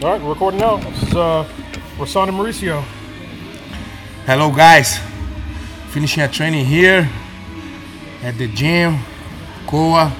All 0.00 0.10
right, 0.10 0.22
we're 0.22 0.28
recording 0.32 0.60
now. 0.60 0.76
This 0.76 1.02
is 1.02 1.14
uh, 1.16 1.42
and 1.98 2.08
Mauricio. 2.08 2.82
Hello, 4.26 4.52
guys. 4.54 5.00
Finishing 5.88 6.22
a 6.22 6.28
training 6.28 6.66
here 6.66 7.10
at 8.22 8.38
the 8.38 8.46
gym, 8.46 9.00
Koa, 9.66 10.14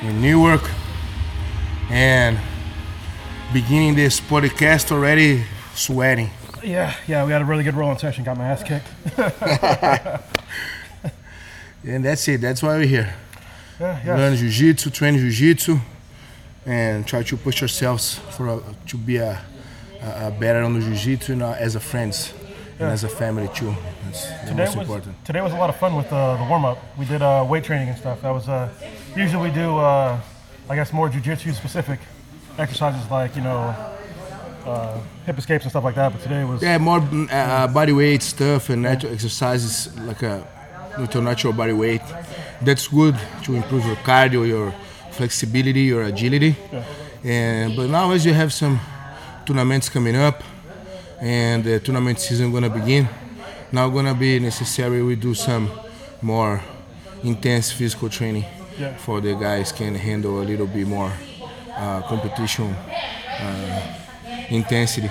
in 0.00 0.22
Newark, 0.22 0.62
and 1.90 2.38
beginning 3.52 3.96
this 3.96 4.18
podcast 4.18 4.90
already 4.90 5.44
sweating. 5.74 6.30
Yeah, 6.62 6.94
yeah, 7.06 7.26
we 7.26 7.32
had 7.32 7.42
a 7.42 7.44
really 7.44 7.64
good 7.64 7.74
rolling 7.74 7.98
session. 7.98 8.24
Got 8.24 8.38
my 8.38 8.46
ass 8.46 8.62
kicked. 8.62 8.86
And 11.86 12.02
that's 12.02 12.26
it. 12.28 12.40
That's 12.40 12.62
why 12.62 12.78
we're 12.78 12.86
here. 12.86 13.14
Yeah, 13.78 14.00
yeah. 14.06 14.16
Learn 14.16 14.36
jiu-jitsu, 14.36 14.88
train 14.88 15.18
jiu-jitsu, 15.18 15.78
and 16.66 17.06
try 17.06 17.22
to 17.22 17.36
push 17.36 17.62
ourselves 17.62 18.18
for 18.30 18.48
a, 18.48 18.62
to 18.86 18.96
be 18.96 19.16
a, 19.16 19.40
a, 20.00 20.30
better 20.30 20.62
on 20.62 20.74
the 20.74 20.80
jiu-jitsu 20.80 21.36
know, 21.36 21.52
as 21.52 21.74
a 21.74 21.80
friends 21.80 22.32
and 22.78 22.88
as 22.88 23.04
a 23.04 23.08
family 23.08 23.48
too. 23.54 23.74
That's 24.04 24.26
the 24.26 24.50
Today 24.50 24.64
most 24.64 24.76
was 24.76 24.88
important. 24.88 25.24
today 25.24 25.40
was 25.40 25.52
a 25.52 25.56
lot 25.56 25.70
of 25.70 25.76
fun 25.76 25.94
with 25.96 26.12
uh, 26.12 26.36
the 26.36 26.48
warm 26.48 26.64
up. 26.64 26.78
We 26.98 27.04
did 27.04 27.22
uh, 27.22 27.46
weight 27.48 27.64
training 27.64 27.88
and 27.88 27.98
stuff. 27.98 28.22
That 28.22 28.30
was 28.30 28.48
uh, 28.48 28.68
usually 29.16 29.50
we 29.50 29.54
do 29.54 29.78
uh, 29.78 30.20
I 30.68 30.74
guess 30.74 30.92
more 30.92 31.08
jiu-jitsu 31.08 31.52
specific 31.52 32.00
exercises 32.58 33.10
like 33.10 33.36
you 33.36 33.42
know 33.42 33.74
uh, 34.66 34.98
hip 35.26 35.38
escapes 35.38 35.64
and 35.64 35.70
stuff 35.70 35.84
like 35.84 35.94
that. 35.94 36.12
But 36.12 36.22
today 36.22 36.44
was 36.44 36.62
Yeah, 36.62 36.78
more 36.78 37.02
uh, 37.30 37.68
body 37.68 37.92
weight 37.92 38.22
stuff 38.22 38.70
and 38.70 38.82
natural 38.82 39.12
exercises 39.12 39.96
like 40.00 40.22
a 40.22 40.46
with 40.98 41.14
your 41.14 41.22
natural 41.22 41.52
body 41.52 41.72
weight. 41.72 42.02
That's 42.62 42.88
good 42.88 43.16
to 43.44 43.54
improve 43.54 43.84
your 43.84 43.96
cardio, 43.96 44.46
your 44.46 44.74
flexibility, 45.16 45.82
your 45.92 46.02
agility. 46.04 46.54
And 47.24 47.76
but 47.76 47.88
now 47.88 48.10
as 48.12 48.24
you 48.26 48.34
have 48.34 48.52
some 48.52 48.78
tournaments 49.46 49.88
coming 49.88 50.16
up 50.16 50.42
and 51.20 51.64
the 51.64 51.80
tournament 51.80 52.18
season 52.20 52.52
gonna 52.52 52.70
begin, 52.70 53.08
now 53.72 53.88
gonna 53.88 54.14
be 54.14 54.38
necessary 54.38 55.02
we 55.02 55.16
do 55.16 55.34
some 55.34 55.70
more 56.22 56.60
intense 57.22 57.72
physical 57.72 58.08
training 58.08 58.44
Yeah. 58.78 58.96
for 58.96 59.20
the 59.20 59.34
guys 59.34 59.72
can 59.72 59.94
handle 59.94 60.40
a 60.42 60.44
little 60.44 60.66
bit 60.66 60.86
more 60.86 61.12
uh, 61.76 62.02
competition 62.08 62.74
intensity 64.50 65.10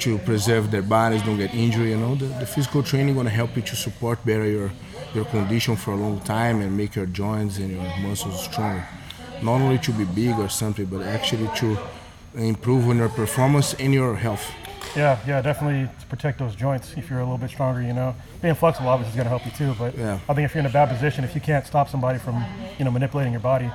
to 0.00 0.18
preserve 0.18 0.70
their 0.70 0.82
bodies, 0.82 1.22
don't 1.22 1.36
get 1.36 1.54
injury. 1.54 1.90
You 1.90 1.98
know, 1.98 2.14
the, 2.14 2.26
the 2.26 2.46
physical 2.46 2.82
training 2.82 3.14
gonna 3.14 3.28
help 3.30 3.54
you 3.56 3.62
to 3.62 3.76
support 3.76 4.24
better 4.24 4.46
your 4.46 4.70
your 5.14 5.24
condition 5.26 5.76
for 5.76 5.90
a 5.92 5.96
long 5.96 6.20
time 6.20 6.62
and 6.62 6.76
make 6.76 6.94
your 6.94 7.06
joints 7.06 7.58
and 7.58 7.70
your 7.70 7.82
muscles 7.98 8.44
stronger. 8.44 8.86
Not 9.42 9.60
only 9.60 9.78
to 9.78 9.92
be 9.92 10.04
big 10.04 10.38
or 10.38 10.48
something, 10.48 10.86
but 10.86 11.02
actually 11.02 11.48
to 11.56 11.78
improve 12.34 12.88
on 12.88 12.96
your 12.98 13.08
performance 13.08 13.74
and 13.74 13.92
your 13.92 14.14
health. 14.16 14.44
yeah, 14.96 15.18
yeah, 15.26 15.40
definitely 15.42 15.88
to 16.00 16.06
protect 16.06 16.38
those 16.38 16.54
joints. 16.54 16.94
If 16.96 17.10
you're 17.10 17.20
a 17.20 17.24
little 17.24 17.38
bit 17.38 17.50
stronger, 17.50 17.80
you 17.82 17.92
know, 17.92 18.14
being 18.42 18.54
flexible 18.54 18.88
obviously 18.88 19.10
is 19.10 19.16
going 19.16 19.26
to 19.30 19.30
help 19.36 19.44
you 19.46 19.52
too. 19.52 19.74
But 19.78 19.96
Yeah. 19.96 20.18
I 20.28 20.34
think 20.34 20.44
if 20.46 20.54
you're 20.54 20.60
in 20.60 20.66
a 20.66 20.70
bad 20.80 20.88
position, 20.88 21.24
if 21.24 21.34
you 21.34 21.40
can't 21.40 21.64
stop 21.66 21.88
somebody 21.88 22.18
from 22.18 22.44
you 22.78 22.84
know 22.84 22.90
manipulating 22.90 23.32
your 23.32 23.40
body, 23.42 23.70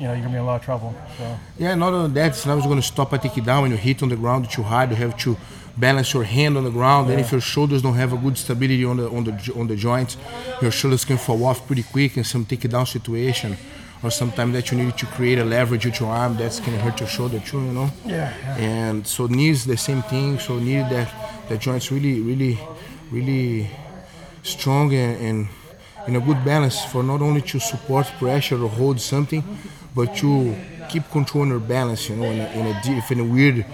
you 0.00 0.06
know, 0.06 0.12
you're 0.12 0.22
gonna 0.22 0.28
be 0.30 0.36
in 0.36 0.42
a 0.42 0.46
lot 0.46 0.56
of 0.60 0.64
trouble. 0.64 0.94
So 1.18 1.24
Yeah, 1.58 1.74
not 1.74 1.92
only 1.92 2.10
that, 2.14 2.28
it's 2.32 2.46
not 2.46 2.62
going 2.62 2.76
to 2.80 2.86
stop 2.94 3.12
a 3.12 3.18
takedown 3.18 3.62
when 3.62 3.70
you 3.72 3.76
hit 3.76 4.02
on 4.02 4.08
the 4.08 4.16
ground 4.16 4.50
too 4.50 4.62
hard. 4.62 4.90
You 4.90 4.96
have 4.96 5.16
to 5.18 5.36
balance 5.76 6.12
your 6.14 6.24
hand 6.24 6.56
on 6.56 6.64
the 6.64 6.70
ground. 6.70 7.10
And 7.10 7.20
if 7.20 7.30
your 7.32 7.40
shoulders 7.40 7.82
don't 7.82 7.94
have 7.94 8.12
a 8.12 8.16
good 8.16 8.36
stability 8.38 8.84
on 8.84 8.96
the 8.96 9.08
on 9.10 9.24
the 9.24 9.32
on 9.60 9.66
the 9.66 9.76
joints, 9.76 10.16
your 10.62 10.70
shoulders 10.70 11.04
can 11.04 11.18
fall 11.18 11.44
off 11.44 11.66
pretty 11.66 11.82
quick 11.82 12.16
in 12.16 12.24
some 12.24 12.44
takedown 12.44 12.86
situation. 12.86 13.56
Or 14.02 14.10
sometimes 14.10 14.52
that 14.52 14.70
you 14.70 14.78
need 14.78 14.96
to 14.98 15.06
create 15.06 15.38
a 15.38 15.44
leverage 15.44 15.84
with 15.84 15.98
your 15.98 16.10
arm 16.10 16.36
that's 16.36 16.60
can 16.60 16.74
hurt 16.78 17.00
your 17.00 17.08
shoulder 17.08 17.40
too, 17.40 17.58
you 17.58 17.72
know. 17.72 17.90
yeah, 18.06 18.32
yeah. 18.42 18.56
And 18.56 19.06
so 19.06 19.26
knees 19.26 19.64
the 19.64 19.76
same 19.76 20.02
thing. 20.02 20.38
So 20.38 20.58
knee 20.58 20.82
that 20.82 21.08
the 21.48 21.58
joints 21.58 21.90
really, 21.90 22.20
really, 22.20 22.58
really 23.10 23.68
strong 24.44 24.94
and, 24.94 25.20
and 25.20 25.48
in 26.06 26.16
a 26.16 26.20
good 26.20 26.44
balance 26.44 26.84
for 26.84 27.02
not 27.02 27.20
only 27.20 27.42
to 27.42 27.58
support 27.58 28.06
pressure 28.18 28.62
or 28.62 28.68
hold 28.68 29.00
something, 29.00 29.42
but 29.94 30.14
to 30.16 30.54
keep 30.88 31.10
controlling 31.10 31.50
your 31.50 31.60
balance. 31.60 32.08
You 32.08 32.16
know, 32.16 32.24
in 32.24 32.40
a, 32.40 32.46
in 32.52 32.66
a 32.66 32.82
deep, 32.82 33.10
in 33.10 33.20
a 33.20 33.24
weird 33.24 33.66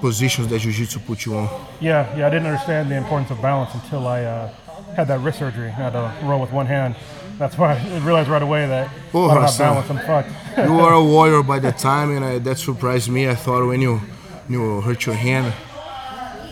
positions 0.00 0.48
that 0.48 0.60
jiu-jitsu 0.60 1.00
put 1.00 1.24
you 1.26 1.36
on. 1.36 1.48
Yeah, 1.80 2.16
yeah, 2.16 2.26
I 2.26 2.30
didn't 2.30 2.46
understand 2.46 2.90
the 2.90 2.96
importance 2.96 3.30
of 3.30 3.40
balance 3.42 3.74
until 3.74 4.06
I 4.06 4.22
uh, 4.24 4.54
had 4.98 5.06
that 5.06 5.20
wrist 5.20 5.38
surgery. 5.38 5.68
I 5.68 5.70
had 5.70 5.92
to 5.92 6.12
roll 6.26 6.40
with 6.40 6.50
one 6.52 6.66
hand. 6.66 6.96
That's 7.38 7.56
why 7.56 7.74
I 7.78 7.98
realized 7.98 8.28
right 8.28 8.42
away 8.42 8.66
that 8.66 8.90
Oh, 9.14 9.26
I 9.30 9.34
don't 9.34 9.42
have 9.42 9.50
Hassan. 9.50 9.74
balance, 9.74 9.90
I'm 9.90 9.98
fucked. 10.10 10.30
you 10.68 10.74
were 10.74 10.92
a 10.92 11.04
warrior 11.14 11.44
by 11.44 11.60
the 11.60 11.70
time, 11.70 12.10
and 12.16 12.24
I, 12.24 12.38
that 12.40 12.58
surprised 12.58 13.08
me. 13.08 13.28
I 13.28 13.36
thought 13.36 13.64
when 13.64 13.80
you 13.80 14.00
you 14.48 14.80
hurt 14.80 15.06
your 15.06 15.14
hand 15.14 15.54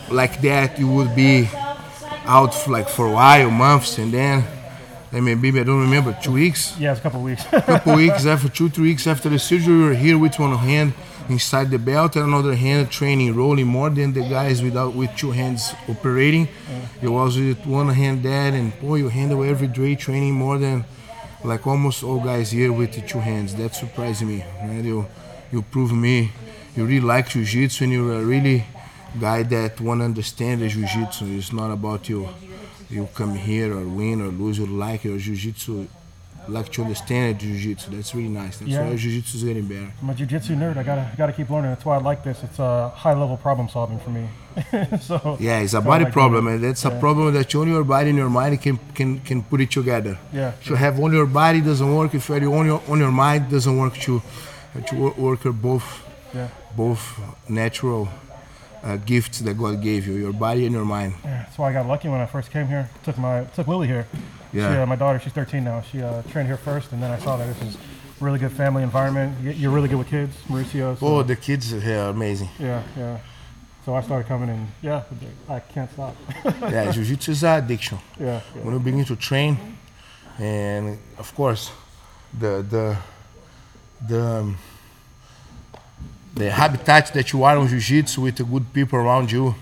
like 0.09 0.39
that, 0.41 0.79
you 0.79 0.87
would 0.87 1.13
be 1.13 1.49
out 2.25 2.53
for 2.55 2.71
like 2.71 2.87
for 2.87 3.07
a 3.07 3.11
while, 3.11 3.49
months, 3.51 3.97
and 3.97 4.13
then 4.13 4.45
I 5.11 5.19
mean, 5.19 5.41
maybe 5.41 5.59
I 5.59 5.63
don't 5.63 5.81
remember 5.81 6.17
two 6.23 6.31
weeks, 6.33 6.73
yeah, 6.79 6.91
it's 6.91 7.01
a 7.01 7.03
couple 7.03 7.21
weeks. 7.21 7.43
A 7.51 7.61
couple 7.61 7.95
weeks 8.03 8.25
after 8.25 8.47
two, 8.47 8.69
three 8.69 8.89
weeks 8.91 9.07
after 9.07 9.27
the 9.27 9.39
surgery, 9.39 9.73
you 9.73 9.83
were 9.87 9.93
here 9.93 10.17
with 10.17 10.39
one 10.39 10.55
hand 10.57 10.93
inside 11.29 11.71
the 11.71 11.79
belt 11.79 12.15
and 12.15 12.25
another 12.25 12.55
hand 12.55 12.89
training, 12.89 13.35
rolling 13.35 13.67
more 13.67 13.89
than 13.89 14.13
the 14.13 14.21
guys 14.21 14.61
without 14.61 14.93
with 14.93 15.15
two 15.15 15.31
hands 15.31 15.73
operating. 15.87 16.47
You 17.01 17.11
was 17.11 17.37
with 17.37 17.65
one 17.65 17.89
hand 17.89 18.23
that, 18.23 18.53
and 18.53 18.77
boy, 18.79 18.95
you 18.95 19.09
handle 19.09 19.43
every 19.43 19.67
day 19.67 19.95
training 19.95 20.33
more 20.33 20.57
than 20.57 20.85
like 21.43 21.67
almost 21.67 22.03
all 22.03 22.19
guys 22.19 22.51
here 22.51 22.71
with 22.71 22.93
the 22.93 23.01
two 23.01 23.19
hands. 23.19 23.55
That 23.55 23.75
surprised 23.75 24.23
me. 24.23 24.37
Man. 24.61 24.83
You 24.83 25.05
you 25.51 25.61
prove 25.61 25.93
me 25.93 26.31
you 26.77 26.85
really 26.85 26.99
like 27.01 27.27
jiu-jitsu 27.29 27.85
and 27.85 27.93
you're 27.93 28.13
a 28.13 28.23
really 28.23 28.63
guy 29.19 29.41
that 29.41 29.81
want 29.81 29.99
to 30.01 30.05
understand 30.05 30.61
the 30.61 30.67
jiu-jitsu. 30.67 31.25
It's 31.37 31.51
not 31.51 31.71
about 31.71 32.07
you 32.07 32.29
you 32.89 33.09
come 33.15 33.35
here 33.35 33.75
or 33.75 33.83
win 33.83 34.21
or 34.21 34.27
lose. 34.27 34.59
You 34.59 34.67
like 34.67 35.03
your 35.03 35.17
jiu-jitsu, 35.17 35.87
like 36.49 36.71
to 36.73 36.81
understand 36.83 37.39
jiu-jitsu. 37.39 37.91
That's 37.91 38.13
really 38.15 38.29
nice. 38.29 38.57
That's 38.57 38.71
Yeah. 38.71 38.87
why 38.89 38.95
jiu-jitsu 38.95 39.37
is 39.37 39.43
getting 39.43 39.65
better. 39.67 39.91
I'm 40.01 40.09
a 40.09 40.13
jiu-jitsu 40.13 40.55
nerd. 40.55 40.77
I 40.77 40.83
gotta 40.83 41.05
gotta 41.17 41.33
keep 41.33 41.49
learning. 41.49 41.71
That's 41.71 41.85
why 41.85 41.95
I 41.97 42.01
like 42.01 42.23
this. 42.23 42.43
It's 42.43 42.59
a 42.59 42.89
high 42.89 43.13
level 43.13 43.37
problem 43.37 43.67
solving 43.69 43.99
for 43.99 44.09
me. 44.09 44.27
so 45.01 45.37
Yeah, 45.39 45.59
it's 45.59 45.73
a 45.73 45.81
so 45.81 45.81
body 45.81 46.03
like 46.05 46.13
problem, 46.13 46.47
and 46.47 46.63
that's 46.63 46.83
a 46.85 46.91
problem 46.99 47.33
that 47.33 47.53
only 47.55 47.71
your 47.71 47.83
body 47.83 48.09
and 48.09 48.17
your 48.17 48.29
mind 48.29 48.61
can 48.61 48.79
can, 48.95 49.19
can 49.19 49.43
put 49.43 49.61
it 49.61 49.71
together. 49.71 50.17
Yeah, 50.33 50.51
If 50.61 50.69
you 50.69 50.75
have 50.75 50.99
only 50.99 51.17
your 51.17 51.27
body 51.43 51.61
doesn't 51.61 51.95
work. 51.95 52.13
If 52.15 52.27
you 52.29 52.35
have 52.35 52.43
only 52.47 52.67
your, 52.67 52.81
on 52.87 52.99
your 52.99 53.11
mind 53.11 53.49
doesn't 53.49 53.77
work. 53.77 53.95
To 54.05 54.21
to 54.87 54.95
work 55.17 55.43
your 55.43 55.53
both. 55.53 56.03
Yeah, 56.35 56.49
both 56.75 57.01
natural 57.47 58.09
uh, 58.83 58.97
gifts 58.97 59.39
that 59.39 59.57
God 59.57 59.81
gave 59.81 60.05
you, 60.07 60.15
your 60.15 60.33
body 60.33 60.65
and 60.65 60.73
your 60.75 60.85
mind. 60.85 61.13
yeah. 61.23 61.43
That's 61.43 61.57
why 61.57 61.69
I 61.69 61.73
got 61.73 61.87
lucky 61.87 62.09
when 62.09 62.19
I 62.19 62.25
first 62.25 62.51
came 62.51 62.67
here. 62.67 62.89
Took 63.03 63.17
my 63.17 63.45
took 63.55 63.67
Lily 63.67 63.87
here. 63.87 64.05
She, 64.51 64.57
Yeah. 64.57 64.83
uh, 64.83 64.85
my 64.85 64.95
daughter, 64.95 65.19
she's 65.19 65.33
13 65.33 65.63
now. 65.63 65.81
She 65.81 66.01
uh, 66.01 66.21
trained 66.31 66.47
here 66.47 66.57
first, 66.57 66.91
and 66.91 67.01
then 67.01 67.11
I 67.11 67.19
saw 67.19 67.37
that 67.37 67.47
this 67.47 67.61
is 67.69 67.77
really 68.19 68.39
good 68.39 68.51
family 68.51 68.83
environment. 68.83 69.37
You- 69.43 69.51
You're 69.51 69.71
really 69.71 69.89
good 69.89 69.97
with 69.99 70.09
kids, 70.09 70.35
Mauricio. 70.47 70.97
So, 70.99 71.05
Oh, 71.07 71.23
the 71.23 71.35
kids 71.35 71.69
here 71.71 71.99
are 71.99 72.09
amazing. 72.09 72.49
yeah, 72.59 72.81
yeah. 72.97 73.17
So 73.85 73.95
I 73.95 74.01
started 74.01 74.27
coming, 74.27 74.49
and 74.49 74.67
yeah, 74.81 75.03
I 75.49 75.59
can't 75.59 75.89
stop. 75.91 76.15
Yeah, 76.61 76.91
jiu-jitsu 76.91 77.31
is 77.31 77.43
an 77.43 77.63
addiction. 77.63 77.97
yeah, 78.19 78.25
yeah. 78.55 78.61
when 78.63 78.73
you 78.73 78.79
begin 78.79 79.05
to 79.05 79.15
train 79.15 79.57
and 80.39 80.97
of 81.17 81.33
course 81.35 81.71
the 82.39 82.63
the 82.69 82.95
the 84.07 84.21
um, 84.21 84.57
the 86.35 86.51
habitat 86.51 87.11
that 87.13 87.31
you 87.33 87.43
are 87.43 87.57
on 87.57 87.67
jiu-jitsu 87.67 88.21
with 88.21 88.35
the 88.35 88.43
good 88.43 88.71
people 88.73 88.99
around 88.99 89.31
you 89.31 89.55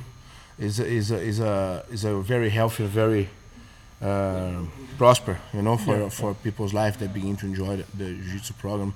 is 0.60 0.80
a, 0.80 0.86
is 0.86 1.12
a, 1.12 1.18
is 1.22 1.40
a, 1.40 1.84
is 1.92 2.04
a 2.04 2.16
very 2.22 2.50
healthy 2.50 2.86
very 2.86 3.30
uh, 4.02 4.62
prosper 4.98 5.38
you 5.54 5.62
know 5.62 5.78
for, 5.78 5.98
Yeah. 5.98 6.10
for 6.10 6.34
people's 6.34 6.74
life 6.74 6.98
that 7.00 7.14
begin 7.14 7.36
to 7.38 7.46
enjoy 7.46 7.78
the, 7.78 7.86
the 7.98 8.14
jiu-jitsu 8.14 8.54
program 8.56 8.94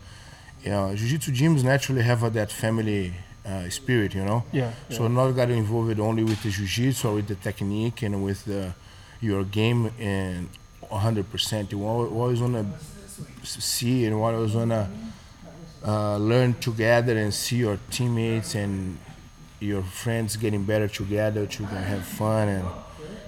you 0.63 0.71
know, 0.71 0.93
jiu-jitsu 0.95 1.31
gyms 1.31 1.63
naturally 1.63 2.01
have 2.01 2.21
a, 2.23 2.29
that 2.29 2.51
family 2.51 3.13
uh, 3.45 3.69
spirit 3.69 4.13
you 4.13 4.23
know 4.25 4.43
Yeah, 4.51 4.71
so 4.89 5.03
yeah. 5.03 5.09
not 5.09 5.31
got 5.31 5.49
involved 5.49 5.99
only 5.99 6.23
with 6.23 6.43
the 6.43 6.49
jiu-jitsu 6.49 7.07
or 7.07 7.15
with 7.15 7.27
the 7.27 7.35
technique 7.35 8.01
and 8.03 8.23
with 8.23 8.43
the, 8.45 8.73
your 9.21 9.43
game 9.43 9.91
and 9.99 10.49
100%. 10.91 11.71
You 11.71 11.83
al- 11.85 12.07
always 12.07 12.41
want 12.41 12.55
to 12.55 13.45
see 13.45 14.05
and 14.05 14.15
always 14.15 14.53
want 14.55 14.71
to 14.71 14.87
uh, 15.85 16.17
learn 16.17 16.53
together 16.55 17.17
and 17.17 17.33
see 17.33 17.57
your 17.57 17.77
teammates 17.91 18.55
and 18.55 18.97
your 19.59 19.83
friends 19.83 20.35
getting 20.37 20.63
better 20.63 20.87
together 20.87 21.45
to 21.45 21.63
have 21.65 22.03
fun 22.05 22.47
and 22.49 22.65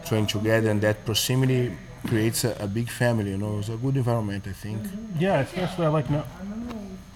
train 0.06 0.26
together. 0.26 0.70
And 0.70 0.82
that 0.82 1.06
proximity 1.06 1.76
creates 2.08 2.44
a, 2.44 2.56
a 2.60 2.68
big 2.68 2.90
family. 2.90 3.32
You 3.32 3.38
know, 3.38 3.60
it's 3.60 3.70
a 3.70 3.78
good 3.78 3.98
environment. 3.98 4.46
I 4.48 4.54
think. 4.54 4.82
Yeah, 5.20 5.40
especially 5.42 5.86
I 5.86 5.90
like 5.90 6.10
no. 6.10 6.24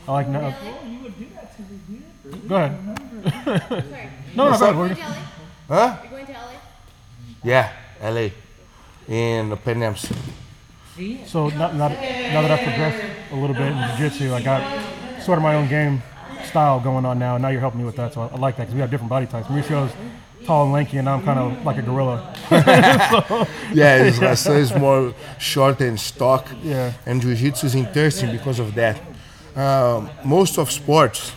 I 0.08 0.12
like 0.12 0.30
no. 0.30 0.54
Go 2.48 2.56
ahead. 2.56 2.74
no, 4.36 4.50
no, 4.52 4.58
go 4.58 4.66
ahead. 4.66 4.76
We're 4.76 4.88
Going 4.88 4.96
just- 4.96 5.02
to 5.02 5.74
LA? 5.74 5.78
Huh? 5.88 5.98
You're 6.04 6.12
going 6.12 6.26
to 6.28 6.32
LA? 6.34 6.54
Yeah, 7.44 7.72
LA, 8.02 8.30
in 9.08 9.50
the 9.50 9.56
Pan 9.58 9.82
Ams. 9.84 10.12
So 11.28 11.50
now, 11.50 11.72
now, 11.72 11.88
now 11.90 12.42
that 12.42 12.52
I've 12.52 12.64
progressed 12.64 13.04
a 13.32 13.36
little 13.36 13.56
bit 13.56 13.68
in 13.68 13.98
jiu-jitsu, 13.98 14.34
I 14.34 14.42
got 14.42 15.22
sort 15.22 15.38
of 15.38 15.44
my 15.44 15.56
own 15.56 15.68
game 15.68 16.02
style 16.46 16.80
going 16.80 17.06
on 17.06 17.20
now. 17.20 17.36
And 17.36 17.42
now 17.42 17.50
you're 17.50 17.60
helping 17.60 17.80
me 17.82 17.86
with 17.86 17.96
that, 17.98 18.14
so 18.14 18.22
I, 18.22 18.28
I 18.28 18.38
like 18.38 18.56
that 18.58 18.64
because 18.64 18.76
we 18.76 18.82
have 18.82 18.90
different 18.92 19.10
body 19.10 19.26
types. 19.26 19.50
Mauricio's 19.50 19.92
tall 20.46 20.64
and 20.66 20.74
lanky, 20.74 20.98
and 20.98 21.10
I'm 21.10 21.24
kind 21.24 21.40
of 21.40 21.66
like 21.66 21.78
a 21.78 21.82
gorilla. 21.82 22.34
Yeah, 23.74 24.04
it's, 24.06 24.20
my 24.22 24.36
son 24.36 24.58
is 24.58 24.74
more 24.76 25.14
short 25.40 25.82
and 25.82 26.00
stock. 26.00 26.48
Yeah. 26.64 26.94
And 27.06 27.22
jiu-jitsu 27.22 27.66
is 27.68 27.76
interesting 27.76 28.32
because 28.32 28.60
of 28.60 28.74
that. 28.76 29.02
Um, 29.56 30.10
most 30.24 30.58
of 30.58 30.72
sports, 30.72 31.32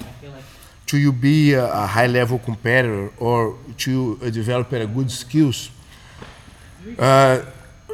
to 0.87 0.96
you 0.99 1.12
be 1.12 1.55
a, 1.55 1.64
a 1.72 1.87
high-level 1.87 2.38
competitor 2.40 3.10
or 3.19 3.56
to 3.78 4.19
uh, 4.22 4.31
develop 4.31 4.72
a 4.72 4.87
good 4.87 5.10
skills, 5.10 5.70
uh, 6.99 7.43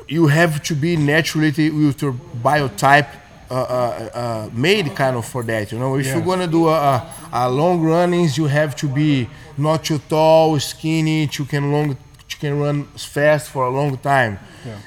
you 0.09 0.27
have 0.27 0.63
to 0.65 0.75
be 0.75 0.97
naturally 0.97 1.71
with 1.71 2.03
your 2.03 2.13
biotype 2.43 3.09
uh, 3.51 3.55
uh, 3.55 4.11
uh, 4.15 4.51
made 4.53 4.95
kind 4.95 5.17
of 5.17 5.25
for 5.27 5.43
that. 5.43 5.71
You 5.73 5.79
know, 5.79 5.97
if 5.97 6.07
Yeah. 6.07 6.17
you're 6.17 6.25
gonna 6.25 6.47
do 6.47 6.69
a, 6.69 6.73
a, 6.73 7.13
a 7.33 7.51
long 7.51 7.81
runnings, 7.83 8.37
you 8.39 8.47
have 8.47 8.75
to 8.77 8.89
be 8.89 9.29
not 9.59 9.85
too 9.85 9.99
tall, 10.09 10.59
skinny, 10.61 11.29
you 11.33 11.45
can 11.45 11.73
long, 11.73 11.89
you 11.91 12.37
can 12.41 12.59
run 12.59 12.85
fast 12.85 13.51
for 13.51 13.65
a 13.67 13.71
long 13.71 13.97
time. 13.99 14.39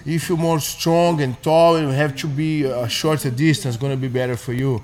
If 0.06 0.30
you're 0.30 0.38
more 0.38 0.60
strong 0.60 1.22
and 1.22 1.42
tall, 1.42 1.80
you 1.80 1.90
have 1.90 2.16
to 2.18 2.28
be 2.28 2.64
a 2.64 2.88
shorter 2.90 3.30
distance. 3.30 3.78
Gonna 3.78 3.98
be 3.98 4.08
better 4.08 4.36
for 4.36 4.54
you. 4.54 4.82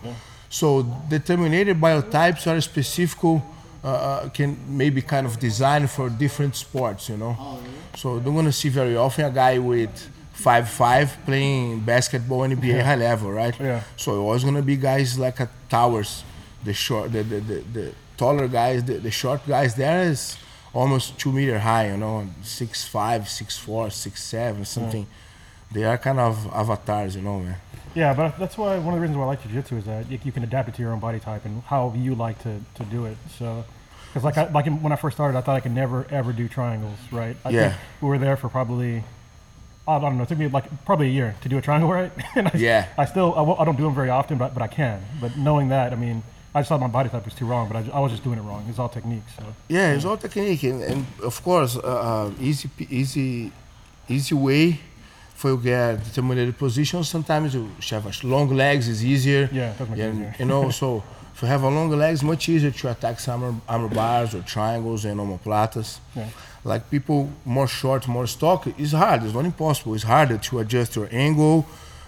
So 0.50 0.84
determined 1.10 1.54
biotypes 1.82 2.46
are 2.48 2.62
specific. 2.62 3.42
Uh, 3.84 3.88
uh, 3.88 4.30
can 4.30 4.58
maybe 4.70 5.02
kind 5.02 5.28
of 5.28 5.38
design 5.38 5.88
for 5.88 6.10
different 6.10 6.56
sports, 6.56 7.10
you 7.10 7.18
know. 7.18 7.60
So 7.98 8.18
don't 8.20 8.34
gonna 8.34 8.52
see 8.54 8.70
very 8.70 8.96
often 8.96 9.26
a 9.26 9.30
guy 9.30 9.60
with 9.60 9.92
five 10.32 10.70
five 10.70 11.18
playing 11.26 11.82
basketball 11.82 12.40
NBA 12.48 12.82
high 12.82 12.96
level, 12.96 13.32
right? 13.32 13.54
Yeah. 13.60 13.82
So 13.98 14.22
it 14.22 14.24
was 14.24 14.46
gonna 14.46 14.62
be 14.62 14.78
guys 14.78 15.20
like 15.20 15.42
a 15.42 15.50
towers, 15.70 16.24
the 16.64 16.74
short, 16.74 17.12
the 17.12 17.24
the, 17.24 17.40
the, 17.42 17.64
the 17.74 17.94
taller 18.18 18.48
guys, 18.48 18.84
the, 18.84 18.96
the 18.96 19.12
short 19.12 19.46
guys. 19.48 19.76
There 19.76 20.04
is 20.04 20.38
almost 20.74 21.18
two 21.20 21.32
meter 21.32 21.60
high, 21.60 21.90
you 21.92 21.98
know, 21.98 22.28
six 22.42 22.86
five, 22.86 23.30
six 23.30 23.58
four, 23.58 23.90
six 23.90 24.24
seven, 24.24 24.64
mm. 24.64 24.68
something. 24.68 25.08
They 25.72 25.84
are 25.86 25.98
kind 25.98 26.20
of 26.20 26.48
avatars, 26.54 27.16
you 27.16 27.22
know, 27.22 27.40
man. 27.40 27.58
Yeah, 27.96 28.14
but 28.14 28.38
that's 28.40 28.58
why 28.58 28.78
one 28.80 28.94
of 28.94 28.96
the 28.96 29.02
reasons 29.02 29.18
why 29.18 29.24
I 29.24 29.28
like 29.28 29.44
jiu-jitsu 29.44 29.78
is 29.78 29.86
that 29.86 30.10
you, 30.10 30.20
you 30.24 30.32
can 30.32 30.44
adapt 30.44 30.70
it 30.70 30.76
to 30.76 30.82
your 30.82 30.92
own 30.94 31.00
body 31.00 31.20
type 31.20 31.46
and 31.46 31.62
how 31.64 31.94
you 31.96 32.16
like 32.16 32.42
to, 32.44 32.60
to 32.76 32.84
do 32.86 33.06
it. 33.06 33.18
So, 33.38 33.64
because 34.08 34.24
like 34.24 34.38
I, 34.38 34.50
like 34.52 34.66
in- 34.68 34.82
when 34.82 34.92
I 34.92 34.96
first 34.96 35.16
started, 35.18 35.38
I 35.38 35.42
thought 35.42 35.56
I 35.56 35.60
could 35.60 35.74
never 35.74 36.06
ever 36.10 36.34
do 36.34 36.48
triangles, 36.48 36.98
right? 37.12 37.36
I 37.46 37.50
Yeah. 37.50 37.70
think 37.70 37.82
we 38.02 38.08
were 38.10 38.18
there 38.18 38.38
for 38.38 38.50
probably 38.50 39.04
I 39.88 40.00
don't 40.00 40.18
know. 40.18 40.24
It 40.24 40.30
took 40.30 40.38
me 40.38 40.48
like 40.48 40.86
probably 40.86 41.08
a 41.08 41.12
year 41.12 41.36
to 41.42 41.50
do 41.50 41.58
a 41.58 41.62
triangle 41.62 41.90
right. 42.00 42.12
and 42.36 42.48
I, 42.48 42.52
Yeah. 42.56 42.88
I 42.98 43.06
still 43.06 43.34
I, 43.36 43.62
I 43.62 43.66
don't 43.66 43.76
do 43.78 43.84
them 43.84 43.96
very 43.96 44.10
often, 44.10 44.38
but 44.38 44.54
but 44.54 44.64
I 44.64 44.68
can. 44.68 45.04
But 45.22 45.38
knowing 45.38 45.70
that, 45.70 45.92
I 45.94 45.96
mean, 45.96 46.24
I 46.56 46.60
just 46.60 46.70
thought 46.70 46.80
my 46.80 46.88
body 46.88 47.10
type 47.10 47.26
was 47.26 47.34
too 47.34 47.46
wrong, 47.46 47.68
but 47.68 47.78
I, 47.78 47.98
I 47.98 48.00
was 48.00 48.12
just 48.12 48.24
doing 48.24 48.38
it 48.38 48.44
wrong. 48.44 48.66
It's 48.70 48.80
all 48.80 48.90
technique. 48.90 49.24
So 49.36 49.44
Yeah, 49.68 49.94
it's 49.94 50.06
all 50.06 50.18
technique, 50.18 50.64
and, 50.64 50.84
and 50.84 51.06
of 51.24 51.44
course, 51.44 51.78
uh, 51.78 51.82
uh, 51.82 52.32
easy, 52.40 52.70
easy, 52.90 53.52
easy 54.08 54.36
way 54.36 54.80
for 55.34 55.52
you 55.52 55.58
get 55.58 56.04
determined 56.04 56.58
position. 56.58 57.04
Sometimes 57.04 57.56
you 57.56 57.70
have 57.90 58.06
a 58.06 58.28
long 58.28 58.50
legs 58.56 58.88
is 58.88 59.04
easier. 59.04 59.50
Yeah, 59.52 59.74
make 59.80 60.00
it 60.00 60.02
and, 60.02 60.16
easier. 60.16 60.36
You 60.40 60.46
know, 60.46 60.70
so 60.82 61.04
if 61.34 61.42
you 61.42 61.48
have 61.48 61.64
a 61.64 61.70
longer 61.70 61.96
legs, 61.96 62.24
much 62.24 62.48
easier 62.48 62.72
to 62.72 62.92
attack 62.92 63.20
some 63.20 63.44
armor, 63.44 63.62
armor 63.68 63.90
bars 63.90 64.36
or 64.36 64.42
triangles 64.44 65.06
and 65.06 65.20
omoplatas. 65.20 66.00
Yeah. 66.16 66.30
Like 66.64 66.90
people 66.90 67.30
more 67.44 67.68
short, 67.68 68.08
more 68.08 68.28
stock, 68.28 68.68
it's 68.68 68.94
hard. 68.94 69.24
It's 69.24 69.34
not 69.34 69.46
impossible. 69.46 69.96
It's 69.96 70.04
harder 70.04 70.38
to 70.38 70.60
adjust 70.60 70.96
your 70.96 71.10
angle, 71.12 71.66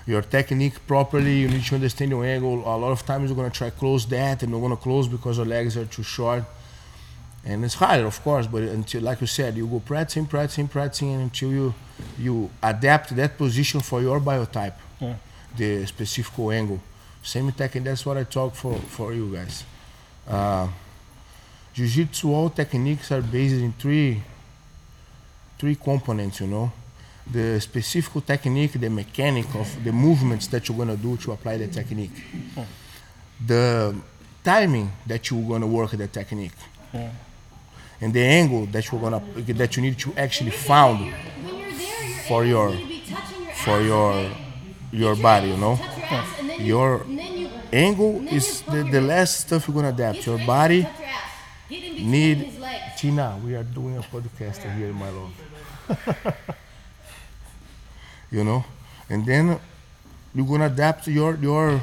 your 0.07 0.21
technique 0.21 0.85
properly. 0.87 1.39
You 1.39 1.47
need 1.49 1.63
to 1.65 1.75
understand 1.75 2.11
your 2.11 2.23
angle. 2.25 2.59
A 2.65 2.77
lot 2.77 2.91
of 2.91 3.05
times 3.05 3.29
you're 3.29 3.35
gonna 3.35 3.49
try 3.49 3.69
close 3.71 4.05
that, 4.07 4.43
and 4.43 4.51
you're 4.51 4.61
gonna 4.61 4.77
close 4.77 5.07
because 5.07 5.37
your 5.37 5.45
legs 5.45 5.75
are 5.77 5.85
too 5.85 6.03
short 6.03 6.43
and 7.47 7.63
it's 7.63 7.75
harder 7.75 8.07
of 8.07 8.19
course 8.23 8.47
but 8.47 8.63
until 8.63 9.03
like 9.03 9.21
you 9.21 9.27
said 9.27 9.55
you 9.55 9.67
go 9.67 9.79
practicing 9.79 10.25
practicing 10.25 10.67
practicing 10.67 11.13
until 11.13 11.51
you 11.51 11.73
you 12.17 12.49
adapt 12.63 13.15
that 13.15 13.37
position 13.37 13.79
for 13.81 14.01
your 14.01 14.19
biotype 14.19 14.73
Yeah. 14.99 15.13
the 15.55 15.85
specific 15.85 16.33
angle 16.39 16.79
same 17.21 17.51
technique 17.51 17.83
that's 17.83 18.03
what 18.03 18.17
i 18.17 18.23
talk 18.23 18.55
for 18.55 18.73
for 18.95 19.13
you 19.13 19.31
guys 19.31 19.63
uh, 20.27 20.67
jiu-jitsu 21.75 22.33
all 22.33 22.49
techniques 22.49 23.11
are 23.11 23.21
based 23.21 23.55
in 23.61 23.73
three 23.73 24.23
three 25.59 25.75
components 25.75 26.39
you 26.41 26.47
know 26.47 26.71
the 27.31 27.59
specific 27.59 28.25
technique 28.25 28.73
the 28.79 28.89
mechanic 28.89 29.53
of 29.55 29.83
the 29.83 29.91
movements 29.91 30.47
that 30.47 30.67
you're 30.69 30.77
going 30.77 30.89
to 30.89 30.97
do 30.97 31.17
to 31.17 31.31
apply 31.31 31.57
the 31.57 31.67
technique. 31.67 32.11
The 33.45 33.95
timing 34.43 34.91
that 35.07 35.29
you're 35.29 35.41
going 35.47 35.61
to 35.61 35.67
work 35.67 35.91
the 35.91 36.07
technique. 36.07 36.53
Yeah, 36.93 37.09
and 38.01 38.13
the 38.13 38.21
angle 38.21 38.65
that 38.67 38.91
you're 38.91 39.01
gonna 39.01 39.21
that 39.53 39.75
you 39.75 39.81
need 39.81 39.97
to 39.99 40.13
actually 40.17 40.51
found 40.51 40.99
there, 41.11 41.19
For 42.27 42.45
your- 42.45 42.71
your 42.71 43.53
for 43.63 43.81
your 43.81 44.29
your 44.91 45.15
body 45.15 45.47
you 45.49 45.57
know? 45.57 45.79
Your 46.59 46.61
Your 46.61 47.05
you 47.07 47.49
angle 47.73 48.25
is 48.27 48.61
the, 48.61 48.83
the 48.83 49.01
last 49.01 49.41
stuff 49.41 49.67
you're 49.67 49.75
gonna 49.75 49.89
adapt. 49.89 50.25
Your 50.25 50.37
body 50.45 50.87
need. 51.69 52.51
Tina 52.97 53.37
we 53.43 53.55
are 53.55 53.63
doing 53.63 53.97
a 53.97 54.01
podcast 54.03 54.59
here 54.77 54.93
my 54.93 55.09
love 55.09 55.33
you 58.35 58.43
know? 58.43 58.63
And 59.09 59.25
then 59.25 59.59
you're 60.33 60.45
gonna 60.45 60.67
adapt 60.67 61.07
your 61.07 61.35
your 61.41 61.81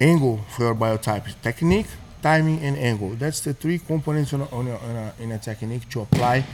angle 0.00 0.40
for 0.50 0.64
your 0.64 0.74
biotype. 0.74 1.24
Technique 1.42 1.86
timing 2.22 2.58
and 2.60 2.76
angle. 2.76 3.10
That's 3.10 3.40
the 3.40 3.54
three 3.54 3.78
components 3.78 4.32
on 4.32 4.40
a, 4.40 4.48
on 4.50 4.66
a, 4.66 4.76
on 4.76 4.96
a, 4.96 5.14
in 5.20 5.32
a 5.32 5.38
technique 5.38 5.88
to 5.90 6.00
apply 6.00 6.44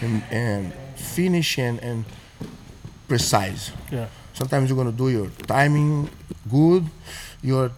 and, 0.00 0.22
and 0.30 0.72
finish 0.96 1.58
and, 1.58 1.78
and 1.80 2.04
precise. 3.08 3.72
Yeah, 3.90 4.08
sometimes 4.34 4.68
you're 4.68 4.76
gonna 4.76 4.92
do 4.92 5.08
your 5.08 5.30
timing 5.46 6.10
good, 6.50 6.84
your 7.42 7.70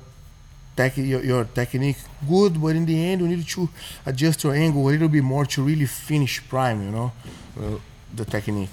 tech, 0.77 0.97
your, 0.97 1.23
your 1.23 1.45
technique 1.45 1.99
good, 2.29 2.61
but 2.61 2.75
in 2.75 2.85
the 2.87 2.99
end 3.07 3.21
you 3.21 3.29
need 3.29 3.47
to 3.47 3.69
adjust 4.07 4.43
your 4.43 4.55
angle 4.55 4.83
a 4.83 4.91
little 4.91 5.09
bit 5.09 5.23
more 5.23 5.45
to 5.47 5.63
really 5.63 5.87
finish 5.87 6.43
prime, 6.49 6.83
you 6.83 6.91
know, 6.91 7.13
uh, 7.61 7.79
the 8.17 8.25
technique. 8.25 8.71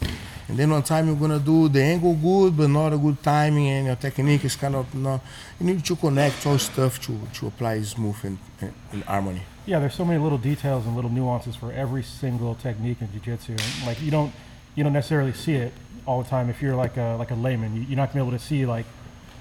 And 0.47 0.57
then 0.57 0.69
one 0.69 0.83
time 0.83 1.07
you're 1.07 1.15
gonna 1.15 1.39
do 1.39 1.69
the 1.69 1.81
angle 1.81 2.13
good, 2.15 2.57
but 2.57 2.67
not 2.69 2.93
a 2.93 2.97
good 2.97 3.21
timing, 3.23 3.67
and 3.69 3.85
your 3.87 3.95
technique 3.95 4.43
is 4.43 4.55
kind 4.55 4.75
of 4.75 4.93
not. 4.93 5.21
You 5.59 5.65
need 5.67 5.85
to 5.85 5.95
connect 5.95 6.45
all 6.45 6.57
stuff 6.59 6.99
to 7.05 7.17
to 7.35 7.47
apply 7.47 7.81
smooth 7.83 8.17
and, 8.23 8.37
and, 8.59 8.73
and 8.91 9.03
harmony. 9.03 9.41
yeah. 9.65 9.79
There's 9.79 9.95
so 9.95 10.03
many 10.05 10.19
little 10.21 10.37
details 10.37 10.85
and 10.85 10.95
little 10.95 11.11
nuances 11.11 11.55
for 11.55 11.71
every 11.71 12.03
single 12.03 12.55
technique 12.55 13.01
in 13.01 13.11
jiu-jitsu. 13.13 13.55
Like 13.85 14.01
you 14.01 14.11
don't 14.11 14.33
you 14.75 14.83
don't 14.83 14.93
necessarily 14.93 15.33
see 15.33 15.53
it 15.55 15.73
all 16.05 16.21
the 16.23 16.29
time 16.29 16.49
if 16.49 16.61
you're 16.61 16.75
like 16.75 16.97
a 16.97 17.15
like 17.17 17.31
a 17.31 17.35
layman. 17.35 17.75
You, 17.75 17.83
you're 17.83 17.97
not 17.97 18.11
gonna 18.11 18.25
be 18.25 18.27
able 18.27 18.37
to 18.37 18.43
see 18.43 18.65
like 18.65 18.85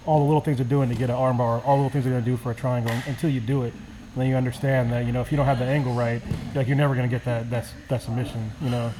all 0.06 0.18
the 0.20 0.24
little 0.26 0.40
things 0.40 0.58
they're 0.58 0.66
doing 0.66 0.88
to 0.90 0.94
get 0.94 1.10
an 1.10 1.16
armbar, 1.16 1.64
all 1.66 1.76
the 1.76 1.82
little 1.82 1.90
things 1.90 2.04
they're 2.04 2.14
gonna 2.14 2.24
do 2.24 2.36
for 2.36 2.52
a 2.52 2.54
triangle 2.54 2.94
until 3.06 3.30
you 3.30 3.40
do 3.40 3.64
it. 3.64 3.72
And 4.12 4.22
then 4.22 4.26
you 4.28 4.36
understand 4.36 4.92
that 4.92 5.06
you 5.06 5.12
know 5.12 5.22
if 5.22 5.30
you 5.32 5.36
don't 5.36 5.46
have 5.46 5.58
the 5.58 5.64
angle 5.64 5.94
right, 5.94 6.22
like 6.54 6.68
you're 6.68 6.76
never 6.76 6.94
gonna 6.94 7.08
get 7.08 7.24
that 7.24 7.50
that 7.50 7.66
that 7.88 8.02
submission. 8.02 8.52
You 8.62 8.70
know. 8.70 8.92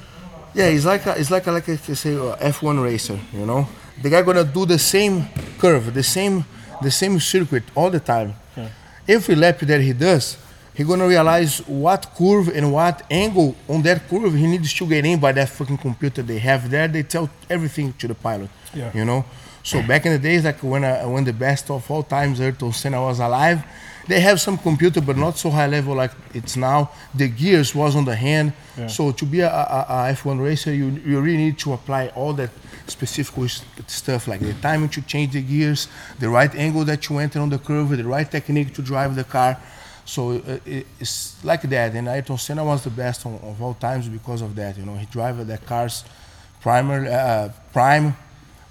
Yeah, 0.54 0.66
it's 0.66 0.84
like 0.84 1.06
a, 1.06 1.18
it's 1.18 1.30
like 1.30 1.46
a, 1.46 1.52
like 1.52 1.68
a, 1.68 1.76
say 1.76 2.14
a 2.14 2.36
F1 2.36 2.82
racer, 2.82 3.18
you 3.32 3.46
know. 3.46 3.68
The 4.02 4.10
guy 4.10 4.22
gonna 4.22 4.44
do 4.44 4.66
the 4.66 4.78
same 4.78 5.26
curve, 5.58 5.92
the 5.92 6.02
same 6.02 6.44
the 6.82 6.90
same 6.90 7.20
circuit 7.20 7.64
all 7.74 7.90
the 7.90 8.00
time. 8.00 8.34
Yeah. 8.56 8.68
Every 9.06 9.34
lap 9.34 9.58
that 9.60 9.80
he 9.80 9.92
does, 9.92 10.38
he 10.74 10.84
gonna 10.84 11.06
realize 11.06 11.58
what 11.66 12.10
curve 12.16 12.48
and 12.48 12.72
what 12.72 13.02
angle 13.10 13.54
on 13.68 13.82
that 13.82 14.08
curve 14.08 14.34
he 14.34 14.46
needs 14.46 14.72
to 14.74 14.86
get 14.86 15.04
in 15.04 15.20
by 15.20 15.32
that 15.32 15.48
fucking 15.50 15.78
computer 15.78 16.22
they 16.22 16.38
have 16.38 16.70
there. 16.70 16.88
They 16.88 17.02
tell 17.02 17.28
everything 17.48 17.92
to 17.94 18.08
the 18.08 18.14
pilot. 18.14 18.50
Yeah. 18.74 18.90
You 18.94 19.04
know. 19.04 19.24
So 19.62 19.82
back 19.82 20.06
in 20.06 20.12
the 20.12 20.18
days, 20.18 20.44
like 20.44 20.62
when 20.62 20.84
I, 20.84 21.04
when 21.04 21.24
the 21.24 21.34
best 21.34 21.70
of 21.70 21.88
all 21.90 22.02
times 22.02 22.40
Ayrton 22.40 22.72
Senna 22.72 23.00
was 23.02 23.20
alive, 23.20 23.62
they 24.10 24.18
have 24.18 24.40
some 24.40 24.58
computer, 24.58 25.00
but 25.00 25.16
not 25.16 25.38
so 25.38 25.50
high 25.50 25.68
level 25.68 25.94
like 25.94 26.10
it's 26.34 26.56
now. 26.56 26.90
The 27.14 27.28
gears 27.28 27.74
was 27.76 27.94
on 27.94 28.04
the 28.04 28.16
hand. 28.16 28.52
Yeah. 28.76 28.88
So 28.88 29.12
to 29.12 29.24
be 29.24 29.40
a, 29.40 29.48
a, 29.48 29.86
a 29.88 30.14
F1 30.14 30.42
racer, 30.42 30.74
you, 30.74 30.88
you 31.06 31.20
really 31.20 31.36
need 31.36 31.58
to 31.60 31.74
apply 31.74 32.08
all 32.08 32.32
that 32.32 32.50
specific 32.88 33.48
stuff, 33.86 34.26
like 34.26 34.40
the 34.40 34.54
timing 34.54 34.88
to 34.90 35.02
change 35.02 35.32
the 35.32 35.42
gears, 35.42 35.86
the 36.18 36.28
right 36.28 36.52
angle 36.56 36.84
that 36.86 37.08
you 37.08 37.18
enter 37.18 37.38
on 37.38 37.50
the 37.50 37.58
curve, 37.58 37.90
the 37.90 38.02
right 38.02 38.28
technique 38.28 38.74
to 38.74 38.82
drive 38.82 39.14
the 39.14 39.22
car. 39.22 39.56
So 40.04 40.32
uh, 40.38 40.58
it's 40.66 41.42
like 41.44 41.62
that. 41.62 41.94
And 41.94 42.08
Ayrton 42.08 42.36
Senna 42.36 42.64
was 42.64 42.82
the 42.82 42.90
best 42.90 43.24
on, 43.26 43.34
of 43.34 43.62
all 43.62 43.74
times 43.74 44.08
because 44.08 44.42
of 44.42 44.56
that. 44.56 44.76
You 44.76 44.86
know, 44.86 44.96
he 44.96 45.06
drove 45.06 45.46
the 45.46 45.58
cars 45.58 46.02
primer, 46.60 47.06
uh, 47.06 47.52
prime 47.72 48.16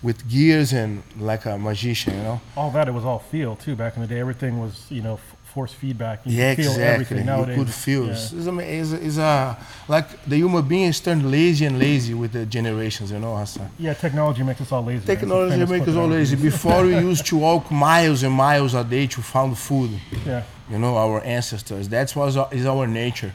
with 0.01 0.27
gears 0.29 0.72
and 0.74 1.03
like 1.20 1.46
a 1.46 1.58
magician. 1.58 2.13
You 2.15 2.24
know. 2.24 2.41
all 2.56 2.72
that 2.72 2.88
it 2.88 2.94
was 2.94 3.06
all 3.06 3.20
feel 3.20 3.56
too 3.56 3.75
back 3.75 3.96
in 3.96 4.01
the 4.01 4.08
day 4.08 4.20
everything 4.20 4.60
was 4.60 4.86
you 4.89 5.01
know 5.01 5.15
f- 5.15 5.36
force 5.53 5.74
feedback. 5.74 6.22
You 6.25 6.38
Yeah, 6.38 6.56
feel 6.56 6.65
exactly. 6.65 6.84
everything 6.86 7.25
nowadays. 7.25 7.58
You 7.58 7.63
could 7.65 7.74
feel. 7.74 8.06
Yeah. 8.06 8.12
It's, 8.12 8.32
it's, 8.34 8.91
it's 9.08 9.18
a 9.18 9.24
uh, 9.24 9.56
like 9.88 10.08
the 10.25 10.38
human 10.38 10.65
being 10.68 10.86
is 10.89 11.00
turned 11.00 11.29
lazy 11.29 11.65
and 11.65 11.79
lazy 11.79 12.13
with 12.13 12.32
the 12.34 12.46
generations. 12.46 13.12
You 13.12 13.20
know, 13.20 13.36
Hassan. 13.36 13.70
Yeah, 13.79 13.94
technology 13.96 14.44
makes 14.44 14.62
us 14.62 14.72
all 14.72 14.84
lazy. 14.84 15.00
man. 15.00 15.01
It's 15.01 15.10
a 15.10 15.15
Technology 15.15 15.65
makes 15.65 15.88
us 15.88 15.96
all 15.96 16.08
lazy. 16.08 16.36
Before 16.36 16.84
we 16.84 16.96
used 17.12 17.25
to 17.27 17.38
walk 17.38 17.70
miles 17.72 18.24
and 18.24 18.34
miles 18.34 18.74
a 18.75 18.84
day 18.84 19.08
to 19.08 19.22
find 19.22 19.58
food. 19.58 19.91
Yeah, 20.25 20.44
You 20.72 20.77
know, 20.79 20.96
our 20.98 21.22
ancestors. 21.24 21.89
That's 21.89 22.15
was 22.15 22.38
our, 22.38 22.48
is 22.53 22.65
our 22.65 22.86
nature. 22.88 23.34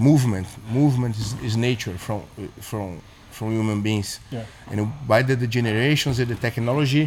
Movement, 0.00 0.46
movement 0.70 1.16
is, 1.18 1.34
is 1.42 1.56
nature 1.56 1.98
from 1.98 2.22
from 2.60 3.00
from 3.38 3.48
human 3.52 3.80
beings. 3.88 4.08
yeah, 4.30 4.44
And 4.70 4.78
by 5.06 5.22
the, 5.22 5.34
the 5.36 5.46
generations 5.58 6.18
and 6.20 6.28
the 6.28 6.34
technology, 6.48 7.04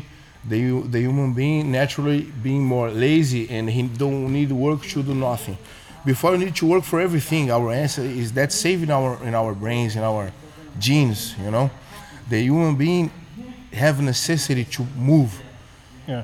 the 0.52 0.62
the 0.94 1.00
human 1.08 1.34
being 1.42 1.72
naturally 1.80 2.22
being 2.48 2.64
more 2.76 2.90
lazy 3.06 3.44
and 3.56 3.64
he 3.70 3.82
don't 4.04 4.32
need 4.38 4.52
work 4.52 4.82
to 4.94 5.04
do 5.04 5.14
nothing. 5.14 5.58
Before 6.06 6.32
you 6.34 6.40
need 6.46 6.56
to 6.62 6.66
work 6.74 6.84
for 6.92 7.00
everything. 7.08 7.52
Our 7.58 7.68
answer 7.84 8.02
is 8.22 8.28
that 8.38 8.50
saving 8.52 8.90
our 8.98 9.12
in 9.28 9.34
our 9.42 9.54
brains 9.64 9.96
in 9.96 10.04
our 10.12 10.26
genes. 10.86 11.20
You 11.44 11.52
know, 11.52 11.70
the 12.30 12.40
human 12.50 12.76
being 12.76 13.12
have 13.84 14.02
necessity 14.02 14.66
to 14.76 14.82
move. 15.12 15.32
yeah. 16.08 16.24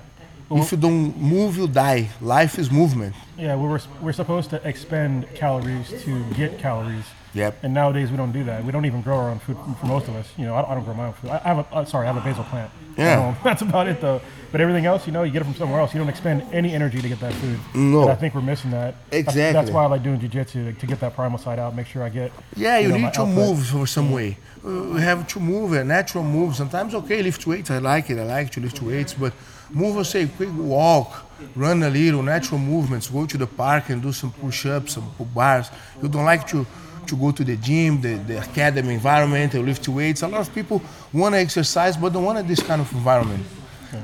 If 0.49 0.71
you 0.71 0.77
don't 0.87 1.11
move, 1.35 1.57
you 1.57 1.67
die. 1.67 2.03
Life 2.21 2.53
is 2.61 2.67
movement. 2.71 3.13
Yeah, 3.37 3.55
we're 3.61 3.81
we're 4.03 4.13
supposed 4.23 4.49
to 4.53 4.57
expend 4.71 5.13
calories 5.35 5.87
to 6.05 6.11
get 6.39 6.51
calories. 6.65 7.05
Yep. 7.37 7.63
And 7.63 7.73
nowadays 7.73 8.11
we 8.11 8.17
don't 8.17 8.31
do 8.31 8.43
that. 8.45 8.63
We 8.65 8.71
don't 8.71 8.85
even 8.85 9.01
grow 9.01 9.17
our 9.17 9.29
own 9.29 9.39
food 9.39 9.57
for 9.79 9.85
most 9.85 10.07
of 10.07 10.15
us. 10.15 10.27
You 10.37 10.45
know, 10.45 10.55
I, 10.55 10.71
I 10.71 10.75
don't 10.75 10.83
grow 10.83 10.93
my 10.93 11.07
own 11.07 11.13
food. 11.13 11.29
I 11.29 11.37
I 11.43 11.47
have 11.53 11.59
a 11.59 11.75
uh, 11.75 11.85
sorry, 11.85 12.07
I 12.07 12.13
have 12.13 12.21
a 12.21 12.25
basil 12.27 12.43
plant. 12.45 12.71
Yeah. 12.97 13.35
That's 13.43 13.61
about 13.61 13.87
it 13.87 14.01
though. 14.01 14.21
But 14.51 14.61
everything 14.61 14.85
else, 14.85 15.05
you 15.05 15.13
know, 15.13 15.23
you 15.23 15.31
get 15.31 15.41
it 15.41 15.45
from 15.45 15.55
somewhere 15.55 15.79
else. 15.81 15.93
You 15.93 15.99
don't 15.99 16.09
expend 16.09 16.41
any 16.53 16.73
energy 16.73 17.01
to 17.01 17.09
get 17.09 17.19
that 17.19 17.33
food. 17.33 17.59
No. 17.75 18.03
And 18.03 18.11
I 18.11 18.15
think 18.15 18.33
we're 18.33 18.41
missing 18.41 18.71
that. 18.71 18.95
That's- 19.11 19.35
That's, 19.35 19.71
why 19.71 19.83
I 19.83 19.87
like 19.87 20.03
doing 20.03 20.19
jujitsu 20.19 20.65
like, 20.67 20.79
to 20.79 20.87
get 20.87 20.99
that 21.01 21.13
primal 21.15 21.37
side 21.37 21.59
out. 21.59 21.75
Make 21.75 21.87
sure 21.87 22.01
I 22.01 22.09
get. 22.09 22.31
Yeah, 22.55 22.79
you, 22.79 22.87
know, 22.89 22.97
need 22.97 23.13
to 23.13 23.21
output. 23.21 23.35
move 23.35 23.65
for 23.65 23.85
some 23.85 24.09
way. 24.11 24.37
Uh, 24.65 24.69
We 24.93 25.01
have 25.01 25.27
to 25.33 25.39
move, 25.39 25.73
a 25.73 25.83
natural 25.83 26.23
move. 26.23 26.55
Sometimes, 26.55 26.95
okay, 26.95 27.21
lift 27.21 27.45
weights. 27.45 27.69
I 27.69 27.79
like 27.79 28.09
it. 28.09 28.17
I 28.17 28.23
like 28.23 28.49
to 28.51 28.61
lift 28.61 28.81
weights, 28.81 29.13
but 29.13 29.33
move, 29.69 29.97
I 29.97 30.03
say, 30.03 30.25
quick 30.27 30.49
walk, 30.57 31.25
run 31.55 31.83
a 31.83 31.89
little, 31.89 32.23
natural 32.23 32.59
movements. 32.59 33.09
Go 33.09 33.25
to 33.25 33.37
the 33.37 33.47
park 33.47 33.89
and 33.89 34.01
do 34.01 34.11
some 34.13 34.31
push-ups, 34.31 34.93
some 34.93 35.11
bars. 35.35 35.69
You 36.01 36.07
don't 36.07 36.25
like 36.25 36.47
to 36.47 36.65
to 37.07 37.15
go 37.15 37.31
to 37.31 37.43
the 37.43 37.55
gym, 37.57 38.01
the, 38.01 38.15
the 38.15 38.39
academy 38.39 38.93
environment, 38.93 39.53
and 39.53 39.65
lift 39.65 39.87
weights. 39.87 40.21
A 40.21 40.27
lot 40.27 40.41
of 40.41 40.53
people 40.53 40.81
want 41.13 41.35
to 41.35 41.39
exercise, 41.39 41.97
but 41.97 42.13
don't 42.13 42.23
want 42.23 42.47
this 42.47 42.61
kind 42.61 42.81
of 42.81 42.91
environment. 42.93 43.45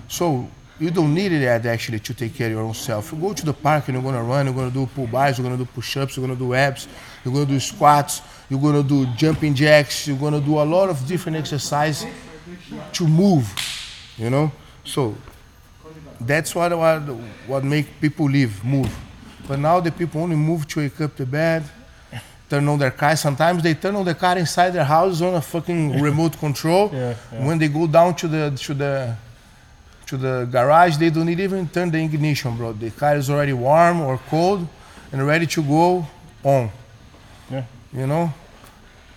So 0.08 0.48
you 0.80 0.90
don't 0.90 1.14
need 1.14 1.32
it 1.32 1.46
actually 1.66 2.00
to 2.00 2.14
take 2.14 2.34
care 2.36 2.48
of 2.48 2.54
your 2.54 2.62
own 2.62 2.74
self. 2.74 3.12
You 3.12 3.20
go 3.20 3.34
to 3.34 3.46
the 3.46 3.54
park 3.54 3.88
and 3.88 3.96
you're 3.96 4.04
gonna 4.04 4.24
run, 4.24 4.46
you're 4.48 4.56
gonna 4.56 4.72
do 4.72 4.86
pull 4.88 5.08
bars, 5.08 5.38
you're 5.38 5.44
gonna 5.44 5.58
do 5.58 5.66
push-ups, 5.66 6.18
you're 6.18 6.26
gonna 6.26 6.40
do 6.40 6.54
abs, 6.54 6.88
you're 7.24 7.34
gonna 7.34 7.46
do 7.46 7.60
squats, 7.60 8.22
you're 8.50 8.60
gonna 8.60 8.84
do 8.84 9.06
jumping 9.16 9.54
jacks, 9.54 10.08
you're 10.08 10.18
gonna 10.18 10.42
do 10.42 10.60
a 10.60 10.64
lot 10.64 10.90
of 10.90 11.06
different 11.08 11.38
exercise 11.38 12.06
to 12.92 13.08
move, 13.08 13.54
you 14.18 14.30
know. 14.30 14.52
So 14.84 15.16
that's 16.20 16.56
what 16.56 16.76
what, 16.78 17.00
what 17.48 17.64
make 17.64 18.02
people 18.02 18.30
live, 18.30 18.64
move. 18.64 18.94
But 19.48 19.60
now 19.60 19.80
the 19.80 19.92
people 19.92 20.22
only 20.22 20.36
move 20.36 20.68
to 20.70 20.80
wake 20.80 21.00
up 21.02 21.16
the 21.16 21.26
bed, 21.26 21.64
turn 22.54 22.68
on 22.68 22.78
their 22.78 22.92
car. 22.92 23.16
Sometimes 23.16 23.64
they 23.64 23.74
turn 23.74 23.96
on 23.96 24.06
the 24.06 24.14
car 24.14 24.38
inside 24.38 24.72
their 24.72 24.84
house 24.84 25.22
on 25.22 25.34
a 25.34 25.42
fucking 25.42 26.00
remote 26.08 26.38
control. 26.38 26.92
Yeah, 26.94 27.16
yeah. 27.32 27.46
When 27.48 27.58
they 27.58 27.68
go 27.68 27.88
down 27.88 28.16
to 28.22 28.28
the 28.28 28.44
to 28.66 28.74
the 28.74 29.16
to 30.10 30.18
the 30.18 30.48
garage, 30.52 30.98
they 30.98 31.10
don't 31.10 31.30
even 31.30 31.68
turn 31.70 31.90
the 31.90 32.00
ignition, 32.04 32.56
bro. 32.56 32.74
The 32.74 32.92
car 32.92 33.16
is 33.16 33.30
already 33.30 33.54
warm 33.54 34.02
or 34.02 34.20
cold 34.30 34.68
and 35.12 35.26
ready 35.26 35.48
to 35.48 35.64
go 35.64 36.06
on. 36.44 36.70
Yeah. 37.50 37.66
You 37.92 38.08
know. 38.08 38.34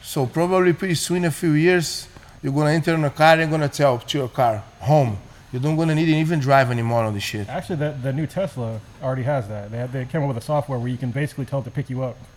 So 0.03 0.27
probably 0.27 0.73
pretty 0.73 0.95
soon, 0.95 1.19
in 1.19 1.25
a 1.27 1.31
few 1.31 1.53
years, 1.53 2.09
you're 2.43 2.55
gonna 2.55 2.71
enter 2.71 2.95
in 2.95 3.05
a 3.05 3.11
car 3.11 3.33
and 3.33 3.41
you're 3.41 3.51
gonna 3.51 3.69
tell 3.69 3.99
to 3.99 4.19
your 4.19 4.29
car 4.29 4.63
home. 4.81 5.19
You 5.53 5.61
don't 5.61 5.77
gonna 5.77 5.95
need 5.95 6.07
to 6.07 6.13
even 6.17 6.41
drive 6.41 6.71
anymore 6.71 7.05
on 7.05 7.15
this 7.15 7.23
shit. 7.23 7.49
Actually, 7.49 7.77
the, 7.77 7.97
the 8.03 8.13
new 8.13 8.27
Tesla 8.27 8.81
already 9.03 9.23
has 9.23 9.49
that. 9.49 9.71
They, 9.71 9.87
they 10.01 10.05
came 10.05 10.23
up 10.23 10.29
with 10.29 10.37
a 10.37 10.41
software 10.43 10.79
where 10.79 10.89
you 10.89 10.97
can 10.99 11.13
basically 11.13 11.45
tell 11.47 11.61
it 11.61 11.65
to 11.65 11.71
pick 11.71 11.89
you 11.89 12.03
up 12.03 12.17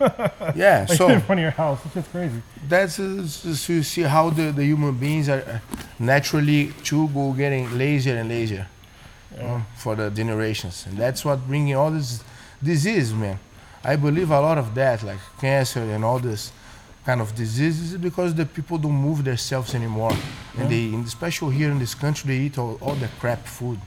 Yeah. 0.56 0.86
like, 0.88 0.96
So. 0.96 1.08
in 1.16 1.20
front 1.20 1.40
of 1.40 1.42
your 1.42 1.50
house. 1.50 1.80
It's 1.84 1.94
just 1.94 2.10
crazy. 2.12 2.40
that's 2.68 3.00
uh, 3.00 3.22
s- 3.24 3.68
you 3.68 3.82
see 3.82 4.02
how 4.02 4.30
the, 4.30 4.52
the 4.52 4.64
human 4.64 4.94
beings 4.96 5.28
are 5.28 5.42
uh, 5.42 5.58
naturally 5.98 6.72
to 6.84 7.08
go 7.08 7.32
getting 7.32 7.76
lazier 7.76 8.16
and 8.16 8.28
lazier 8.28 8.66
uh, 9.40 9.60
for 9.76 9.94
the 9.96 10.10
generations 10.10 10.86
and 10.88 10.96
that's 10.98 11.24
what 11.24 11.46
bringing 11.46 11.74
all 11.76 11.90
this 11.90 12.22
disease 12.62 13.12
man 13.14 13.38
i 13.84 13.94
believe 13.96 14.30
a 14.30 14.40
lot 14.40 14.58
of 14.58 14.74
that 14.74 15.02
like 15.02 15.18
cancer 15.40 15.80
and 15.80 16.04
all 16.04 16.18
this 16.18 16.52
kind 17.04 17.20
of 17.20 17.34
diseases 17.34 17.96
because 17.96 18.34
the 18.34 18.44
people 18.46 18.76
don't 18.78 18.92
move 19.08 19.24
themselves 19.24 19.74
anymore 19.74 20.14
and 20.58 20.70
they 20.70 20.92
especially 21.06 21.54
here 21.56 21.70
in 21.70 21.78
this 21.78 21.94
country 21.94 22.24
they 22.36 22.40
eat 22.46 22.58
all, 22.58 22.76
all 22.82 22.94
the 22.94 23.08
crap 23.20 23.46
food 23.46 23.78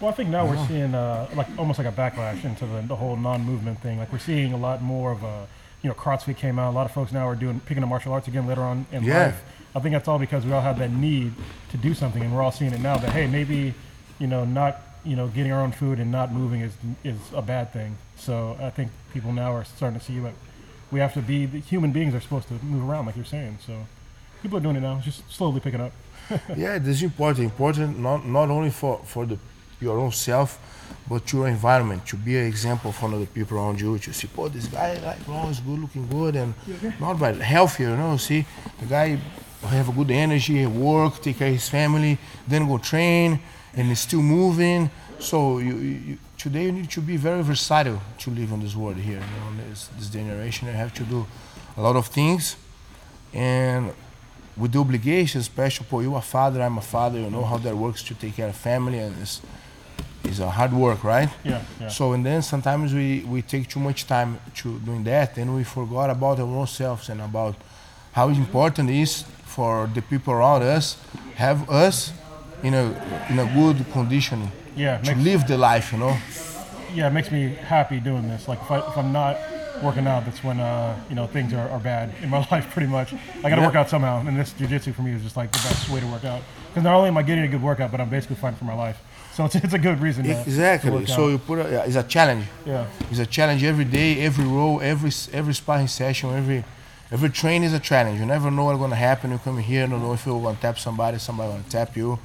Well, 0.00 0.10
I 0.10 0.14
think 0.14 0.30
now 0.30 0.46
we're 0.46 0.66
seeing 0.66 0.94
uh, 0.94 1.28
like 1.40 1.48
almost 1.58 1.78
like 1.80 1.88
a 1.94 1.96
backlash 2.02 2.42
into 2.44 2.64
the, 2.72 2.80
the 2.92 2.96
whole 2.96 3.16
non-movement 3.16 3.76
thing. 3.84 3.98
Like 3.98 4.10
we're 4.14 4.26
seeing 4.32 4.50
a 4.54 4.56
lot 4.68 4.80
more 4.80 5.12
of 5.16 5.20
a, 5.22 5.36
you 5.82 5.88
know, 5.90 5.94
CrossFit 6.04 6.36
came 6.44 6.56
out. 6.58 6.70
A 6.74 6.76
lot 6.80 6.86
of 6.88 6.92
folks 6.98 7.12
now 7.12 7.28
are 7.28 7.34
doing 7.44 7.60
picking 7.68 7.82
up 7.84 7.90
martial 7.90 8.12
arts 8.14 8.26
again 8.32 8.46
later 8.50 8.62
on 8.70 8.86
in 8.92 9.04
Yeah. 9.04 9.24
life. 9.26 9.40
I 9.76 9.78
think 9.80 9.92
that's 9.96 10.08
all 10.08 10.18
because 10.18 10.42
we 10.46 10.52
all 10.56 10.62
have 10.70 10.78
that 10.78 10.90
need 10.90 11.30
to 11.72 11.76
do 11.76 11.92
something, 11.92 12.22
and 12.24 12.30
we're 12.34 12.40
all 12.46 12.50
seeing 12.60 12.72
it 12.72 12.80
now. 12.80 12.96
That 13.02 13.12
hey, 13.18 13.26
maybe, 13.38 13.74
you 14.22 14.26
know, 14.32 14.42
not 14.60 14.72
you 15.04 15.16
know 15.16 15.26
getting 15.36 15.52
our 15.52 15.60
own 15.66 15.72
food 15.72 15.96
and 16.02 16.10
not 16.10 16.28
moving 16.32 16.60
is 16.68 16.72
is 17.04 17.18
a 17.34 17.42
bad 17.42 17.66
thing. 17.76 17.90
So 18.16 18.56
I 18.68 18.70
think 18.76 18.88
people 19.12 19.32
now 19.42 19.50
are 19.52 19.64
starting 19.76 19.98
to 20.00 20.04
see 20.08 20.18
that 20.20 20.32
we 20.90 21.00
have 21.00 21.14
to 21.14 21.22
be 21.22 21.46
the 21.46 21.58
human 21.60 21.92
beings 21.92 22.14
are 22.14 22.20
supposed 22.20 22.48
to 22.48 22.54
move 22.64 22.88
around, 22.88 23.06
like 23.06 23.16
you're 23.16 23.24
saying. 23.24 23.58
So 23.66 23.86
people 24.42 24.58
are 24.58 24.60
doing 24.60 24.76
it 24.76 24.80
now, 24.80 25.00
just 25.00 25.30
slowly 25.30 25.60
picking 25.60 25.80
up. 25.80 25.92
yeah, 26.56 26.78
this 26.78 26.96
is 26.96 27.02
important. 27.02 27.44
Important 27.44 27.98
not 27.98 28.26
not 28.26 28.50
only 28.50 28.70
for 28.70 29.00
for 29.04 29.26
the 29.26 29.38
your 29.80 29.98
own 29.98 30.12
self, 30.12 30.58
but 31.08 31.32
your 31.32 31.48
environment 31.48 32.06
to 32.06 32.16
be 32.16 32.36
an 32.38 32.46
example 32.46 32.92
for 32.92 33.12
other 33.12 33.26
people 33.26 33.56
around 33.56 33.80
you. 33.80 33.98
To 33.98 34.12
see, 34.12 34.28
oh, 34.36 34.48
this 34.48 34.66
guy 34.66 34.98
like 34.98 35.18
oh, 35.28 35.48
is 35.48 35.60
good, 35.60 35.80
looking 35.80 36.06
good, 36.08 36.36
and 36.36 36.54
not 37.00 37.18
bad, 37.18 37.36
healthier. 37.36 37.90
You 37.90 37.96
know, 37.96 38.16
see 38.16 38.44
the 38.78 38.86
guy 38.86 39.18
have 39.62 39.88
a 39.88 39.92
good 39.92 40.10
energy, 40.10 40.66
work, 40.66 41.20
take 41.20 41.38
care 41.38 41.48
of 41.48 41.54
his 41.54 41.68
family, 41.68 42.18
then 42.46 42.66
go 42.66 42.78
train, 42.78 43.40
and 43.74 43.90
is 43.90 44.00
still 44.00 44.22
moving. 44.22 44.90
So 45.18 45.58
you, 45.58 45.76
you 45.76 46.18
today 46.40 46.64
you 46.64 46.72
need 46.72 46.90
to 46.90 47.02
be 47.02 47.18
very 47.18 47.42
versatile 47.42 48.00
to 48.18 48.30
live 48.30 48.50
on 48.50 48.60
this 48.60 48.74
world 48.74 48.96
here. 48.96 49.20
You 49.20 49.40
know, 49.40 49.68
this, 49.68 49.88
this 49.98 50.08
generation 50.08 50.68
you 50.68 50.74
have 50.74 50.94
to 50.94 51.02
do 51.04 51.26
a 51.76 51.82
lot 51.82 51.96
of 51.96 52.06
things, 52.06 52.56
and 53.34 53.92
with 54.56 54.72
the 54.72 54.78
obligations, 54.78 55.42
especially 55.42 55.86
for 55.86 56.02
you 56.02 56.14
a 56.16 56.20
father, 56.22 56.62
I'm 56.62 56.78
a 56.78 56.82
father, 56.82 57.20
you 57.20 57.30
know 57.30 57.44
how 57.44 57.58
that 57.58 57.76
works 57.76 58.02
to 58.04 58.14
take 58.14 58.36
care 58.36 58.48
of 58.48 58.56
family 58.56 58.98
and 58.98 59.14
it's, 59.20 59.42
it's 60.24 60.38
a 60.38 60.50
hard 60.50 60.72
work, 60.72 61.04
right? 61.04 61.28
Yeah, 61.44 61.62
yeah. 61.78 61.88
So 61.88 62.12
and 62.12 62.24
then 62.24 62.42
sometimes 62.42 62.94
we, 62.94 63.20
we 63.20 63.42
take 63.42 63.68
too 63.68 63.80
much 63.80 64.06
time 64.06 64.40
to 64.56 64.78
doing 64.80 65.04
that 65.04 65.36
and 65.36 65.54
we 65.54 65.64
forgot 65.64 66.08
about 66.10 66.40
our 66.40 66.46
own 66.46 66.66
selves 66.66 67.10
and 67.10 67.20
about 67.20 67.54
how 68.12 68.28
important 68.28 68.90
it 68.90 68.96
is 68.96 69.24
for 69.44 69.90
the 69.94 70.02
people 70.02 70.32
around 70.32 70.62
us 70.62 70.96
have 71.36 71.68
us 71.70 72.12
in 72.62 72.74
a 72.74 72.84
in 73.30 73.38
a 73.38 73.46
good 73.54 73.90
condition 73.92 74.50
Yeah, 74.76 74.98
to 74.98 75.14
makes- 75.14 75.24
live 75.24 75.46
the 75.46 75.58
life, 75.58 75.92
you 75.92 75.98
know. 75.98 76.16
yeah, 76.94 77.08
it 77.08 77.12
makes 77.12 77.30
me 77.30 77.48
happy 77.54 78.00
doing 78.00 78.28
this. 78.28 78.48
Like 78.48 78.60
if, 78.62 78.70
I, 78.70 78.78
if 78.78 78.96
I'm 78.96 79.12
not 79.12 79.36
working 79.82 80.06
out, 80.06 80.24
that's 80.24 80.42
when 80.44 80.60
uh, 80.60 80.98
you 81.08 81.14
know 81.14 81.26
things 81.26 81.52
are, 81.52 81.68
are 81.70 81.78
bad 81.80 82.12
in 82.22 82.28
my 82.30 82.38
life. 82.50 82.70
Pretty 82.70 82.88
much, 82.88 83.12
I 83.12 83.48
got 83.48 83.56
to 83.56 83.56
Yeah. 83.62 83.66
work 83.66 83.74
out 83.76 83.88
somehow, 83.90 84.20
and 84.26 84.38
this 84.38 84.52
jujitsu 84.52 84.94
for 84.94 85.02
me 85.02 85.12
is 85.12 85.22
just 85.22 85.36
like 85.36 85.50
the 85.52 85.58
best 85.58 85.88
way 85.90 86.00
to 86.00 86.06
work 86.06 86.24
out. 86.24 86.42
Because 86.68 86.84
not 86.84 86.94
only 86.94 87.08
am 87.08 87.16
I 87.18 87.22
getting 87.22 87.44
a 87.44 87.48
good 87.48 87.62
workout, 87.62 87.90
but 87.90 88.00
I'm 88.00 88.08
basically 88.10 88.36
fighting 88.36 88.58
for 88.58 88.64
my 88.64 88.74
life. 88.74 88.98
So 89.34 89.44
it's, 89.44 89.54
it's 89.64 89.74
a 89.74 89.78
good 89.78 90.00
reason. 90.00 90.24
To, 90.24 90.34
to 90.34 90.40
Exactly. 90.42 90.90
work 90.90 91.08
So 91.08 91.28
you 91.28 91.38
put 91.38 91.58
a, 91.58 91.70
yeah, 91.70 91.84
it's 91.84 91.96
a 91.96 92.02
challenge. 92.02 92.46
yeah, 92.66 92.86
It's 93.10 93.18
a 93.20 93.26
challenge 93.26 93.64
every 93.64 93.84
day, 93.84 94.20
every 94.20 94.44
row, 94.44 94.78
every 94.78 95.10
every 95.32 95.54
sparring 95.54 95.88
session, 95.88 96.30
every 96.30 96.64
every 97.10 97.30
train 97.30 97.62
is 97.64 97.72
a 97.72 97.80
challenge. 97.80 98.20
You 98.20 98.26
never 98.26 98.50
know 98.50 98.64
what's 98.64 98.78
gonna 98.78 98.94
happen. 98.96 99.30
You 99.32 99.38
come 99.38 99.58
here, 99.58 99.84
you 99.84 99.90
don't 99.90 100.02
know 100.02 100.12
if 100.12 100.24
you're 100.26 100.40
gonna 100.40 100.58
tap 100.60 100.78
somebody, 100.78 101.18
somebody 101.18 101.50
gonna 101.52 101.64
tap 101.68 101.96
you. 101.96 102.18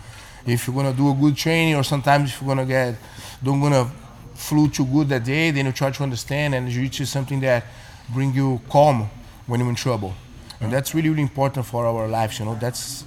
If 0.46 0.68
you're 0.68 0.76
gonna 0.76 0.94
do 0.94 1.10
a 1.10 1.14
good 1.14 1.36
training, 1.36 1.76
or 1.76 1.84
sometimes 1.84 2.30
if 2.30 2.42
you're 2.42 2.48
gonna 2.48 2.66
get 2.66 2.96
don't 3.44 3.62
gonna 3.62 3.90
flew 4.36 4.70
too 4.70 4.86
good 4.86 5.10
that 5.10 5.24
day, 5.24 5.52
then 5.52 5.66
you 5.66 5.72
try 5.72 5.92
to 5.92 6.04
understand 6.04 6.54
and 6.54 6.70
jiu-jitsu 6.70 7.04
is 7.04 7.10
something 7.10 7.40
that 7.40 7.66
bring 8.14 8.34
you 8.34 8.62
calm 8.70 9.10
when 9.48 9.60
you're 9.60 9.70
in 9.70 9.76
trouble. 9.76 10.14
And 10.62 10.72
that's 10.72 10.94
really, 10.94 11.10
really 11.10 11.22
important 11.22 11.66
for 11.66 11.86
our 11.86 12.08
lives, 12.08 12.40
you 12.40 12.46
know. 12.46 12.56
That's 12.56 13.04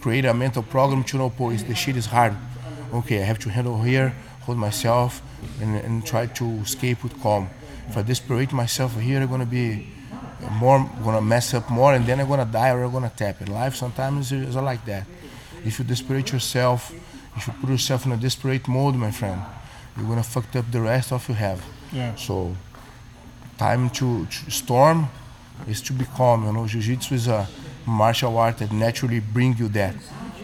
create 0.00 0.24
a 0.24 0.34
mental 0.34 0.62
program 0.62 1.04
to 1.04 1.16
know, 1.18 1.30
boy, 1.30 1.56
the 1.56 1.74
shit 1.74 1.96
is 1.96 2.06
hard. 2.06 2.34
Okay, 2.92 3.20
I 3.20 3.24
have 3.24 3.38
to 3.40 3.50
handle 3.50 3.80
here, 3.82 4.14
hold 4.40 4.58
myself, 4.58 5.22
and, 5.60 5.76
and 5.76 6.04
try 6.04 6.26
to 6.26 6.44
escape 6.60 7.02
with 7.02 7.20
calm. 7.22 7.48
If 7.88 7.96
I 7.96 8.02
desperate 8.02 8.52
myself 8.52 8.98
here, 8.98 9.20
I'm 9.20 9.28
gonna 9.28 9.46
be 9.46 9.86
more, 10.52 10.90
gonna 11.04 11.20
mess 11.20 11.54
up 11.54 11.70
more, 11.70 11.94
and 11.94 12.04
then 12.06 12.20
I'm 12.20 12.28
gonna 12.28 12.44
die 12.44 12.70
or 12.70 12.84
I'm 12.84 12.92
gonna 12.92 13.12
tap. 13.14 13.40
In 13.40 13.52
life, 13.52 13.76
sometimes 13.76 14.32
it's 14.32 14.56
like 14.56 14.84
that. 14.86 15.06
If 15.64 15.78
you 15.78 15.84
desperate 15.84 16.32
yourself, 16.32 16.92
if 17.36 17.46
you 17.46 17.52
put 17.60 17.70
yourself 17.70 18.06
in 18.06 18.12
a 18.12 18.16
desperate 18.16 18.66
mode, 18.68 18.94
my 18.94 19.10
friend, 19.10 19.40
you're 19.96 20.06
gonna 20.06 20.22
fuck 20.22 20.54
up 20.56 20.70
the 20.70 20.80
rest 20.80 21.12
of 21.12 21.28
you 21.28 21.34
have. 21.34 21.64
Yeah. 21.92 22.14
So, 22.16 22.56
time 23.58 23.90
to, 23.90 24.26
to 24.26 24.50
storm 24.50 25.08
is 25.68 25.80
to 25.82 25.92
be 25.92 26.04
calm. 26.04 26.44
You 26.44 26.52
know, 26.52 26.66
jiu-jitsu 26.66 27.14
is 27.14 27.28
a 27.28 27.46
martial 27.86 28.36
art 28.38 28.58
that 28.58 28.72
naturally 28.72 29.20
bring 29.20 29.56
you 29.56 29.68
that 29.68 29.94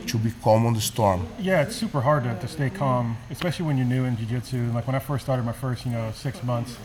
to 0.07 0.19
be 0.19 0.33
calm 0.43 0.67
on 0.67 0.75
the 0.75 0.81
storm. 0.81 1.27
Yeah, 1.39 1.63
it's 1.63 1.75
super 1.75 2.01
hard 2.01 2.25
to, 2.25 2.39
to 2.39 2.49
stay 2.49 2.71
calm, 2.71 3.17
especially 3.31 3.67
when 3.67 3.77
you're 3.77 3.87
new 3.87 4.05
in 4.05 4.17
jiu-jitsu. 4.17 4.71
Like 4.73 4.87
when 4.87 4.95
I 4.95 5.01
first 5.01 5.25
started 5.25 5.45
my 5.45 5.53
first, 5.53 5.85
you 5.85 5.93
know, 5.93 6.13
six 6.15 6.43
months, 6.43 6.77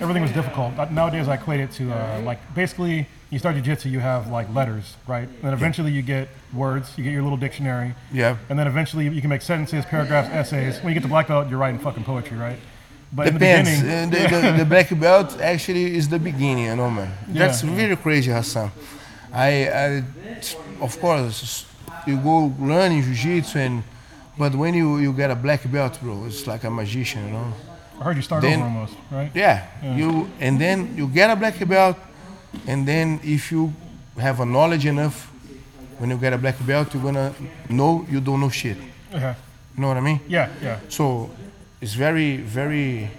everything 0.00 0.22
was 0.22 0.32
difficult. 0.32 0.76
But 0.76 0.92
Nowadays, 0.92 1.28
I 1.28 1.34
equate 1.34 1.60
it 1.60 1.70
to 1.72 1.92
uh, 1.92 2.20
like 2.22 2.40
basically 2.54 3.06
you 3.30 3.38
start 3.38 3.54
jiu-jitsu, 3.56 3.88
you 3.88 3.98
have 4.00 4.28
like 4.30 4.52
letters, 4.54 4.94
right? 5.08 5.28
And 5.28 5.42
then 5.42 5.52
eventually 5.52 5.90
you 5.90 6.02
get 6.02 6.28
words, 6.54 6.92
you 6.96 7.02
get 7.04 7.12
your 7.12 7.22
little 7.22 7.36
dictionary, 7.38 7.94
Yeah. 8.12 8.36
and 8.48 8.58
then 8.58 8.66
eventually 8.68 9.08
you 9.08 9.20
can 9.20 9.30
make 9.30 9.42
sentences, 9.42 9.84
paragraphs, 9.84 10.28
essays. 10.30 10.78
When 10.80 10.88
you 10.92 10.94
get 10.94 11.02
to 11.02 11.08
black 11.08 11.26
belt, 11.28 11.48
you're 11.50 11.58
writing 11.58 11.80
fucking 11.80 12.04
poetry, 12.04 12.36
right? 12.36 12.58
But 13.12 13.32
Depends. 13.32 13.68
in 13.70 13.86
the 13.86 13.92
Uh, 13.92 14.06
beginning, 14.24 14.40
the, 14.42 14.52
the, 14.52 14.58
the 14.58 14.64
black 14.64 14.88
belt 15.00 15.40
actually 15.40 15.96
is 15.96 16.08
the 16.08 16.18
beginning, 16.18 16.64
you 16.66 16.76
know, 16.76 16.90
man. 16.90 17.10
That's 17.28 17.62
Yeah. 17.64 17.70
very 17.74 17.96
crazy, 17.96 18.30
Hassan. 18.30 18.70
I, 19.32 19.48
I, 19.84 20.02
of 20.80 20.98
course, 21.00 21.66
you 22.06 22.16
go 22.18 22.52
learning 22.60 23.02
jiu-jitsu, 23.02 23.58
and 23.58 23.82
but 24.38 24.54
when 24.54 24.74
you, 24.74 24.98
you 24.98 25.12
get 25.12 25.30
a 25.30 25.34
black 25.34 25.62
belt, 25.70 25.98
bro, 26.02 26.24
it's 26.26 26.46
like 26.46 26.62
a 26.64 26.70
magician, 26.70 27.24
you 27.26 27.32
know. 27.32 27.52
I 28.00 28.04
heard 28.04 28.16
you 28.16 28.22
start 28.22 28.42
then- 28.42 28.60
over 28.60 28.64
almost, 28.68 28.94
right? 29.10 29.30
Yeah, 29.34 29.64
you 29.82 30.28
and 30.38 30.60
then 30.60 30.94
you 30.96 31.06
get 31.08 31.30
a 31.30 31.36
black 31.36 31.58
belt, 31.66 31.96
and 32.66 32.86
then 32.86 33.20
if 33.22 33.50
you 33.52 33.72
have 34.18 34.40
a 34.40 34.46
knowledge 34.46 34.86
enough, 34.86 35.30
when 35.98 36.10
you 36.10 36.16
get 36.16 36.32
a 36.32 36.38
black 36.38 36.56
belt, 36.66 36.92
you're 36.92 37.02
gonna 37.02 37.34
know 37.68 38.06
you 38.10 38.20
don't 38.20 38.40
know 38.40 38.50
shit. 38.50 38.76
Yeah, 39.12 39.34
You 39.74 39.82
know 39.82 39.88
what 39.88 39.96
I 39.96 40.00
mean? 40.00 40.20
yeah, 40.28 40.50
yeah. 40.62 40.78
So 40.88 41.30
it's 41.80 41.94
very, 41.94 42.38
very 42.38 43.10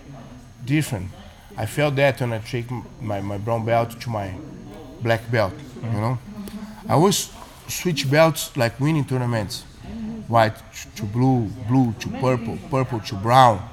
different. 0.66 1.10
I 1.56 1.66
felt 1.66 1.96
that 1.96 2.20
when 2.22 2.34
I 2.34 2.40
take 2.40 2.70
my, 3.02 3.20
my 3.22 3.38
brown 3.38 3.66
belt 3.66 4.00
to 4.02 4.10
my 4.10 4.34
black 5.02 5.30
belt, 5.32 5.54
you 5.76 5.82
mm-hmm. 5.82 6.02
know. 6.02 6.20
I 6.88 6.94
always 6.94 7.32
switch 7.68 8.10
belts 8.10 8.56
like 8.56 8.80
winning 8.80 9.06
tournaments. 9.06 9.64
White 10.28 10.56
to 10.98 11.04
blue, 11.04 11.48
blue 11.68 11.94
to 12.00 12.10
purple, 12.20 12.58
purple 12.70 13.00
to 13.00 13.16
brown. 13.16 13.68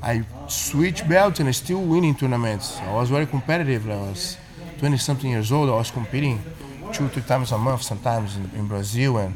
I 0.00 0.24
switch 0.46 1.06
belts 1.08 1.40
and 1.40 1.48
I 1.48 1.52
still 1.52 1.82
winning 1.82 2.14
tournaments. 2.14 2.78
I 2.78 2.94
was 2.94 3.10
very 3.10 3.26
competitive. 3.26 3.90
I 3.90 3.96
was 3.96 4.36
20 4.78 4.96
something 4.98 5.30
years 5.30 5.50
old. 5.52 5.68
I 5.68 5.72
was 5.72 5.90
competing 5.90 6.40
two, 6.92 7.08
three 7.08 7.22
times 7.22 7.52
a 7.52 7.58
month, 7.58 7.82
sometimes 7.82 8.36
in, 8.36 8.50
in 8.56 8.66
Brazil 8.68 9.18
and 9.18 9.34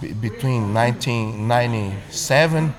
be- 0.00 0.12
between 0.12 0.72
1997 0.74 2.74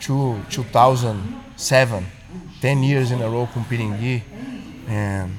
to 0.00 0.40
2007 0.50 2.06
10 2.62 2.82
years 2.82 3.10
in 3.10 3.20
a 3.20 3.28
row 3.28 3.46
competing 3.52 3.98
gi 3.98 4.22
and 4.88 5.30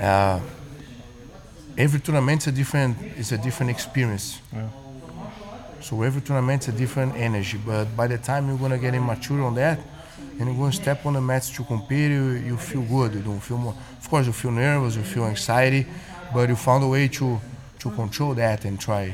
uh, 0.00 0.40
every 1.78 2.00
tournament's 2.00 2.46
a 2.48 2.52
different 2.52 2.96
it's 3.16 3.30
a 3.32 3.38
different 3.38 3.70
experience 3.70 4.40
Yeah. 4.52 4.66
so 5.80 6.02
every 6.02 6.20
tournament's 6.22 6.66
a 6.68 6.72
different 6.72 7.14
energy 7.16 7.58
but 7.64 7.84
by 7.96 8.08
the 8.08 8.18
time 8.18 8.48
you're 8.48 8.58
gonna 8.58 8.78
get 8.78 8.94
immature 8.94 9.42
on 9.44 9.54
that 9.54 9.78
and 10.38 10.48
you're 10.48 10.56
gonna 10.58 10.72
step 10.72 11.04
on 11.06 11.12
the 11.14 11.20
mats 11.20 11.50
to 11.50 11.64
compete 11.64 12.10
you, 12.10 12.30
you 12.32 12.56
feel 12.56 12.82
good 12.82 13.14
you 13.14 13.20
don't 13.20 13.40
feel 13.40 13.58
more 13.58 13.74
of 13.98 14.08
course 14.08 14.26
you 14.26 14.32
feel 14.32 14.50
nervous 14.50 14.96
you 14.96 15.02
feel 15.02 15.24
anxiety 15.26 15.86
but 16.32 16.48
you 16.48 16.56
found 16.56 16.82
a 16.84 16.86
way 16.86 17.08
to 17.08 17.40
to 17.78 17.90
control 17.90 18.32
that 18.34 18.64
and 18.64 18.78
try. 18.78 19.12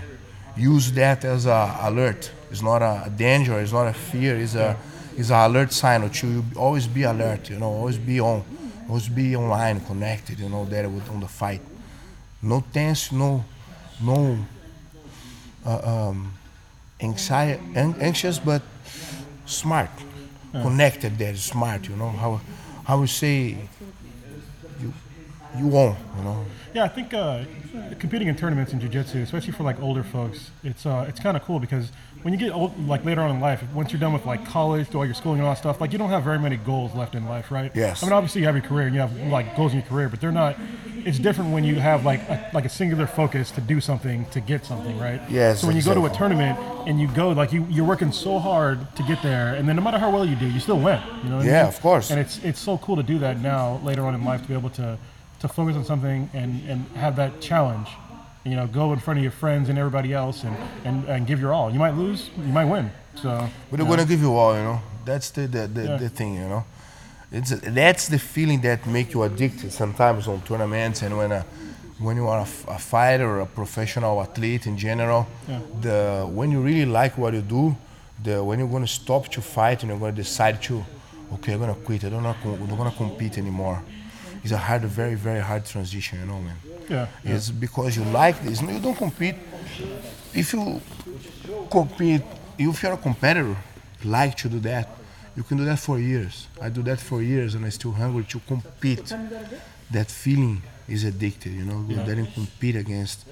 Use 0.54 0.92
that 0.92 1.24
as 1.24 1.46
a 1.46 1.78
alert. 1.82 2.30
It's 2.50 2.60
not 2.62 2.82
a 2.82 3.08
danger 3.10 3.58
it's 3.60 3.72
not 3.72 3.86
a 3.86 3.92
fear 3.94 4.36
it's 4.36 4.54
a 4.54 4.76
it's 5.16 5.30
an 5.30 5.50
alert 5.50 5.72
sign 5.72 6.08
to 6.08 6.26
you. 6.26 6.44
Always 6.56 6.86
be 6.86 7.04
alert 7.04 7.48
you 7.50 7.58
know 7.58 7.70
always 7.70 7.96
be 7.98 8.20
on 8.20 8.44
always 8.88 9.08
be 9.08 9.34
online 9.36 9.80
connected 9.80 10.38
you 10.38 10.48
know 10.48 10.64
there 10.66 10.88
with 10.88 11.08
on 11.10 11.20
the 11.20 11.28
fight. 11.28 11.62
No 12.42 12.62
tense 12.72 13.10
no 13.10 13.44
no 14.02 14.38
uh, 15.66 16.08
um, 16.08 16.32
anxi- 17.00 17.58
an- 17.74 17.96
anxious 18.00 18.38
but 18.38 18.62
smart 19.46 19.90
connected 20.52 21.18
there 21.18 21.34
smart 21.36 21.88
you 21.88 21.96
know 21.96 22.10
how 22.10 22.40
how 22.84 23.00
we 23.00 23.06
say 23.06 23.56
you 24.80 24.92
you 25.56 25.66
won 25.66 25.96
you 26.16 26.22
know. 26.24 26.44
Yeah, 26.74 26.84
I 26.84 26.88
think 26.88 27.14
uh, 27.14 27.44
competing 27.98 28.28
in 28.28 28.36
tournaments 28.36 28.72
in 28.72 28.80
jiu-jitsu, 28.80 29.22
especially 29.22 29.52
for 29.52 29.62
like 29.62 29.80
older 29.80 30.02
folks, 30.02 30.50
it's 30.62 30.84
uh, 30.84 31.06
it's 31.08 31.18
kind 31.18 31.36
of 31.36 31.42
cool 31.42 31.58
because 31.58 31.90
when 32.22 32.34
you 32.34 32.38
get 32.40 32.52
old, 32.52 32.86
like 32.88 33.04
later 33.04 33.20
on 33.20 33.30
in 33.30 33.40
life, 33.40 33.62
once 33.72 33.92
you're 33.92 34.00
done 34.00 34.12
with 34.12 34.26
like 34.26 34.44
college, 34.44 34.90
do 34.90 34.98
all 34.98 35.04
your 35.06 35.14
schooling 35.14 35.38
and 35.38 35.46
all 35.46 35.54
that 35.54 35.58
stuff, 35.60 35.80
like 35.80 35.92
you 35.92 35.98
don't 35.98 36.10
have 36.10 36.24
very 36.24 36.38
many 36.38 36.56
goals 36.56 36.94
left 36.94 37.14
in 37.14 37.26
life, 37.26 37.50
right? 37.50 37.70
Yes. 37.74 38.02
I 38.02 38.06
mean, 38.06 38.12
obviously 38.12 38.40
you 38.40 38.46
have 38.46 38.56
your 38.56 38.64
career 38.64 38.86
and 38.86 38.94
you 38.94 39.00
have 39.00 39.16
like 39.28 39.56
goals 39.56 39.72
in 39.72 39.78
your 39.78 39.86
career, 39.88 40.08
but 40.08 40.20
they're 40.20 40.32
not. 40.32 40.56
It's 41.04 41.18
different 41.18 41.52
when 41.52 41.62
you 41.64 41.76
have 41.76 42.04
like 42.04 42.20
a, 42.28 42.50
like 42.52 42.64
a 42.64 42.68
singular 42.68 43.06
focus 43.06 43.50
to 43.52 43.60
do 43.60 43.80
something 43.80 44.26
to 44.26 44.40
get 44.40 44.64
something, 44.66 44.98
right? 44.98 45.20
Yes, 45.30 45.60
So 45.60 45.68
when 45.68 45.76
you 45.76 45.82
go 45.82 45.94
to 45.94 46.06
a 46.06 46.10
tournament 46.10 46.58
and 46.88 47.00
you 47.00 47.06
go 47.08 47.30
like 47.30 47.52
you 47.52 47.64
you're 47.70 47.86
working 47.86 48.10
so 48.12 48.38
hard 48.40 48.94
to 48.96 49.02
get 49.04 49.22
there, 49.22 49.54
and 49.54 49.68
then 49.68 49.76
no 49.76 49.82
matter 49.82 49.98
how 49.98 50.10
well 50.10 50.24
you 50.26 50.34
do, 50.36 50.46
you 50.46 50.58
still 50.60 50.78
win. 50.80 51.00
You 51.22 51.30
know? 51.30 51.36
What 51.36 51.46
I 51.46 51.48
Yeah, 51.48 51.62
mean? 51.62 51.68
of 51.68 51.80
course. 51.80 52.10
And 52.10 52.18
it's 52.20 52.42
it's 52.44 52.58
so 52.60 52.78
cool 52.78 52.96
to 52.96 53.02
do 53.04 53.18
that 53.20 53.40
now 53.40 53.80
later 53.84 54.02
on 54.04 54.14
in 54.14 54.24
life 54.24 54.42
to 54.42 54.48
be 54.48 54.54
able 54.54 54.70
to 54.70 54.98
to 55.40 55.48
focus 55.48 55.76
on 55.76 55.84
something 55.84 56.28
and 56.34 56.68
and 56.68 56.84
have 56.96 57.14
that 57.16 57.40
challenge 57.40 57.88
you 58.50 58.56
know 58.56 58.66
go 58.66 58.92
in 58.92 58.98
front 58.98 59.18
of 59.18 59.22
your 59.22 59.32
friends 59.42 59.68
and 59.68 59.78
everybody 59.78 60.12
else 60.12 60.44
and 60.46 60.56
and, 60.84 60.96
and 61.08 61.26
give 61.26 61.38
your 61.40 61.52
all 61.52 61.70
you 61.74 61.78
might 61.78 61.94
lose 61.94 62.20
you 62.36 62.52
might 62.52 62.64
win 62.76 62.90
so 63.22 63.30
But 63.70 63.76
they're 63.78 63.86
gonna 63.86 64.04
give 64.06 64.20
you 64.22 64.32
all, 64.36 64.54
you 64.54 64.62
know. 64.62 64.80
That's 65.04 65.30
the 65.30 65.46
the, 65.48 65.66
the, 65.66 65.82
Yeah. 65.82 65.96
the 65.96 66.08
thing, 66.08 66.34
you 66.34 66.48
know. 66.48 66.64
It's 67.32 67.50
that's 67.80 68.06
the 68.08 68.18
feeling 68.18 68.60
that 68.62 68.86
make 68.86 69.12
you 69.14 69.22
addicted 69.24 69.72
sometimes 69.72 70.28
on 70.28 70.40
tournaments 70.42 71.02
and 71.02 71.16
when 71.18 71.32
a, 71.32 71.44
when 71.98 72.16
you 72.16 72.28
are 72.28 72.40
a 72.76 72.78
fighter 72.78 73.26
or 73.28 73.40
a 73.40 73.46
professional 73.46 74.20
athlete 74.22 74.66
in 74.70 74.76
general. 74.78 75.26
Yeah. 75.48 75.60
The 75.80 76.26
when 76.38 76.48
you 76.52 76.60
really 76.62 76.86
like 76.86 77.18
what 77.18 77.34
you 77.34 77.42
do, 77.42 77.76
the 78.22 78.34
when 78.44 78.58
you're 78.60 78.72
gonna 78.76 78.86
stop 79.02 79.28
to 79.34 79.40
fight 79.40 79.82
and 79.82 79.90
you're 79.90 79.98
gonna 80.04 80.12
decide 80.24 80.62
to, 80.68 80.84
okay, 81.34 81.52
I'm 81.54 81.60
gonna 81.60 81.74
quit. 81.86 82.04
I 82.04 82.08
don't 82.10 82.22
not 82.22 82.36
I'm 82.44 82.68
not 82.68 82.78
gonna 82.78 82.96
compete 82.96 83.36
anymore. 83.38 83.82
It's 84.42 84.52
a 84.52 84.58
hard, 84.58 84.82
very 84.82 85.14
very 85.14 85.40
hard 85.40 85.64
transition, 85.64 86.20
you 86.20 86.26
know, 86.26 86.40
man. 86.40 86.56
yeah, 86.88 87.06
yeah. 87.24 87.34
It's 87.34 87.50
because 87.50 87.96
you 87.96 88.04
like 88.04 88.42
this. 88.42 88.62
No, 88.62 88.70
you 88.70 88.80
don't 88.80 88.96
compete. 88.96 89.34
If 90.34 90.52
you 90.52 90.80
compete, 91.70 92.22
if 92.58 92.82
you're 92.82 92.92
a 92.92 92.96
competitor, 92.96 93.56
like 94.04 94.36
to 94.38 94.48
do 94.48 94.60
that, 94.60 94.88
you 95.36 95.42
can 95.42 95.56
do 95.56 95.64
that 95.64 95.78
for 95.78 95.98
years. 95.98 96.46
I 96.60 96.68
do 96.68 96.82
that 96.82 97.00
for 97.00 97.22
years, 97.22 97.54
and 97.54 97.64
I'm 97.64 97.70
still 97.70 97.92
hungry 97.92 98.24
to 98.24 98.40
compete. 98.40 99.12
That 99.90 100.10
feeling 100.10 100.62
is 100.88 101.04
addicted, 101.04 101.52
you 101.52 101.64
know. 101.64 101.80
Go 101.82 101.94
there 102.04 102.16
and 102.16 102.32
compete 102.34 102.76
against 102.76 103.24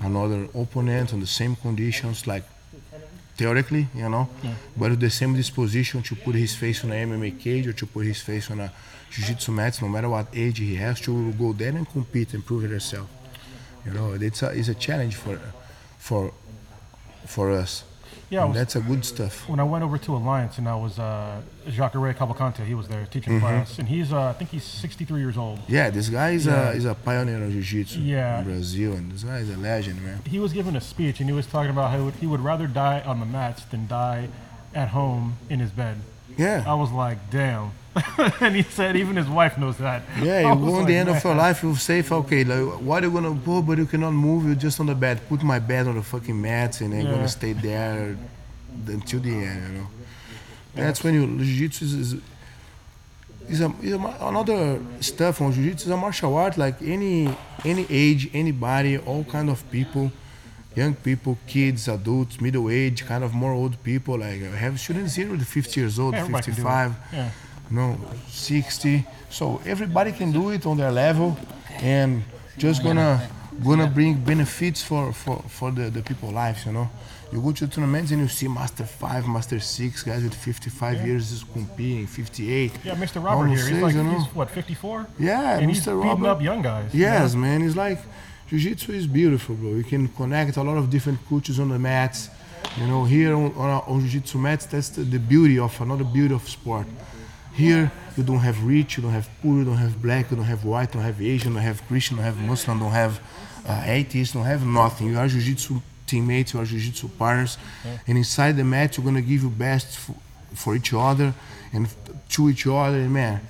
another 0.00 0.48
opponent 0.54 1.12
on 1.12 1.20
the 1.20 1.26
same 1.26 1.56
conditions, 1.56 2.26
like 2.26 2.44
theoretically, 3.36 3.88
you 3.94 4.08
know, 4.08 4.28
but 4.76 4.90
with 4.90 5.00
the 5.00 5.10
same 5.10 5.34
disposition 5.34 6.02
to 6.02 6.14
put 6.14 6.34
his 6.36 6.54
face 6.54 6.84
on 6.84 6.92
a 6.92 6.94
MMA 6.94 7.38
cage 7.40 7.66
or 7.66 7.72
to 7.72 7.86
put 7.86 8.06
his 8.06 8.20
face 8.20 8.50
on 8.50 8.60
a 8.60 8.72
jiu-jitsu 9.14 9.52
mat, 9.52 9.80
no 9.82 9.88
matter 9.88 10.08
what 10.08 10.26
age 10.34 10.58
he 10.58 10.74
has, 10.76 11.00
to 11.00 11.32
go 11.32 11.52
there 11.52 11.70
and 11.76 11.88
compete 11.88 12.34
and 12.34 12.44
prove 12.44 12.62
yourself. 12.70 13.08
You 13.86 13.92
know, 13.92 14.12
it's 14.12 14.42
a, 14.42 14.48
it's 14.50 14.68
a 14.68 14.74
challenge 14.74 15.14
for 15.16 15.38
for 15.98 16.32
for 17.26 17.50
us. 17.50 17.84
Yeah, 18.30 18.44
was- 18.46 18.56
that's 18.56 18.74
a 18.76 18.80
good 18.80 19.04
stuff. 19.04 19.48
when 19.48 19.60
I 19.60 19.64
went 19.64 19.84
over 19.84 19.98
to 19.98 20.16
Alliance 20.16 20.58
and 20.58 20.66
I 20.68 20.74
was 20.74 20.98
uh, 20.98 21.40
Jacaré 21.68 22.14
Cavalcanti, 22.16 22.64
he 22.64 22.74
was 22.74 22.88
there 22.88 23.04
teaching 23.06 23.34
Mm-hmm. 23.34 23.46
class, 23.46 23.78
and 23.78 23.86
he's 23.88 24.12
uh, 24.12 24.30
I 24.30 24.32
think 24.32 24.50
he's 24.50 24.64
63 24.64 25.20
years 25.20 25.36
old. 25.36 25.58
Yeah, 25.68 25.90
this 25.90 26.08
guy 26.08 26.30
is 26.30 26.46
Yeah. 26.46 26.70
a 26.70 26.72
is 26.72 26.84
a 26.86 26.94
pioneer 26.94 27.44
of 27.44 27.50
jiu-jitsu 27.52 28.00
Yeah. 28.00 28.38
in 28.38 28.44
Brazil, 28.44 28.92
and 28.94 29.12
this 29.12 29.22
guy 29.24 29.38
is 29.38 29.50
a 29.50 29.56
legend, 29.58 30.02
man. 30.02 30.18
He 30.26 30.38
was 30.38 30.52
giving 30.52 30.74
a 30.76 30.80
speech 30.80 31.20
and 31.20 31.28
he 31.28 31.34
was 31.36 31.46
talking 31.46 31.70
about 31.70 31.90
how 31.90 31.98
he 31.98 32.04
would, 32.04 32.14
he 32.24 32.26
would 32.26 32.40
rather 32.40 32.66
die 32.66 33.00
on 33.04 33.20
the 33.20 33.26
mats 33.26 33.64
than 33.70 33.86
die 33.86 34.28
at 34.74 34.88
home 34.88 35.34
in 35.50 35.60
his 35.60 35.70
bed. 35.70 35.96
I 36.38 36.74
was 36.74 36.90
like, 36.90 37.18
damn. 37.30 37.72
and 38.40 38.56
he 38.56 38.62
said 38.62 38.96
even 38.96 39.14
his 39.16 39.28
wife 39.28 39.56
knows 39.56 39.76
that. 39.78 40.02
yeah. 40.20 40.40
You 40.54 40.56
go 40.56 40.80
in 40.80 40.86
the 40.86 40.96
end 40.96 41.08
of 41.08 41.22
your 41.22 41.34
life, 41.34 41.62
you're 41.62 41.76
safe. 41.76 42.10
Okay, 42.10 42.42
like 42.44 42.80
what 42.80 43.02
are 43.02 43.06
you 43.06 43.12
gonna 43.12 43.34
go? 43.34 43.62
But 43.62 43.78
you 43.78 43.86
cannot 43.86 44.10
move. 44.12 44.44
You're 44.46 44.56
just 44.56 44.80
on 44.80 44.86
the 44.86 44.94
bed. 44.96 45.20
Put 45.28 45.42
my 45.44 45.58
bed 45.60 45.86
on 45.86 45.94
the 45.94 46.02
fucking 46.02 46.40
mat, 46.40 46.80
and 46.80 46.92
I'm 46.92 47.00
Yeah. 47.02 47.10
gonna 47.12 47.28
stay 47.28 47.52
there 47.52 48.16
until 48.88 49.20
the 49.20 49.30
end. 49.30 49.62
You 49.72 49.78
know. 49.78 49.86
That's 50.74 51.04
when 51.04 51.14
you 51.14 51.24
jiu-jitsu 51.44 51.84
is, 51.84 51.94
is 51.94 52.20
is, 53.48 53.60
a, 53.60 53.72
is 53.82 53.92
a, 53.92 53.98
another 54.22 54.80
stuff 55.00 55.40
on 55.40 55.52
jiu-jitsu 55.52 55.84
is 55.86 55.90
a 55.90 55.96
martial 55.96 56.34
art 56.34 56.56
like 56.58 56.80
any 56.82 57.28
any 57.64 57.86
age 57.90 58.28
anybody 58.34 58.96
all 58.98 59.22
kind 59.24 59.48
of 59.50 59.62
people 59.70 60.10
young 60.74 60.94
people 60.94 61.36
kids 61.46 61.88
adults 61.88 62.40
middle 62.40 62.68
age 62.70 63.04
kind 63.06 63.22
of 63.24 63.32
more 63.32 63.52
old 63.52 63.74
people 63.84 64.18
like 64.18 64.42
I 64.42 64.56
have 64.56 64.78
students 64.80 65.14
here 65.14 65.30
with 65.30 65.44
50 65.46 65.80
years 65.80 65.98
old 65.98 66.14
Yeah, 66.14 66.20
everybody 66.20 66.44
can 66.44 66.54
do 66.54 66.60
it. 66.62 66.64
55 66.64 66.96
Yeah. 67.12 67.28
no 67.70 67.96
60 68.28 69.06
so 69.30 69.60
everybody 69.66 70.12
can 70.12 70.32
do 70.32 70.50
it 70.50 70.66
on 70.66 70.76
their 70.76 70.92
level 70.92 71.36
and 71.80 72.22
just 72.58 72.82
gonna 72.82 73.20
gonna 73.64 73.86
bring 73.86 74.14
benefits 74.14 74.82
for 74.82 75.12
for 75.12 75.36
for 75.48 75.70
the 75.70 75.90
the 75.90 76.02
people 76.02 76.30
lives. 76.30 76.66
You 76.66 76.72
know, 76.72 76.88
you 77.32 77.40
go 77.40 77.52
to 77.52 77.66
tournaments 77.68 78.10
and 78.12 78.20
you 78.20 78.28
see 78.28 78.48
Master 78.48 78.84
Five, 78.84 79.26
Master 79.28 79.60
Six 79.60 80.02
guys 80.02 80.22
with 80.24 80.34
55 80.34 81.06
years 81.06 81.30
is 81.32 81.44
competing, 81.52 82.06
58. 82.06 82.72
Yeah, 82.84 82.94
Mr. 82.94 83.22
Robert 83.24 83.46
here. 83.48 83.56
He's 83.58 83.66
six, 83.68 83.80
like 83.82 83.94
you 83.94 84.02
know? 84.04 84.18
he's 84.18 84.34
what 84.34 84.50
54. 84.50 85.06
Yeah, 85.20 85.58
and 85.58 85.70
he's 85.70 85.84
Mr. 85.86 86.02
beating 86.02 86.26
up 86.26 86.42
young 86.42 86.62
guys. 86.62 86.92
you 86.94 87.00
Yes, 87.02 87.34
know? 87.34 87.40
man. 87.40 87.60
he's 87.62 87.76
like 87.76 88.00
jiu-jitsu 88.48 88.92
is 88.92 89.06
beautiful, 89.06 89.54
bro. 89.54 89.70
You 89.70 89.84
can 89.84 90.08
connect 90.08 90.56
a 90.56 90.62
lot 90.62 90.76
of 90.76 90.90
different 90.90 91.18
cultures 91.28 91.58
on 91.58 91.68
the 91.68 91.78
mats. 91.78 92.30
You 92.78 92.86
know, 92.86 93.04
here 93.04 93.34
on, 93.34 93.52
on, 93.54 93.82
on 93.86 94.00
jiu-jitsu 94.00 94.38
mats, 94.38 94.66
that's 94.66 94.88
the, 94.90 95.02
the 95.02 95.18
beauty 95.18 95.58
of 95.58 95.78
another 95.80 96.04
beauty 96.04 96.34
of 96.34 96.48
sport. 96.48 96.86
Here, 97.54 97.92
you 98.16 98.24
don't 98.24 98.40
have 98.40 98.64
rich, 98.64 98.96
you 98.96 99.02
don't 99.02 99.12
have 99.12 99.28
poor, 99.40 99.58
you 99.58 99.64
don't 99.64 99.76
have 99.76 100.00
black, 100.02 100.30
you 100.30 100.36
don't 100.36 100.46
have 100.46 100.64
white, 100.64 100.88
you 100.88 100.94
don't 100.94 101.04
have 101.04 101.20
Asian, 101.22 101.52
you 101.52 101.58
don't 101.58 101.62
have 101.62 101.86
Christian, 101.86 102.16
you 102.16 102.22
don't 102.22 102.34
have 102.34 102.44
Muslim, 102.44 102.78
you 102.78 102.84
don't 102.84 102.92
have 102.92 103.20
uh, 103.66 103.82
atheist, 103.84 104.34
you 104.34 104.40
don't 104.40 104.48
have 104.48 104.66
nothing. 104.66 105.08
You 105.08 105.18
are 105.18 105.28
jiu-jitsu 105.28 105.80
teammates, 106.06 106.52
you 106.52 106.60
are 106.60 106.64
jiu-jitsu 106.64 107.08
partners, 107.18 107.58
and 108.06 108.18
inside 108.18 108.56
the 108.56 108.64
mat, 108.64 108.96
you're 108.96 109.04
gonna 109.04 109.22
give 109.22 109.42
your 109.42 109.50
best 109.50 109.98
for, 109.98 110.14
for 110.54 110.74
each 110.76 110.92
other 110.92 111.32
and 111.72 111.88
to 112.30 112.48
each 112.48 112.66
other, 112.66 113.08
man, 113.08 113.40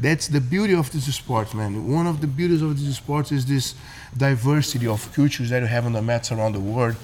that's 0.00 0.28
the 0.28 0.40
beauty 0.40 0.74
of 0.74 0.90
this 0.92 1.12
sport, 1.14 1.54
man. 1.54 1.72
One 1.92 2.06
of 2.06 2.20
the 2.20 2.26
beauties 2.26 2.62
of 2.62 2.78
this 2.78 2.96
sport 2.96 3.32
is 3.32 3.46
this 3.46 3.74
diversity 4.16 4.86
of 4.86 5.12
cultures 5.14 5.50
that 5.50 5.60
you 5.60 5.66
have 5.68 5.86
on 5.86 5.92
the 5.92 6.02
mats 6.02 6.30
around 6.32 6.52
the 6.52 6.60
world, 6.60 6.96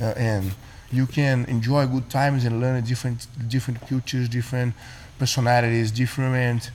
uh, 0.00 0.04
and 0.16 0.52
you 0.90 1.06
can 1.06 1.44
enjoy 1.46 1.86
good 1.86 2.08
times 2.10 2.44
and 2.44 2.60
learn 2.60 2.82
different 2.84 3.26
different 3.48 3.80
cultures, 3.88 4.28
different 4.28 4.74
personalities, 5.18 5.90
different 5.90 6.70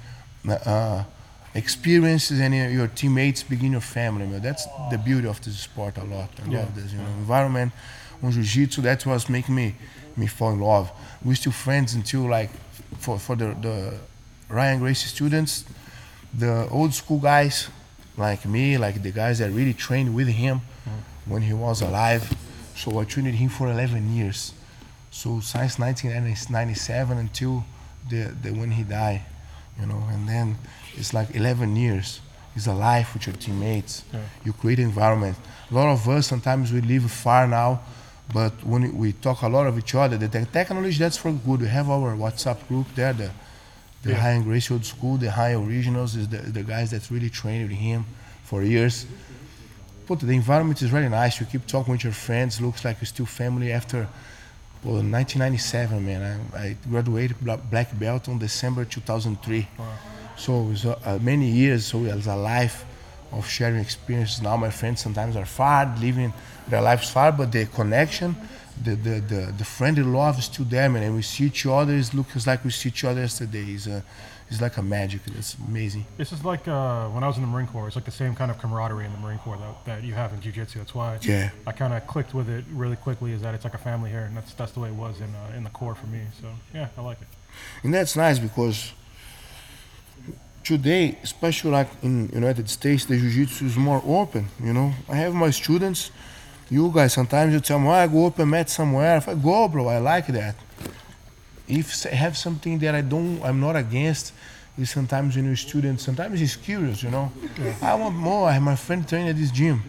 uh, 0.50 1.04
experiences, 1.54 2.40
and 2.40 2.54
your- 2.56 2.70
your 2.70 2.88
teammates 2.88 3.44
begin 3.44 3.72
your 3.72 3.82
family. 3.82 4.26
Man. 4.26 4.42
That's 4.42 4.66
the 4.92 4.98
beauty 4.98 5.28
of 5.28 5.42
this 5.42 5.60
sport 5.60 5.98
a 5.98 6.04
lot. 6.04 6.30
I 6.44 6.48
love 6.60 6.76
this, 6.76 6.92
you 6.94 7.00
know, 7.00 7.08
environment 7.20 7.72
on 8.24 8.32
jiu-jitsu. 8.32 8.82
That's 8.82 9.06
what's 9.06 9.30
making 9.30 9.56
me 9.56 9.76
me 10.18 10.28
fall 10.28 10.52
in 10.52 10.60
love. 10.60 10.92
We're 11.24 11.36
still 11.36 11.52
friends 11.52 11.94
until 11.94 12.30
like 12.30 12.50
for 13.00 13.20
for 13.20 13.36
the 13.36 13.56
the 13.62 13.94
Ryan 14.50 14.80
Gracie 14.80 15.08
students, 15.08 15.66
the 16.34 16.68
old 16.70 16.94
school 16.94 17.20
guys 17.20 17.70
like 18.18 18.46
me, 18.46 18.78
like 18.78 19.02
the 19.02 19.12
guys 19.12 19.40
that 19.40 19.52
really 19.52 19.74
trained 19.74 20.14
with 20.16 20.28
him 20.28 20.60
mm-hmm. 20.60 21.32
when 21.32 21.42
he 21.44 21.54
was 21.54 21.82
alive. 21.82 22.34
So 22.76 23.00
I 23.00 23.06
trained 23.06 23.28
him 23.36 23.50
for 23.50 23.70
11 23.70 24.16
years. 24.16 24.54
So 25.12 25.40
since 25.40 25.80
1997 25.80 27.18
until 27.18 27.64
the, 28.10 28.36
the 28.42 28.52
when 28.52 28.72
he 28.72 28.84
died, 28.84 29.22
you 29.80 29.86
know, 29.86 30.04
and 30.12 30.28
then 30.28 30.58
it's 30.96 31.14
like 31.14 31.36
11 31.36 31.76
years. 31.76 32.22
It's 32.56 32.68
a 32.68 32.74
life 32.74 33.14
with 33.14 33.28
your 33.28 33.36
teammates. 33.36 34.04
Yeah. 34.12 34.22
You 34.44 34.54
create 34.54 34.80
environment. 34.80 35.38
A 35.70 35.74
lot 35.74 35.88
of 35.90 36.08
us 36.10 36.26
sometimes 36.26 36.72
we 36.72 36.82
live 36.82 37.10
far 37.12 37.48
now, 37.48 37.82
but 38.34 38.52
when 38.66 38.98
we 38.98 39.14
talk 39.14 39.42
a 39.42 39.48
lot 39.48 39.68
of 39.68 39.78
each 39.78 39.96
other, 39.96 40.18
the 40.18 40.28
te- 40.28 40.46
technology 40.52 40.98
that's 40.98 41.18
for 41.18 41.32
good. 41.32 41.62
We 41.62 41.68
have 41.68 41.90
our 41.90 42.16
WhatsApp 42.16 42.68
group 42.68 42.88
there, 42.96 43.14
the 43.14 43.30
the 44.04 44.12
Yeah. 44.12 44.24
Ryan 44.24 44.44
Gracie 44.44 44.74
old 44.74 44.86
school, 44.86 45.18
the 45.18 45.28
Ryan 45.28 45.68
originals 45.68 46.16
is 46.16 46.28
the, 46.28 46.38
the 46.38 46.64
guys 46.64 46.92
that's 46.92 47.10
really 47.12 47.30
trained 47.30 47.68
with 47.70 47.78
him 47.78 48.06
for 48.44 48.62
years. 48.64 49.06
But 50.08 50.20
the 50.20 50.32
environment 50.32 50.82
is 50.82 50.92
really 50.92 51.10
nice. 51.10 51.40
You 51.40 51.46
keep 51.46 51.66
talking 51.68 51.92
with 51.92 52.04
your 52.04 52.14
friends. 52.14 52.62
Looks 52.62 52.86
like 52.86 52.98
you're 53.02 53.08
still 53.08 53.26
family 53.26 53.72
after 53.72 54.08
well, 54.84 55.02
1997, 55.02 56.06
man. 56.06 56.22
I, 56.54 56.58
I 56.58 56.78
graduated 56.90 57.38
black 57.70 57.98
belt 58.00 58.30
on 58.30 58.38
December 58.38 58.86
2003. 58.86 59.68
So 60.38 60.62
it 60.62 60.70
was 60.70 60.86
uh, 60.86 61.00
uh, 61.04 61.20
many 61.22 61.48
years. 61.50 61.86
So 61.88 62.06
it 62.06 62.16
was 62.16 62.28
a 62.28 62.36
life 62.36 62.86
of 63.32 63.50
sharing 63.50 63.82
experiences. 63.82 64.42
Now 64.42 64.56
my 64.56 64.70
friends 64.70 65.02
sometimes 65.02 65.36
are 65.36 65.46
far, 65.46 65.94
living 66.00 66.32
their 66.70 66.82
lives 66.82 67.10
far, 67.10 67.32
but 67.32 67.52
the 67.52 67.66
connection, 67.66 68.36
the 68.84 68.96
the, 68.96 69.20
the, 69.22 69.54
the 69.58 69.66
friendly 69.66 70.04
love 70.04 70.38
is 70.40 70.46
still 70.46 70.66
there, 70.66 70.90
man. 70.90 71.04
And 71.04 71.16
we 71.16 71.22
see 71.22 71.46
each 71.46 71.66
other. 71.66 71.94
It 71.96 72.14
looks 72.14 72.46
like 72.48 72.64
we 72.64 72.72
see 72.72 72.90
each 72.90 73.04
other 73.04 73.22
yesterday. 73.22 73.64
It's, 73.74 73.88
uh, 73.88 74.02
it's 74.50 74.62
like 74.62 74.78
a 74.78 74.82
magic. 74.82 75.22
It's 75.38 75.56
amazing. 75.68 76.06
This 76.18 76.32
is 76.32 76.44
like 76.46 76.68
uh, 76.70 77.08
when 77.10 77.22
I 77.24 77.28
was 77.28 77.36
in 77.36 77.42
the 77.42 77.48
Marine 77.48 77.68
Corps. 77.68 77.88
It's 77.88 77.98
like 77.98 78.06
the 78.06 78.12
same 78.12 78.34
kind 78.34 78.50
of 78.50 78.58
camaraderie 78.60 79.06
in 79.06 79.12
the 79.12 79.18
Marine 79.20 79.40
Corps 79.40 79.58
that, 79.58 79.86
that 79.86 80.04
you 80.04 80.14
have 80.14 80.32
in 80.34 80.40
Jiu-Jitsu. 80.40 80.80
That's 80.80 80.96
why 80.96 81.20
Yeah. 81.22 81.50
I 81.66 81.74
kind 81.74 81.94
of 81.94 82.08
clicked 82.08 82.34
with 82.34 82.50
it 82.50 82.64
really 82.72 82.96
quickly. 82.96 83.34
Is 83.34 83.42
that 83.42 83.54
it's 83.56 83.66
like 83.66 83.74
a 83.74 83.78
family 83.90 84.10
here, 84.10 84.24
and 84.24 84.38
that's 84.38 84.54
that's 84.54 84.72
the 84.72 84.80
way 84.80 84.90
it 84.90 84.96
was 84.96 85.20
in 85.20 85.30
uh, 85.36 85.58
in 85.58 85.64
the 85.66 85.70
Corps 85.70 85.96
for 85.96 86.08
me. 86.08 86.22
So 86.42 86.48
yeah, 86.74 86.88
I 86.98 87.02
like 87.02 87.22
it. 87.22 87.28
And 87.84 87.94
that's 87.94 88.16
nice 88.16 88.40
because 88.40 88.94
today, 90.64 91.18
especially 91.24 91.72
like 91.72 91.90
in 92.02 92.30
United 92.30 92.70
States, 92.70 93.06
the 93.06 93.18
jiu-jitsu 93.18 93.66
is 93.66 93.78
more 93.78 94.02
open, 94.06 94.48
you 94.64 94.74
know. 94.74 94.94
I 95.10 95.16
have 95.16 95.34
my 95.34 95.50
students, 95.50 96.12
you 96.70 96.92
guys, 96.94 97.14
sometimes 97.14 97.54
you 97.54 97.60
tell 97.60 97.80
me, 97.80 97.88
oh, 97.88 97.92
I 97.92 98.08
go 98.08 98.28
up 98.28 98.40
and 98.40 98.52
mat 98.52 98.70
somewhere. 98.70 99.18
If 99.18 99.30
I 99.30 99.36
go, 99.36 99.68
bro, 99.68 99.88
I 99.88 100.00
like 100.00 100.28
that. 100.28 100.56
If 101.68 102.06
I 102.06 102.10
have 102.10 102.38
something 102.38 102.80
that 102.80 102.96
I 102.96 103.02
don't, 103.02 103.42
I'm 103.44 103.60
not 103.60 103.76
against, 103.76 104.34
is 104.78 104.90
sometimes 104.90 105.36
when 105.36 105.46
you're 105.46 105.54
a 105.54 105.58
student, 105.58 106.00
sometimes 106.00 106.40
he's 106.40 106.56
curious, 106.56 107.04
you 107.04 107.10
know. 107.10 107.32
I 107.82 107.96
want 107.96 108.16
more. 108.16 108.50
I 108.50 108.54
have 108.54 108.62
my 108.62 108.76
friend 108.76 109.08
training 109.08 109.30
at 109.30 109.38
this 109.38 109.52
gym. 109.52 109.82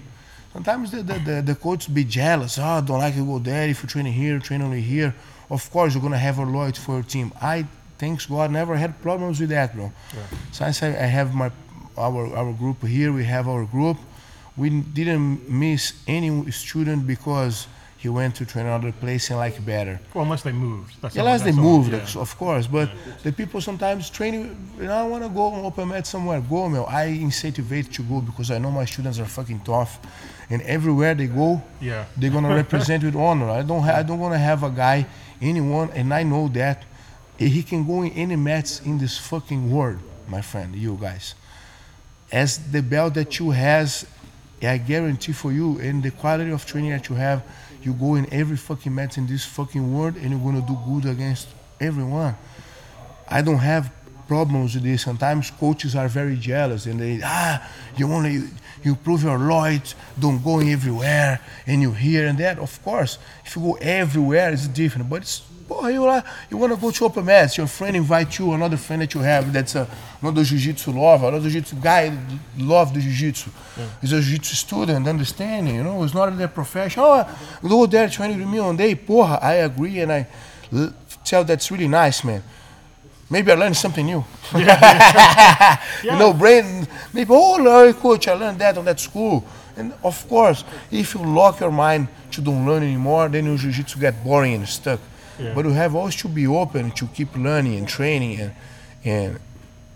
Sometimes 0.52 0.90
the, 0.90 1.02
the, 1.02 1.18
the, 1.18 1.42
the 1.42 1.54
coach 1.54 1.92
be 1.92 2.04
jealous. 2.04 2.58
Oh, 2.58 2.64
I 2.64 2.80
don't 2.80 2.98
like 2.98 3.14
you 3.14 3.24
go 3.24 3.38
there. 3.38 3.68
If 3.68 3.82
you 3.82 3.88
train 3.88 4.06
here, 4.06 4.38
train 4.38 4.62
only 4.62 4.80
here. 4.80 5.14
Of 5.50 5.70
course, 5.70 5.94
you're 5.94 6.00
going 6.00 6.12
to 6.12 6.18
have 6.18 6.38
a 6.38 6.44
loyalty 6.44 6.80
for 6.80 6.94
your 6.94 7.02
team. 7.02 7.32
I, 7.40 7.66
thanks 7.98 8.26
God, 8.26 8.50
never 8.50 8.76
had 8.76 9.00
problems 9.02 9.40
with 9.40 9.50
that, 9.50 9.74
bro. 9.74 9.92
Since 10.52 10.62
I, 10.62 10.70
say 10.70 10.88
I 10.98 11.06
have 11.06 11.34
my 11.34 11.50
our, 11.96 12.34
our 12.36 12.52
group 12.52 12.86
here, 12.86 13.12
we 13.12 13.24
have 13.24 13.48
our 13.48 13.64
group. 13.64 13.98
We 14.58 14.70
didn't 14.70 15.48
miss 15.48 15.92
any 16.06 16.50
student 16.50 17.06
because 17.06 17.68
he 17.96 18.08
went 18.08 18.34
to 18.36 18.44
train 18.46 18.66
another 18.66 18.92
place 18.92 19.30
and 19.30 19.38
like 19.38 19.64
better. 19.64 19.98
Well, 20.14 20.24
unless 20.24 20.42
they 20.42 20.52
moved. 20.52 21.00
That's 21.00 21.14
Yeah, 21.16 21.22
unless 21.22 21.40
they 21.42 21.50
that's 21.50 21.58
all- 21.58 21.78
move, 21.82 21.88
yeah. 21.92 22.20
of 22.20 22.36
course. 22.38 22.66
But 22.66 22.90
the 23.22 23.32
people 23.32 23.60
sometimes 23.60 24.10
train. 24.10 24.34
You 24.78 24.84
know, 24.86 24.92
I 24.96 25.02
want 25.04 25.22
to 25.24 25.28
go 25.28 25.54
open 25.64 25.88
mat 25.88 26.06
somewhere. 26.06 26.40
Go, 26.40 26.68
man. 26.68 26.84
I 26.88 27.06
incentivate 27.08 27.92
to 27.92 28.02
go 28.02 28.20
because 28.20 28.50
I 28.50 28.58
know 28.58 28.70
my 28.70 28.84
students 28.84 29.18
are 29.18 29.24
fucking 29.26 29.60
tough, 29.60 29.98
and 30.50 30.62
everywhere 30.62 31.14
they 31.14 31.26
go, 31.26 31.60
Yeah. 31.80 32.04
they're 32.16 32.30
gonna 32.30 32.54
represent 32.64 33.02
with 33.04 33.16
honor. 33.16 33.50
I 33.50 33.62
don't. 33.62 33.82
Ha- 33.82 33.96
I 33.98 34.02
don't 34.02 34.20
want 34.20 34.34
to 34.34 34.38
have 34.38 34.62
a 34.62 34.70
guy, 34.70 35.06
anyone, 35.40 35.90
and 35.94 36.12
I 36.14 36.22
know 36.24 36.48
that 36.48 36.84
he 37.36 37.62
can 37.62 37.84
go 37.86 38.02
in 38.02 38.12
any 38.12 38.36
mats 38.36 38.80
in 38.80 38.98
this 38.98 39.18
fucking 39.18 39.70
world, 39.72 39.98
my 40.28 40.40
friend. 40.40 40.74
You 40.74 40.96
guys, 41.00 41.34
as 42.30 42.58
the 42.70 42.82
belt 42.82 43.14
that 43.14 43.38
you 43.40 43.50
has, 43.50 44.06
I 44.62 44.78
guarantee 44.78 45.32
for 45.32 45.52
you, 45.52 45.78
and 45.78 46.02
the 46.02 46.10
quality 46.10 46.50
of 46.50 46.66
training 46.66 46.90
that 46.90 47.08
you 47.08 47.14
have, 47.16 47.42
you 47.82 47.92
go 47.92 48.16
in 48.16 48.32
every 48.32 48.56
fucking 48.56 48.94
match 48.94 49.18
in 49.18 49.26
this 49.26 49.44
fucking 49.44 49.94
world, 49.94 50.16
and 50.16 50.30
you're 50.30 50.40
gonna 50.40 50.66
do 50.66 50.76
good 50.86 51.06
against 51.10 51.48
everyone. 51.80 52.36
I 53.28 53.42
don't 53.42 53.58
have 53.58 53.92
problems 54.28 54.74
with 54.74 54.84
this. 54.84 55.02
Sometimes 55.02 55.50
coaches 55.50 55.96
are 55.96 56.06
very 56.06 56.36
jealous 56.36 56.86
and 56.86 57.00
they 57.00 57.20
ah 57.24 57.66
you 57.96 58.12
only 58.12 58.42
you 58.84 58.94
prove 58.94 59.24
your 59.24 59.38
loyalty, 59.38 59.94
don't 60.20 60.44
go 60.44 60.60
everywhere 60.60 61.40
and 61.66 61.82
you 61.82 61.92
here 61.92 62.26
and 62.26 62.38
that. 62.38 62.58
Of 62.58 62.80
course, 62.84 63.18
if 63.44 63.56
you 63.56 63.62
go 63.62 63.74
everywhere 63.80 64.52
it's 64.52 64.68
different. 64.68 65.08
But 65.08 65.22
it's 65.22 65.42
boy, 65.68 65.88
you 65.88 66.22
you 66.50 66.56
wanna 66.56 66.76
go 66.76 66.90
to 66.90 67.04
open 67.04 67.26
mats, 67.26 67.58
your 67.58 67.66
friend 67.66 67.94
invite 67.94 68.38
you, 68.38 68.52
another 68.52 68.78
friend 68.78 69.02
that 69.02 69.12
you 69.12 69.20
have 69.20 69.52
that's 69.52 69.74
a, 69.74 69.86
another 70.22 70.42
jiu-jitsu 70.42 70.90
lover, 70.90 71.28
another 71.28 71.50
jiu-jitsu 71.50 71.76
guy 71.76 72.16
love 72.56 72.94
the 72.94 73.00
jiu-jitsu. 73.00 73.50
He's 74.00 74.12
a 74.12 74.20
jiu-jitsu 74.20 74.54
student, 74.54 75.06
understanding, 75.06 75.74
you 75.76 75.84
know, 75.84 76.02
it's 76.02 76.14
not 76.14 76.28
in 76.28 76.38
their 76.38 76.48
profession. 76.48 77.02
Oh, 77.04 77.28
go 77.62 77.86
there 77.86 78.08
training 78.08 78.38
with 78.38 78.48
me 78.48 78.60
one 78.60 78.76
day. 78.76 78.94
Porra, 78.94 79.42
I 79.42 79.54
agree 79.54 80.00
and 80.00 80.10
I 80.10 80.26
tell 81.24 81.44
that's 81.44 81.70
really 81.70 81.88
nice, 81.88 82.24
man. 82.24 82.42
Maybe 83.30 83.52
I 83.52 83.56
learned 83.56 83.76
something 83.76 84.06
new. 84.06 84.24
You 84.54 84.64
know, 86.18 86.32
brain, 86.32 86.88
maybe, 87.12 87.30
oh, 87.30 87.62
Larry, 87.62 87.92
coach, 87.92 88.26
I 88.26 88.32
learned 88.32 88.58
that 88.60 88.78
on 88.78 88.86
that 88.86 88.98
school. 88.98 89.44
And 89.76 89.92
of 90.02 90.26
course, 90.28 90.64
if 90.90 91.14
you 91.14 91.22
lock 91.22 91.60
your 91.60 91.70
mind 91.70 92.08
to 92.30 92.40
don't 92.40 92.66
learn 92.66 92.82
anymore, 92.82 93.28
then 93.28 93.44
your 93.44 93.58
jiu-jitsu 93.58 94.00
get 94.00 94.24
boring 94.24 94.54
and 94.54 94.66
stuck. 94.66 94.98
Yeah. 95.38 95.54
But 95.54 95.64
you 95.64 95.72
have 95.72 95.94
always 95.94 96.16
to 96.16 96.28
be 96.28 96.46
open 96.46 96.90
to 96.92 97.06
keep 97.08 97.36
learning 97.36 97.76
and 97.76 97.88
training 97.88 98.40
and 98.40 98.54
and 99.04 99.40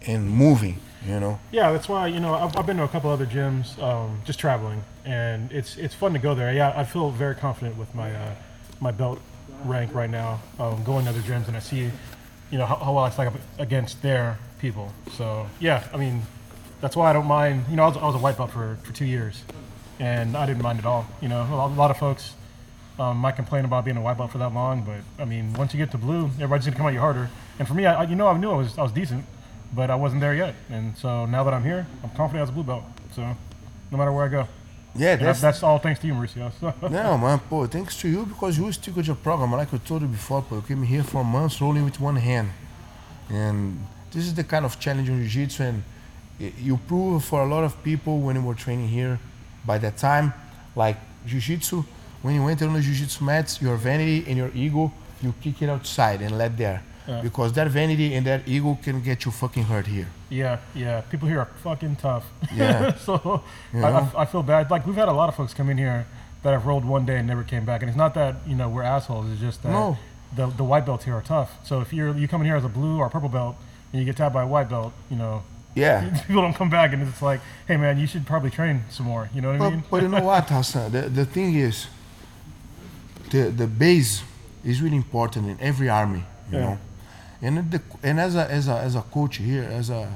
and 0.06 0.30
moving, 0.30 0.78
you 1.06 1.18
know. 1.20 1.38
Yeah, 1.50 1.72
that's 1.72 1.88
why 1.88 2.06
you 2.06 2.20
know 2.20 2.34
I've, 2.34 2.56
I've 2.56 2.66
been 2.66 2.76
to 2.76 2.84
a 2.84 2.88
couple 2.88 3.10
other 3.10 3.26
gyms, 3.26 3.80
um, 3.82 4.20
just 4.24 4.38
traveling, 4.38 4.82
and 5.04 5.50
it's 5.52 5.76
it's 5.76 5.94
fun 5.94 6.12
to 6.12 6.18
go 6.18 6.34
there. 6.34 6.52
Yeah, 6.52 6.72
I 6.76 6.84
feel 6.84 7.10
very 7.10 7.34
confident 7.34 7.76
with 7.76 7.94
my 7.94 8.14
uh, 8.14 8.34
my 8.80 8.90
belt 8.90 9.20
rank 9.64 9.94
right 9.94 10.10
now. 10.10 10.40
Um, 10.58 10.82
going 10.84 11.04
to 11.04 11.10
other 11.10 11.20
gyms, 11.20 11.48
and 11.48 11.56
I 11.56 11.60
see, 11.60 11.90
you 12.50 12.58
know, 12.58 12.66
how, 12.66 12.76
how 12.76 12.92
well 12.92 13.04
I 13.04 13.10
stack 13.10 13.28
up 13.28 13.34
against 13.58 14.02
their 14.02 14.38
people. 14.58 14.92
So 15.12 15.46
yeah, 15.60 15.84
I 15.92 15.96
mean, 15.96 16.22
that's 16.80 16.96
why 16.96 17.10
I 17.10 17.12
don't 17.12 17.26
mind. 17.26 17.64
You 17.70 17.76
know, 17.76 17.84
I 17.84 17.88
was, 17.88 17.96
I 17.96 18.06
was 18.06 18.14
a 18.14 18.18
white 18.18 18.36
belt 18.36 18.50
for, 18.50 18.78
for 18.82 18.92
two 18.92 19.06
years, 19.06 19.42
and 19.98 20.36
I 20.36 20.46
didn't 20.46 20.62
mind 20.62 20.78
at 20.78 20.86
all. 20.86 21.06
You 21.20 21.28
know, 21.28 21.42
a 21.42 21.54
lot, 21.54 21.70
a 21.70 21.74
lot 21.74 21.90
of 21.90 21.98
folks 21.98 22.34
um, 23.02 23.16
might 23.24 23.36
complain 23.36 23.64
about 23.64 23.84
being 23.84 23.96
a 23.96 24.00
white 24.06 24.16
belt 24.18 24.30
for 24.30 24.38
that 24.38 24.52
long, 24.60 24.76
but 24.90 25.00
I 25.22 25.24
mean, 25.32 25.44
once 25.54 25.72
you 25.74 25.78
get 25.78 25.90
to 25.92 25.98
blue, 26.06 26.22
everybody's 26.42 26.66
gonna 26.66 26.76
come 26.80 26.86
at 26.86 26.94
you 26.94 27.00
harder. 27.00 27.26
And 27.58 27.66
for 27.68 27.74
me, 27.74 27.84
I, 27.86 27.92
I- 28.02 28.08
you 28.10 28.16
know, 28.20 28.28
I 28.28 28.36
knew 28.38 28.50
I 28.50 28.56
was 28.62 28.70
I 28.78 28.82
was 28.82 28.92
decent, 28.92 29.24
but 29.78 29.90
I 29.90 29.96
wasn't 30.04 30.20
there 30.20 30.34
yet. 30.44 30.54
And 30.70 30.96
so 31.02 31.08
now 31.26 31.42
that 31.44 31.54
I'm 31.54 31.64
here, 31.72 31.82
I'm 32.02 32.10
confident 32.20 32.42
as 32.44 32.48
a 32.48 32.52
blue 32.52 32.64
belt. 32.72 32.84
So 33.16 33.22
no 33.90 33.98
matter 33.98 34.12
where 34.12 34.24
I 34.26 34.28
go. 34.28 34.44
Yeah, 34.94 35.16
that's, 35.16 35.40
that's 35.40 35.62
all 35.62 35.78
thanks 35.78 36.00
to 36.00 36.06
you, 36.06 36.14
Mauricio. 36.14 36.52
No 36.90 37.16
man, 37.24 37.40
pô, 37.50 37.66
thanks 37.76 37.94
to 38.02 38.08
you 38.08 38.26
because 38.26 38.58
you 38.58 38.70
stick 38.72 38.94
with 38.96 39.06
your 39.06 39.16
program. 39.16 39.50
Like 39.52 39.72
I 39.72 39.78
told 39.78 40.02
you 40.02 40.08
before, 40.08 40.42
pô, 40.42 40.56
you 40.56 40.62
came 40.70 40.82
here 40.82 41.02
for 41.02 41.24
months 41.24 41.60
rolling 41.62 41.84
with 41.88 41.98
one 41.98 42.16
hand, 42.16 42.48
and 43.30 43.78
this 44.12 44.24
is 44.26 44.34
the 44.34 44.44
kind 44.44 44.64
of 44.64 44.78
challenge 44.78 45.08
in 45.08 45.16
jiu-jitsu, 45.22 45.62
and 45.62 45.82
you 46.68 46.76
prove 46.76 47.24
for 47.24 47.40
a 47.42 47.46
lot 47.54 47.64
of 47.64 47.72
people 47.82 48.14
when 48.20 48.36
you 48.36 48.42
were 48.42 48.54
training 48.54 48.88
here. 48.88 49.18
By 49.64 49.78
that 49.78 49.96
time, 49.96 50.34
like 50.76 50.96
jiu-jitsu, 51.26 51.84
when 52.22 52.34
you 52.34 52.46
enter 52.48 52.66
on 52.66 52.74
the 52.74 52.80
jiu-jitsu 52.80 53.24
mats, 53.24 53.60
your 53.60 53.76
vanity 53.76 54.24
and 54.28 54.36
your 54.36 54.50
ego, 54.54 54.92
you 55.22 55.34
kick 55.40 55.62
it 55.62 55.68
outside 55.68 56.20
and 56.22 56.36
let 56.38 56.56
there, 56.56 56.82
Yeah. 57.08 57.20
because 57.22 57.52
that 57.54 57.68
vanity 57.68 58.14
and 58.14 58.26
that 58.26 58.42
ego 58.46 58.78
can 58.82 59.00
get 59.02 59.24
you 59.24 59.30
fucking 59.32 59.64
hurt 59.64 59.86
here. 59.86 60.08
yeah, 60.30 60.58
yeah. 60.74 61.00
People 61.10 61.28
here 61.28 61.40
are 61.40 61.50
fucking 61.62 61.96
tough. 61.96 62.24
Yeah. 62.54 62.94
so 63.06 63.42
You 63.72 63.84
I, 63.84 63.90
know? 63.90 64.08
I, 64.16 64.22
I 64.22 64.24
feel 64.26 64.42
bad. 64.42 64.70
Like 64.70 64.86
we've 64.86 64.96
had 64.96 65.08
a 65.08 65.12
lot 65.12 65.28
of 65.28 65.34
folks 65.36 65.52
come 65.54 65.68
in 65.70 65.78
here 65.78 66.06
that 66.42 66.52
have 66.52 66.66
rolled 66.66 66.84
one 66.84 67.04
day 67.06 67.16
and 67.18 67.26
never 67.26 67.44
came 67.44 67.64
back. 67.64 67.82
And 67.82 67.88
it's 67.88 67.98
not 67.98 68.14
that 68.14 68.36
you 68.46 68.56
know 68.56 68.68
we're 68.68 68.82
assholes. 68.82 69.30
It's 69.30 69.40
just 69.40 69.62
that 69.62 69.70
No. 69.72 69.96
the 70.34 70.46
the 70.46 70.64
white 70.64 70.84
belts 70.86 71.04
here 71.04 71.14
are 71.14 71.22
tough. 71.22 71.50
So 71.64 71.80
if 71.80 71.92
you're 71.92 72.16
you 72.16 72.26
come 72.28 72.40
in 72.42 72.46
here 72.46 72.56
as 72.56 72.64
a 72.64 72.68
blue 72.78 72.98
or 72.98 73.08
purple 73.10 73.28
belt 73.28 73.54
and 73.92 74.00
you 74.00 74.04
get 74.06 74.16
tapped 74.16 74.34
by 74.34 74.42
a 74.42 74.46
white 74.46 74.68
belt, 74.68 74.92
you 75.10 75.16
know 75.16 75.42
Yeah. 75.74 75.98
people 76.26 76.42
don't 76.42 76.54
come 76.54 76.70
back, 76.70 76.92
and 76.92 77.02
it's 77.06 77.22
like, 77.22 77.40
hey 77.68 77.76
man, 77.76 77.98
you 77.98 78.06
should 78.06 78.26
probably 78.26 78.50
train 78.50 78.82
some 78.90 79.06
more. 79.06 79.28
You 79.34 79.40
know 79.42 79.50
what 79.52 79.60
I 79.60 79.70
mean? 79.70 79.84
but 79.90 80.02
you 80.02 80.08
know 80.08 80.22
what, 80.24 80.48
Hassan? 80.56 80.90
The, 80.92 81.02
the 81.02 81.24
thing 81.26 81.54
is, 81.54 81.86
the, 83.32 83.50
the 83.50 83.66
base 83.66 84.22
is 84.64 84.80
really 84.82 84.96
important 84.96 85.48
in 85.48 85.58
every 85.60 85.88
army, 85.88 86.22
you 86.50 86.58
Yeah. 86.58 86.64
know. 86.64 86.78
And 87.44 87.70
the, 87.72 87.80
and 88.04 88.20
as 88.20 88.36
a, 88.36 88.44
as 88.50 88.68
a 88.68 88.76
as 88.86 88.94
a 88.94 89.02
coach 89.02 89.36
here, 89.38 89.64
as 89.64 89.90
a 89.90 90.06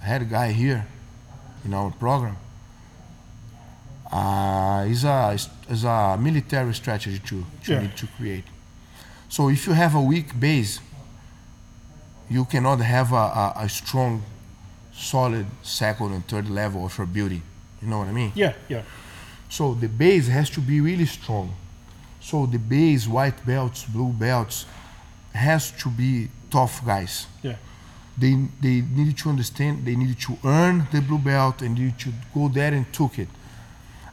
head 0.00 0.28
guy 0.28 0.50
here 0.52 0.84
in 1.64 1.72
our 1.74 1.90
program, 1.92 2.36
uh, 4.12 4.84
is 4.88 5.04
a 5.04 5.36
is 5.68 5.84
a 5.84 6.16
military 6.18 6.74
strategy 6.74 7.18
to 7.18 7.44
to, 7.64 7.72
Yeah. 7.72 7.82
need 7.82 7.96
to 7.96 8.06
create. 8.16 8.44
So 9.28 9.48
if 9.50 9.66
you 9.66 9.74
have 9.74 9.94
a 9.94 10.00
weak 10.02 10.38
base, 10.40 10.80
you 12.30 12.44
cannot 12.44 12.80
have 12.80 13.12
a, 13.12 13.26
a, 13.42 13.52
a 13.64 13.68
strong, 13.68 14.22
solid 14.92 15.46
second 15.62 16.12
and 16.12 16.26
third 16.26 16.48
level 16.48 16.84
of 16.86 16.96
your 16.98 17.06
building. 17.06 17.42
You 17.82 17.88
know 17.88 17.98
what 17.98 18.08
I 18.08 18.12
mean? 18.12 18.32
Yeah, 18.34 18.52
yeah, 18.68 18.82
So 19.48 19.74
the 19.74 19.88
base 19.88 20.28
has 20.28 20.50
to 20.50 20.60
be 20.60 20.80
really 20.80 21.06
strong. 21.06 21.54
So 22.26 22.44
the 22.46 22.58
base, 22.58 23.06
white 23.06 23.38
belts, 23.46 23.84
blue 23.84 24.12
belts, 24.12 24.66
has 25.32 25.70
to 25.82 25.88
be 25.88 26.28
tough 26.50 26.84
guys. 26.84 27.26
yeah, 27.42 27.54
They 28.18 28.34
they 28.60 28.76
need 28.98 29.16
to 29.18 29.28
understand. 29.28 29.84
They 29.86 29.94
need 29.94 30.18
to 30.26 30.32
earn 30.42 30.88
the 30.90 31.00
blue 31.00 31.18
belt 31.20 31.62
and 31.62 31.78
need 31.78 31.96
to 32.00 32.10
go 32.34 32.48
there 32.48 32.74
and 32.74 32.84
took 32.92 33.18
it. 33.18 33.28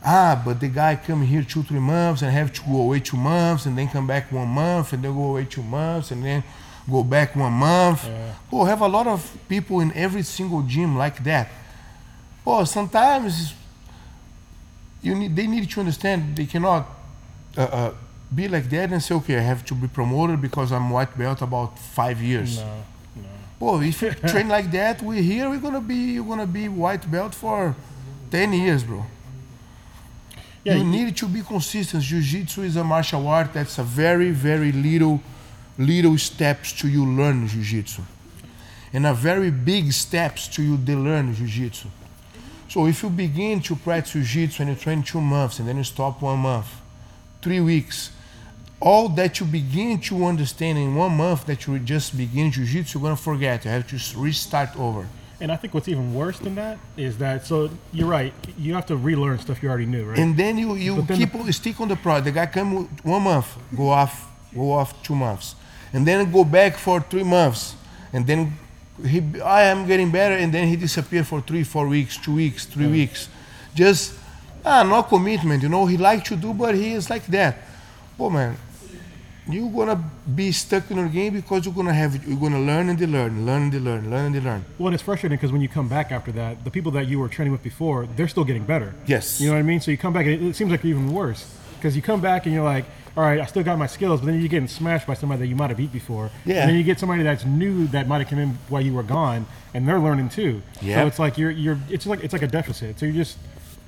Ah, 0.05 0.39
but 0.45 0.59
the 0.59 0.67
guy 0.67 0.95
come 1.07 1.25
here 1.25 1.43
two 1.43 1.63
three 1.63 1.79
months 1.79 2.21
and 2.21 2.31
have 2.31 2.51
to 2.53 2.61
go 2.71 2.77
away 2.85 2.99
two 2.99 3.17
months 3.17 3.65
and 3.65 3.75
then 3.77 3.87
come 3.87 4.05
back 4.05 4.31
one 4.31 4.47
month 4.49 4.93
and 4.93 5.03
then 5.03 5.13
go 5.15 5.23
away 5.31 5.45
two 5.45 5.63
months 5.63 6.11
and 6.11 6.23
then 6.23 6.43
go 6.91 7.03
back 7.03 7.35
one 7.35 7.53
month. 7.53 8.05
Yeah. 8.05 8.33
Oh, 8.51 8.65
have 8.65 8.81
a 8.81 8.87
lot 8.97 9.07
of 9.07 9.19
people 9.47 9.79
in 9.79 9.91
every 9.93 10.23
single 10.23 10.61
gym 10.73 10.97
like 10.97 11.23
that. 11.23 11.47
Oh, 12.45 12.63
sometimes 12.65 13.53
you 15.01 15.15
need 15.15 15.35
they 15.35 15.47
need 15.47 15.67
to 15.71 15.79
understand 15.79 16.35
they 16.35 16.45
cannot 16.45 16.85
uh, 17.57 17.61
uh, 17.61 17.93
be 18.35 18.47
like 18.47 18.69
that 18.69 18.91
and 18.91 19.01
say 19.01 19.15
okay 19.15 19.37
I 19.37 19.41
have 19.41 19.63
to 19.65 19.75
be 19.75 19.87
promoted 19.87 20.41
because 20.41 20.71
I'm 20.71 20.89
white 20.89 21.17
belt 21.17 21.41
about 21.41 21.77
five 21.79 22.21
years. 22.21 22.57
no, 22.59 22.65
no. 23.15 23.29
Well, 23.59 23.81
if 23.81 24.01
you 24.01 24.11
train 24.31 24.47
like 24.47 24.71
that, 24.71 25.01
we 25.01 25.21
here 25.21 25.49
we're 25.49 25.59
gonna 25.67 25.81
be 25.81 25.95
you're 26.15 26.25
gonna 26.25 26.47
be 26.47 26.67
white 26.69 27.09
belt 27.11 27.33
for 27.35 27.75
ten 28.31 28.53
years, 28.53 28.83
bro. 28.83 29.05
Yeah, 30.63 30.75
you 30.75 30.83
you- 30.83 30.89
need 30.91 31.17
to 31.17 31.27
be 31.27 31.41
consistent. 31.41 32.03
Jiu-jitsu 32.03 32.61
is 32.63 32.75
a 32.77 32.83
martial 32.83 33.27
art 33.27 33.53
that's 33.53 33.77
a 33.79 33.83
very, 33.83 34.31
very 34.31 34.71
little, 34.71 35.21
little 35.77 36.17
steps 36.17 36.71
to 36.79 36.87
you 36.87 37.05
learn 37.05 37.47
jiu-jitsu, 37.47 38.01
and 38.93 39.05
a 39.05 39.13
very 39.13 39.51
big 39.51 39.91
steps 39.91 40.47
to 40.55 40.63
you 40.63 40.77
learn 40.77 41.33
jiu-jitsu. 41.35 41.89
So 42.69 42.87
if 42.87 43.03
you 43.03 43.09
begin 43.09 43.59
to 43.61 43.75
practice 43.75 44.13
jiu-jitsu 44.13 44.63
and 44.63 44.69
you 44.71 44.75
train 44.77 45.03
two 45.03 45.19
months 45.21 45.59
and 45.59 45.67
then 45.67 45.75
you 45.77 45.83
stop 45.83 46.21
one 46.21 46.39
month, 46.39 46.67
three 47.41 47.59
weeks, 47.59 48.11
all 48.83 49.07
that 49.07 49.39
you 49.39 49.45
begin 49.45 49.97
to 49.97 50.25
understand 50.25 50.77
in 50.77 50.93
one 50.93 51.15
month 51.15 51.45
that 51.45 51.65
you 51.65 51.79
just 51.79 52.17
begin 52.17 52.51
jiu-jitsu, 52.51 52.99
you're 52.99 53.03
gonna 53.03 53.15
forget. 53.15 53.63
You 53.63 53.71
have 53.71 53.87
to 53.87 54.19
restart 54.19 54.77
over. 54.77 55.07
And 55.39 55.51
I 55.51 55.55
think 55.55 55.73
what's 55.73 55.87
even 55.87 56.13
worse 56.13 56.37
than 56.39 56.55
that 56.55 56.77
is 56.97 57.17
that 57.17 57.45
so 57.45 57.69
you're 57.93 58.07
right. 58.07 58.33
You 58.57 58.73
have 58.73 58.85
to 58.87 58.97
relearn 58.97 59.39
stuff 59.39 59.63
you 59.63 59.69
already 59.69 59.85
knew, 59.85 60.03
right? 60.03 60.19
And 60.19 60.35
then 60.35 60.57
you, 60.57 60.75
you 60.75 61.01
then 61.01 61.17
keep 61.17 61.33
on- 61.33 61.51
stick 61.53 61.79
on 61.79 61.87
the 61.87 61.95
product. 61.95 62.25
The 62.25 62.31
guy 62.33 62.45
come 62.45 62.87
one 63.03 63.23
month, 63.23 63.47
go 63.75 63.89
off, 63.89 64.27
go 64.53 64.73
off 64.73 65.01
two 65.01 65.15
months, 65.15 65.55
and 65.93 66.05
then 66.05 66.29
go 66.31 66.43
back 66.43 66.75
for 66.77 66.99
three 66.99 67.23
months, 67.23 67.75
and 68.11 68.27
then 68.27 68.53
he 69.05 69.23
I 69.41 69.63
am 69.63 69.87
getting 69.87 70.11
better, 70.11 70.35
and 70.35 70.53
then 70.53 70.67
he 70.67 70.75
disappear 70.75 71.23
for 71.23 71.39
three, 71.41 71.63
four 71.63 71.87
weeks, 71.87 72.17
two 72.17 72.35
weeks, 72.35 72.65
three 72.65 72.87
weeks, 72.87 73.29
just 73.73 74.13
ah 74.65 74.83
no 74.83 75.03
commitment. 75.03 75.63
You 75.63 75.69
know 75.69 75.85
he 75.85 75.97
like 75.97 76.23
to 76.25 76.35
do, 76.35 76.53
but 76.53 76.75
he 76.75 76.93
is 76.93 77.09
like 77.09 77.25
that. 77.27 77.57
Oh 78.19 78.29
man, 78.29 78.55
you're 79.47 79.69
gonna 79.69 80.03
be 80.35 80.51
stuck 80.51 80.89
in 80.89 80.97
your 80.97 81.09
game 81.09 81.33
because 81.33 81.65
you're 81.65 81.73
gonna 81.73 81.93
have 81.93 82.25
you're 82.27 82.39
gonna 82.39 82.61
learn 82.61 82.89
and 82.89 82.99
learn, 82.99 83.45
learn 83.45 83.63
and 83.63 83.83
learn, 83.83 84.09
learn 84.09 84.35
and 84.35 84.45
learn. 84.45 84.65
well, 84.77 84.87
and 84.87 84.93
it's 84.93 85.03
frustrating 85.03 85.37
because 85.37 85.51
when 85.51 85.61
you 85.61 85.69
come 85.69 85.87
back 85.87 86.11
after 86.11 86.31
that, 86.31 86.63
the 86.63 86.71
people 86.71 86.91
that 86.93 87.07
you 87.07 87.19
were 87.19 87.27
training 87.27 87.51
with 87.51 87.63
before, 87.63 88.07
they're 88.15 88.27
still 88.27 88.45
getting 88.45 88.63
better. 88.63 88.93
Yes. 89.05 89.41
You 89.41 89.47
know 89.47 89.53
what 89.53 89.59
I 89.59 89.63
mean? 89.63 89.81
So 89.81 89.91
you 89.91 89.97
come 89.97 90.13
back 90.13 90.25
and 90.25 90.35
it, 90.35 90.41
it 90.41 90.55
seems 90.55 90.71
like 90.71 90.83
you're 90.83 90.97
even 90.97 91.13
worse 91.13 91.53
because 91.75 91.95
you 91.95 92.01
come 92.01 92.21
back 92.21 92.45
and 92.45 92.55
you're 92.55 92.63
like, 92.63 92.85
all 93.15 93.23
right, 93.23 93.39
I 93.39 93.45
still 93.45 93.61
got 93.61 93.77
my 93.77 93.87
skills, 93.87 94.21
but 94.21 94.27
then 94.27 94.39
you're 94.39 94.47
getting 94.47 94.67
smashed 94.67 95.05
by 95.05 95.13
somebody 95.13 95.41
that 95.41 95.47
you 95.47 95.55
might 95.55 95.69
have 95.69 95.77
beat 95.77 95.91
before. 95.91 96.31
Yeah. 96.45 96.61
And 96.61 96.69
then 96.69 96.77
you 96.77 96.83
get 96.83 96.99
somebody 96.99 97.23
that's 97.23 97.45
new 97.45 97.87
that 97.87 98.07
might 98.07 98.19
have 98.19 98.29
come 98.29 98.39
in 98.39 98.57
while 98.69 98.81
you 98.81 98.93
were 98.93 99.03
gone, 99.03 99.45
and 99.73 99.87
they're 99.87 99.99
learning 99.99 100.29
too. 100.29 100.61
Yeah. 100.81 101.01
So 101.01 101.07
it's 101.07 101.19
like 101.19 101.37
you're 101.37 101.51
you're 101.51 101.77
it's 101.89 102.05
like 102.07 102.23
it's 102.23 102.33
like 102.33 102.41
a 102.41 102.47
deficit. 102.47 102.99
So 102.99 103.05
you're 103.05 103.15
just 103.15 103.37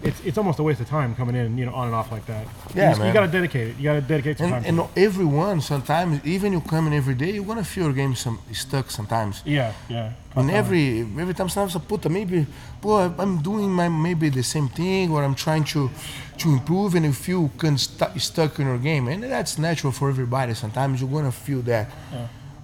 it's, 0.03 0.19
it's 0.25 0.37
almost 0.37 0.59
a 0.59 0.63
waste 0.63 0.81
of 0.81 0.87
time 0.89 1.15
coming 1.15 1.35
in, 1.35 1.57
you 1.57 1.65
know, 1.65 1.73
on 1.73 1.87
and 1.87 1.95
off 1.95 2.11
like 2.11 2.25
that. 2.27 2.43
You 2.75 2.81
Yeah, 2.81 2.91
just- 2.93 3.05
you 3.05 3.13
got 3.13 3.21
to 3.25 3.31
dedicate 3.31 3.67
it. 3.69 3.77
You 3.77 3.83
got 3.83 3.93
to 3.93 4.01
dedicate 4.01 4.37
some 4.37 4.49
time. 4.49 4.63
And, 4.65 4.77
to 4.77 4.83
and 4.83 4.97
everyone 4.97 5.61
sometimes, 5.61 6.23
even 6.25 6.51
you 6.53 6.61
come 6.61 6.85
in 6.87 6.93
every 6.93 7.15
day, 7.15 7.31
you're 7.31 7.45
gonna 7.45 7.63
feel 7.63 7.85
your 7.85 7.93
game 7.93 8.13
some 8.15 8.39
stuck 8.53 8.91
sometimes. 8.91 9.41
yeah, 9.45 9.71
yeah. 9.89 10.11
And 10.35 10.51
every 10.51 10.99
every 11.01 11.33
time 11.33 11.47
sometimes 11.47 11.75
I 11.77 11.79
put 11.79 12.09
maybe, 12.09 12.45
boy, 12.81 13.09
I'm 13.17 13.41
doing 13.41 13.71
my 13.71 13.87
maybe 13.87 14.27
the 14.29 14.43
same 14.43 14.67
thing 14.67 15.09
or 15.13 15.23
I'm 15.23 15.33
trying 15.35 15.63
to 15.73 15.89
to 16.39 16.49
improve 16.49 16.93
and 16.95 17.05
you 17.05 17.13
feel 17.13 17.49
can 17.57 17.77
stu- 17.77 18.19
stuck 18.19 18.59
in 18.59 18.65
your 18.67 18.77
game 18.77 19.07
and 19.07 19.23
that's 19.23 19.57
natural 19.57 19.93
for 19.93 20.09
everybody. 20.09 20.53
Sometimes 20.53 20.99
you're 20.99 21.09
gonna 21.09 21.31
feel 21.31 21.61
that, 21.61 21.87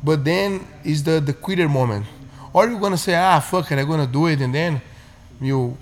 but 0.04 0.26
then 0.26 0.68
is 0.84 1.04
the 1.04 1.22
the 1.22 1.34
quitter 1.34 1.70
moment, 1.70 2.06
or 2.52 2.68
you're 2.68 2.80
gonna 2.80 2.98
say 2.98 3.16
ah 3.16 3.40
fuck 3.40 3.72
it 3.72 3.80
I'm 3.80 3.88
gonna 3.88 4.06
do 4.06 4.28
it 4.28 4.42
and 4.42 4.54
then 4.54 4.82
you 5.40 5.78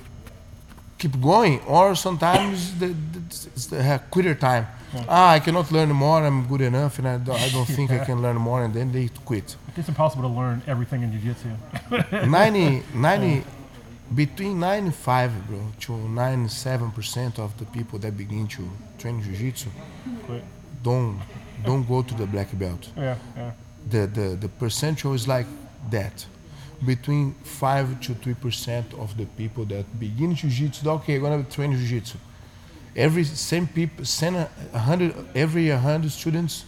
keep 1.00 1.20
going, 1.22 1.60
or 1.62 1.96
sometimes 1.96 2.78
the, 2.78 2.88
the, 2.88 3.20
it's 3.56 3.66
the 3.68 3.80
uh, 3.80 3.98
quitter 4.12 4.36
time. 4.36 4.68
Ah, 5.08 5.32
I 5.32 5.40
cannot 5.40 5.72
learn 5.72 5.90
more. 5.90 6.26
I'm 6.26 6.48
good 6.48 6.62
enough, 6.62 7.00
and 7.00 7.08
I 7.08 7.18
don't, 7.18 7.40
I 7.40 7.50
don't 7.50 7.66
think 7.66 7.92
I 7.92 8.00
can 8.00 8.22
learn 8.22 8.38
more, 8.38 8.64
and 8.64 8.74
then 8.74 8.92
they 8.92 9.10
quit. 9.24 9.56
It's 9.78 9.88
impossible 9.88 10.24
to 10.24 10.36
learn 10.42 10.62
everything 10.68 11.04
in 11.04 11.12
jiu-jitsu. 11.12 12.28
90, 12.28 12.84
90 12.94 13.44
between 14.16 14.60
95 14.60 15.48
bro 15.48 15.60
to 15.80 15.92
97 15.94 16.92
percent 16.92 17.38
of 17.38 17.56
the 17.60 17.66
people 17.66 18.00
that 18.00 18.18
begin 18.18 18.48
to 18.48 18.68
train 18.98 19.22
jiu-jitsu 19.22 19.70
don't 20.82 21.20
don't 21.64 21.88
go 21.88 22.02
to 22.02 22.16
the 22.16 22.26
black 22.26 22.48
belt 22.58 22.90
yeah, 22.98 23.16
yeah. 23.38 23.52
the 23.88 24.08
the, 24.08 24.36
the 24.36 24.48
percentage 24.48 25.06
is 25.06 25.28
like 25.28 25.46
that 25.92 26.26
between 26.86 27.34
5 27.44 28.00
to 28.02 28.14
3 28.14 28.34
percent 28.36 28.94
of 28.94 29.16
the 29.18 29.26
people 29.38 29.66
that 29.66 29.86
begin 30.00 30.34
jiu-jitsu 30.36 30.90
okay 30.90 31.16
i'm 31.16 31.22
gonna 31.22 31.44
train 31.44 31.72
jiu-jitsu 31.74 32.18
every 32.96 33.24
same 33.26 33.68
people 33.68 34.06
send 34.06 34.36
a, 34.36 34.50
a 34.74 34.80
hundred 34.80 35.14
every 35.36 35.70
100 35.70 36.10
students 36.12 36.66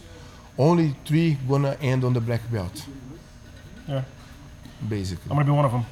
only 0.58 0.94
three 1.06 1.38
gonna 1.48 1.76
end 1.80 2.04
on 2.04 2.12
the 2.12 2.20
black 2.20 2.42
belt 2.50 2.84
Yeah. 3.88 4.02
basically 4.88 5.30
I'm 5.30 5.36
gonna 5.36 5.44
be 5.44 5.56
one 5.56 5.64
of 5.64 5.72
them. 5.72 5.84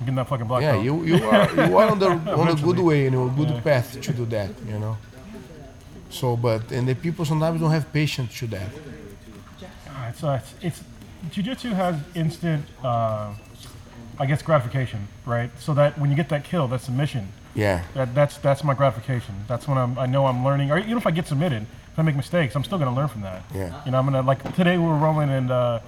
I'm 0.00 0.06
getting 0.06 0.14
that 0.16 0.28
fucking 0.28 0.46
black 0.46 0.62
Yeah, 0.62 0.72
belt. 0.72 0.84
you, 0.84 1.04
you 1.04 1.16
are 1.30 1.50
you 1.54 1.76
are 1.78 1.90
on 1.90 1.98
the 1.98 2.08
on 2.40 2.48
a 2.48 2.54
good 2.66 2.78
way 2.78 3.06
and 3.06 3.14
a 3.16 3.28
good 3.36 3.48
Yeah. 3.50 3.60
path 3.60 4.00
to 4.00 4.12
do 4.12 4.24
that, 4.26 4.50
you 4.66 4.78
know. 4.78 4.96
So, 6.10 6.36
but 6.36 6.70
and 6.72 6.86
the 6.88 6.94
people 6.94 7.24
sometimes 7.24 7.60
don't 7.60 7.70
have 7.70 7.86
patience 7.92 8.38
to 8.38 8.46
that. 8.48 8.70
Ah, 9.88 10.08
It's, 10.10 10.22
uh, 10.24 10.40
it's, 10.40 10.52
it's 10.66 10.80
jiu-jitsu 11.34 11.70
has 11.74 11.94
instant, 12.14 12.64
uh, 12.82 13.34
I 14.18 14.26
guess, 14.26 14.42
gratification, 14.42 15.08
right? 15.26 15.50
So 15.58 15.74
that 15.74 15.98
when 15.98 16.10
you 16.10 16.16
get 16.16 16.28
that 16.28 16.44
kill, 16.44 16.68
that 16.68 16.80
submission, 16.80 17.28
Yeah, 17.54 17.84
that, 17.94 18.14
that's 18.14 18.38
that's 18.38 18.62
my 18.64 18.74
gratification. 18.74 19.34
That's 19.48 19.66
when 19.68 19.78
I'm, 19.78 19.98
I 19.98 20.06
know 20.06 20.26
I'm 20.26 20.44
learning. 20.44 20.70
Or 20.70 20.78
even 20.78 20.96
if 20.96 21.06
I 21.06 21.10
get 21.10 21.26
submitted, 21.26 21.66
if 21.92 21.98
I 21.98 22.02
make 22.02 22.16
mistakes, 22.16 22.54
I'm 22.56 22.64
still 22.64 22.78
gonna 22.78 22.94
learn 22.94 23.08
from 23.08 23.22
that. 23.22 23.44
Yeah. 23.54 23.82
You 23.84 23.92
know, 23.92 23.98
I'm 23.98 24.04
gonna 24.06 24.22
like 24.22 24.42
today 24.54 24.78
we 24.78 24.84
were 24.86 24.96
rolling 24.96 25.30
and 25.30 25.50
uh, 25.50 25.80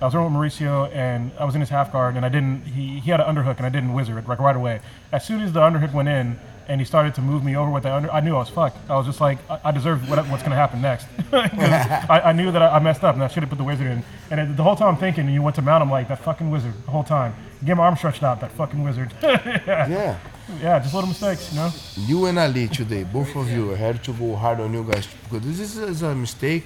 I 0.00 0.04
was 0.04 0.14
rolling 0.14 0.34
with 0.34 0.52
Mauricio, 0.52 0.94
and 0.94 1.30
I 1.38 1.44
was 1.46 1.54
in 1.54 1.60
his 1.62 1.70
half 1.70 1.90
guard, 1.90 2.16
and 2.16 2.26
I 2.26 2.28
didn't. 2.28 2.66
He, 2.66 3.00
he 3.00 3.10
had 3.10 3.20
an 3.20 3.34
underhook, 3.34 3.56
and 3.56 3.64
I 3.64 3.70
didn't 3.70 3.94
whizzer 3.94 4.20
like 4.28 4.38
right 4.38 4.56
away. 4.56 4.80
As 5.10 5.26
soon 5.26 5.40
as 5.40 5.52
the 5.54 5.60
underhook 5.60 5.92
went 5.94 6.08
in, 6.08 6.38
and 6.68 6.80
he 6.80 6.84
started 6.84 7.14
to 7.14 7.22
move 7.22 7.44
me 7.44 7.56
over 7.56 7.70
with 7.70 7.84
the 7.84 7.94
under, 7.94 8.10
I 8.10 8.20
knew 8.20 8.34
I 8.34 8.38
was 8.38 8.48
fucked. 8.48 8.78
I 8.90 8.96
was 8.96 9.06
just 9.06 9.20
like, 9.20 9.38
I, 9.48 9.60
I 9.64 9.70
deserve 9.70 10.08
what, 10.08 10.18
what's 10.28 10.42
gonna 10.42 10.56
happen 10.56 10.80
next. 10.82 11.06
I, 11.32 12.22
I 12.24 12.32
knew 12.32 12.50
that 12.52 12.62
I, 12.62 12.76
I 12.76 12.78
messed 12.78 13.04
up, 13.04 13.14
and 13.14 13.22
I 13.24 13.28
should 13.28 13.42
have 13.42 13.50
put 13.50 13.58
the 13.58 13.64
whizzer 13.64 13.86
in. 13.86 14.02
And 14.30 14.40
it, 14.40 14.56
the 14.56 14.62
whole 14.62 14.76
time 14.76 14.88
I'm 14.88 14.96
thinking, 14.96 15.28
you 15.28 15.42
went 15.42 15.56
to 15.56 15.62
mount 15.62 15.82
him 15.82 15.90
like 15.90 16.08
that 16.08 16.20
fucking 16.20 16.50
whizzer 16.50 16.72
the 16.84 16.90
whole 16.90 17.04
time. 17.04 17.34
Get 17.64 17.76
my 17.76 17.84
arm 17.84 17.96
stretched 17.96 18.22
out, 18.22 18.40
that 18.40 18.52
fucking 18.52 18.82
whizzer. 18.82 19.08
yeah. 19.22 20.18
Yeah. 20.48 20.60
yeah, 20.62 20.78
just 20.78 20.94
little 20.94 21.08
mistakes, 21.08 21.52
you 21.52 21.58
know. 21.58 21.70
You 21.96 22.26
and 22.26 22.38
Ali 22.38 22.68
today, 22.68 23.02
both 23.02 23.34
of 23.34 23.50
you 23.50 23.70
had 23.70 24.04
to 24.04 24.12
go 24.12 24.36
hard 24.36 24.60
on 24.60 24.72
you 24.72 24.84
guys 24.84 25.08
because 25.24 25.44
this 25.44 25.58
is, 25.58 25.76
is 25.78 26.02
a 26.02 26.14
mistake. 26.14 26.64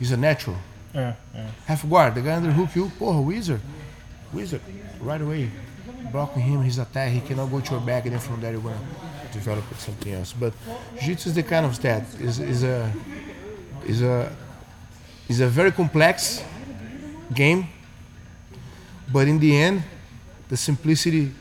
It's 0.00 0.10
a 0.10 0.16
natural. 0.16 0.56
Yeah, 0.92 1.14
yeah. 1.32 1.48
Half 1.66 1.88
guard, 1.88 2.14
the 2.16 2.22
guy 2.22 2.34
under 2.34 2.50
hook 2.50 2.74
you, 2.74 2.86
porra, 2.98 3.24
whizzer. 3.24 3.60
Whizzer, 4.32 4.60
right 5.00 5.20
away. 5.20 5.50
Blocking 6.10 6.42
him, 6.42 6.62
his 6.62 6.78
attack, 6.78 7.12
he 7.12 7.20
cannot 7.20 7.50
go 7.50 7.60
to 7.60 7.70
your 7.72 7.80
back, 7.80 8.04
and 8.04 8.14
then 8.14 8.20
from 8.20 8.40
there 8.40 8.52
you're 8.52 8.60
gonna 8.60 8.78
develop 9.34 9.64
something 9.78 10.12
else. 10.14 10.32
But 10.32 10.52
jiu-jitsu 11.00 11.28
is 11.30 11.34
the 11.34 11.42
kind 11.42 11.66
of 11.66 11.74
stat 11.74 12.02
is 12.20 12.38
is 12.38 12.62
a 12.62 12.90
is 13.86 14.00
a 14.02 14.30
is 15.28 15.40
a 15.40 15.46
very 15.48 15.72
complex 15.72 16.42
game, 17.34 17.66
but 19.12 19.26
in 19.28 19.38
the 19.38 19.52
end, 19.56 19.82
the 20.48 20.56
simplicity, 20.56 21.32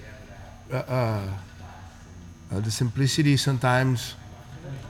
uh, 0.72 0.76
uh, 0.76 1.28
uh, 2.52 2.60
the 2.62 2.72
simplicity 2.72 3.38
sometimes 3.38 4.16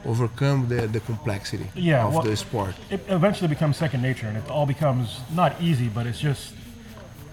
overcome 0.06 0.68
the, 0.68 0.88
the 0.88 1.00
complexity 1.00 1.66
Yeah, 1.76 2.06
of 2.06 2.14
well- 2.14 2.24
the 2.24 2.36
sport. 2.36 2.76
it 2.90 3.02
eventually 3.10 3.48
becomes 3.48 3.78
second 3.78 4.02
nature 4.02 4.28
and 4.28 4.38
it 4.38 4.50
all 4.50 4.66
becomes 4.66 5.20
not 5.34 5.52
easy 5.62 5.88
but 5.90 6.06
it's 6.06 6.20
just 6.20 6.54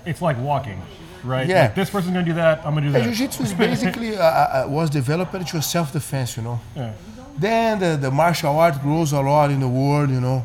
it's 0.07 0.23
like 0.23 0.39
walking 0.39 0.81
right 1.25 1.49
Yeah. 1.49 1.63
like 1.63 1.75
this 1.75 1.91
person's 1.91 2.13
gonna 2.15 2.27
do 2.27 2.35
that 2.35 2.59
i'm 2.67 2.75
gonna 2.75 2.87
do 2.87 2.93
that 2.93 3.03
jiu-jitsu 3.05 3.43
is 3.43 3.55
basically 3.69 4.17
uh, 4.17 4.23
uh, 4.23 4.67
was 4.69 4.91
developed 4.91 5.33
to 5.49 5.63
self-defense, 5.63 6.37
you 6.37 6.43
know. 6.43 6.61
Yeah. 6.77 6.93
Then 7.39 7.79
the, 7.79 7.97
the 7.97 8.11
martial 8.11 8.59
art 8.59 8.81
grows 8.83 9.13
a 9.13 9.21
lot 9.21 9.51
in 9.51 9.61
the 9.61 9.69
world, 9.69 10.11
you 10.11 10.21
know. 10.21 10.45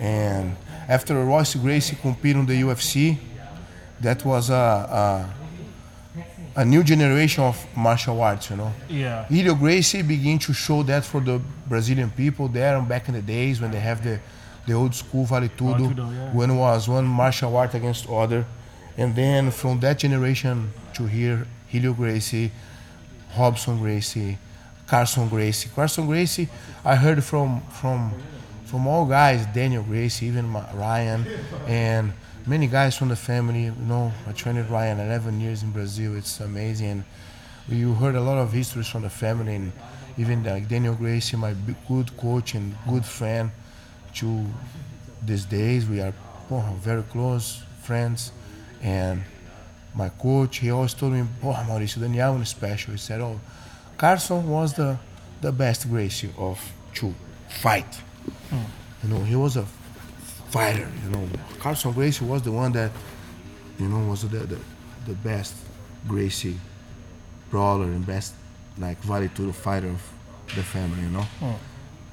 And 0.00 0.56
after 0.88 1.14
Royce 1.24 1.54
Gracie 1.54 1.96
competed 1.96 2.36
on 2.38 2.46
the 2.46 2.60
UFC, 2.62 3.18
that 4.00 4.24
was 4.24 4.50
a, 4.50 4.54
a 4.54 5.34
a 6.56 6.64
new 6.64 6.82
generation 6.82 7.44
of 7.44 7.56
martial 7.76 8.20
arts, 8.20 8.50
you 8.50 8.56
know. 8.56 8.72
yeah 8.88 9.26
Helio 9.28 9.54
Gracie 9.54 10.02
began 10.02 10.38
to 10.40 10.52
show 10.52 10.82
that 10.84 11.04
for 11.04 11.20
the 11.20 11.40
Brazilian 11.68 12.10
people 12.10 12.48
there 12.48 12.76
and 12.76 12.88
back 12.88 13.08
in 13.08 13.14
the 13.14 13.22
days 13.22 13.60
when 13.60 13.70
they 13.70 13.78
have 13.80 14.02
the, 14.02 14.18
the 14.66 14.72
old 14.72 14.94
school 14.94 15.24
Vale 15.24 15.48
Tudo, 15.48 15.78
Vale 15.78 15.90
Tudo, 15.90 16.12
yeah. 16.12 16.32
when 16.32 16.50
it 16.50 16.54
was 16.56 16.88
one 16.88 17.06
martial 17.06 17.56
art 17.56 17.74
against 17.74 18.08
other. 18.08 18.44
And 18.98 19.14
then 19.14 19.52
from 19.52 19.80
that 19.80 20.00
generation 20.00 20.72
to 20.94 21.06
here, 21.06 21.46
Helio 21.68 21.94
Gracie, 21.94 22.50
Robson 23.38 23.78
Gracie, 23.78 24.36
Carlson 24.88 25.28
Gracie. 25.28 25.70
Carlson 25.74 26.06
Gracie, 26.06 26.48
I 26.84 26.96
heard 26.96 27.22
from 27.22 27.60
from 27.70 28.12
from 28.64 28.86
all 28.86 29.06
guys, 29.06 29.46
Daniel 29.54 29.82
Gracie, 29.82 30.26
even 30.26 30.52
Ryan, 30.52 31.26
and 31.66 32.12
many 32.44 32.66
guys 32.66 32.96
from 32.96 33.08
the 33.08 33.16
family. 33.16 33.64
You 33.64 33.74
know, 33.86 34.12
I 34.26 34.32
trained 34.32 34.68
Ryan 34.68 34.98
11 35.00 35.40
years 35.40 35.62
in 35.62 35.70
Brazil. 35.70 36.16
It's 36.16 36.40
amazing. 36.40 37.04
You 37.68 37.94
heard 37.94 38.14
a 38.14 38.20
lot 38.20 38.38
of 38.38 38.52
histories 38.52 38.88
from 38.88 39.02
the 39.02 39.10
family, 39.10 39.54
and 39.54 39.72
even 40.18 40.42
like 40.42 40.68
Daniel 40.68 40.94
Gracie, 40.94 41.36
my 41.36 41.54
good 41.86 42.16
coach 42.16 42.54
and 42.54 42.74
good 42.88 43.04
friend. 43.04 43.50
To 44.16 44.46
these 45.24 45.44
days, 45.44 45.86
we 45.86 46.00
are 46.00 46.12
porra, 46.50 46.74
very 46.76 47.02
close 47.04 47.62
friends, 47.82 48.32
and 48.82 49.22
my 49.94 50.08
coach, 50.10 50.58
he 50.58 50.70
always 50.70 50.94
told 50.94 51.12
me, 51.12 51.24
oh, 51.42 51.64
Mauricio, 51.68 52.00
Daniel 52.00 52.40
is 52.40 52.50
special. 52.50 52.92
He 52.92 52.98
said, 52.98 53.20
oh, 53.20 53.40
Carlson 53.96 54.48
was 54.48 54.74
the, 54.74 54.98
the 55.40 55.50
best 55.50 55.88
Gracie 55.88 56.30
of 56.38 56.60
to 56.94 57.14
fight. 57.48 57.94
Hmm. 58.50 58.56
You 59.02 59.14
know, 59.14 59.24
he 59.24 59.36
was 59.36 59.56
a 59.56 59.66
fighter, 60.50 60.88
you 61.04 61.10
know. 61.10 61.28
Carlson 61.58 61.92
Gracie 61.92 62.24
was 62.24 62.42
the 62.42 62.52
one 62.52 62.72
that, 62.72 62.92
you 63.78 63.88
know, 63.88 64.08
was 64.08 64.22
the, 64.22 64.28
the, 64.28 64.58
the 65.06 65.14
best 65.14 65.54
Gracie 66.06 66.58
brawler 67.50 67.86
and 67.86 68.06
best, 68.06 68.34
like, 68.78 68.98
Vale 68.98 69.28
Tudo 69.28 69.54
fighter 69.54 69.88
of 69.88 70.02
the 70.54 70.62
family, 70.62 71.02
you 71.02 71.10
know. 71.10 71.22
Hmm. 71.22 71.52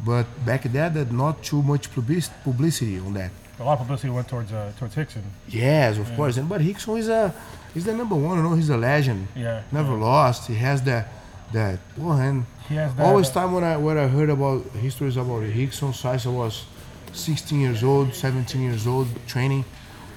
But 0.04 0.26
back 0.46 0.64
then, 0.64 0.94
there's 0.94 1.12
not 1.12 1.44
too 1.44 1.62
much 1.62 1.90
publicity 1.92 3.00
on 3.00 3.14
that. 3.14 3.32
A 3.60 3.64
lot 3.64 3.74
of 3.74 3.80
publicity 3.80 4.10
went 4.10 4.28
towards 4.28 4.52
uh, 4.52 4.72
towards 4.78 4.96
Rickson 4.96 5.24
Yes, 5.48 5.98
of 5.98 6.14
course. 6.16 6.38
And 6.38 6.50
but 6.50 6.62
Rickson 6.62 6.98
is 7.00 7.08
a 7.08 7.34
he's 7.74 7.86
the 7.86 7.94
number 7.94 8.16
one. 8.16 8.38
You 8.38 8.44
know, 8.44 8.54
he's 8.54 8.70
a 8.70 8.78
legend. 8.78 9.28
Yeah, 9.36 9.64
Never 9.72 9.94
lost. 9.94 10.48
He 10.48 10.56
has 10.56 10.82
that 10.84 11.08
that. 11.54 11.80
Well, 11.98 12.18
and 12.18 12.46
He 12.68 12.76
has 12.76 12.94
that, 12.96 13.06
always 13.06 13.30
uh, 13.30 13.34
time 13.34 13.54
when 13.54 13.64
I 13.64 13.78
when 13.78 13.98
I 13.98 14.08
heard 14.08 14.30
about 14.30 14.64
histories 14.72 15.16
about 15.18 15.44
Rickson, 15.44 15.94
Sisa 15.94 16.30
was 16.30 16.66
16 17.14 17.60
years 17.62 17.84
old, 17.84 18.14
17 18.14 18.62
years 18.62 18.86
old 18.88 19.08
training, 19.26 19.64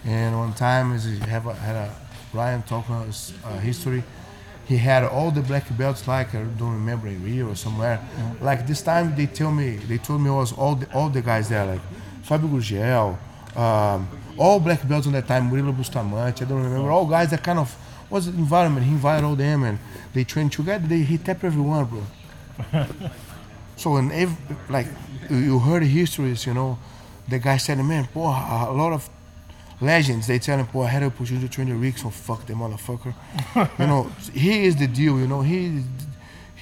and 0.05 0.37
one 0.37 0.53
time 0.55 0.93
is 0.93 1.05
he 1.05 1.19
have 1.21 1.47
a, 1.47 1.55
had 1.55 1.77
a 1.77 1.95
Ryan 2.33 2.63
talking 2.63 2.97
uh, 2.97 3.59
history. 3.59 4.03
He 4.67 4.77
had 4.77 5.05
all 5.05 5.31
the 5.31 5.41
black 5.41 5.65
belts, 5.79 6.07
like 6.07 6.35
I 6.35 6.43
don't 6.43 6.75
remember 6.75 7.07
in 7.09 7.25
Rio 7.25 7.49
or 7.51 7.55
somewhere. 7.55 8.01
Like 8.41 8.67
this 8.67 8.83
time, 8.83 9.15
they 9.17 9.27
tell 9.27 9.51
me 9.51 9.77
they 9.77 9.97
told 9.99 10.21
me 10.21 10.29
it 10.29 10.35
was 10.35 10.53
all 10.53 10.75
the, 10.75 10.93
all 10.93 11.09
the 11.09 11.23
guys 11.23 11.49
there, 11.49 11.65
like 11.65 11.81
Fábio 12.23 12.51
Gurgel, 12.51 13.17
um, 13.57 14.09
all 14.37 14.61
black 14.61 14.87
belts 14.89 15.07
on 15.07 15.13
that 15.15 15.27
time, 15.27 15.51
Murilo 15.51 15.77
Bustamante, 15.77 16.45
I 16.45 16.49
don't 16.49 16.63
remember, 16.63 16.91
all 16.91 17.07
guys 17.07 17.31
that 17.31 17.43
kind 17.43 17.59
of 17.59 17.75
was 18.11 18.27
the 18.27 18.39
environment. 18.39 18.87
He 18.87 18.93
invited 18.93 19.25
all 19.25 19.35
them 19.37 19.65
and 19.65 19.79
they 20.15 20.25
trained 20.25 20.53
together. 20.53 20.87
They 20.87 21.01
he 21.01 21.19
tapped 21.19 21.45
everyone, 21.45 21.85
bro. 21.87 22.03
so 23.77 23.91
when 23.93 24.11
ev- 24.13 24.37
like 24.71 24.87
you- 25.31 25.59
heard 25.59 25.83
histories, 25.83 26.47
you 26.47 26.55
know, 26.55 26.79
the 27.29 27.39
guy 27.39 27.57
said, 27.59 27.79
man, 27.79 28.09
boy, 28.15 28.29
a 28.29 28.73
lot 28.73 28.93
of 28.93 29.09
legends. 29.81 30.27
They 30.27 30.39
tell 30.39 30.59
him, 30.59 30.67
boy, 30.67 30.85
I 30.85 30.89
had 30.89 31.03
an 31.03 31.09
opportunity 31.09 31.47
to 31.47 31.53
train 31.53 31.69
the 31.69 31.93
so 31.93 32.11
fuck 32.11 32.47
the 32.47 32.55
motherfucker. 32.55 33.15
you 33.79 33.87
know, 33.87 34.11
he 34.33 34.65
is 34.65 34.77
the 34.77 34.87
deal. 34.87 35.19
You 35.19 35.27
know, 35.27 35.43
he 35.43 35.83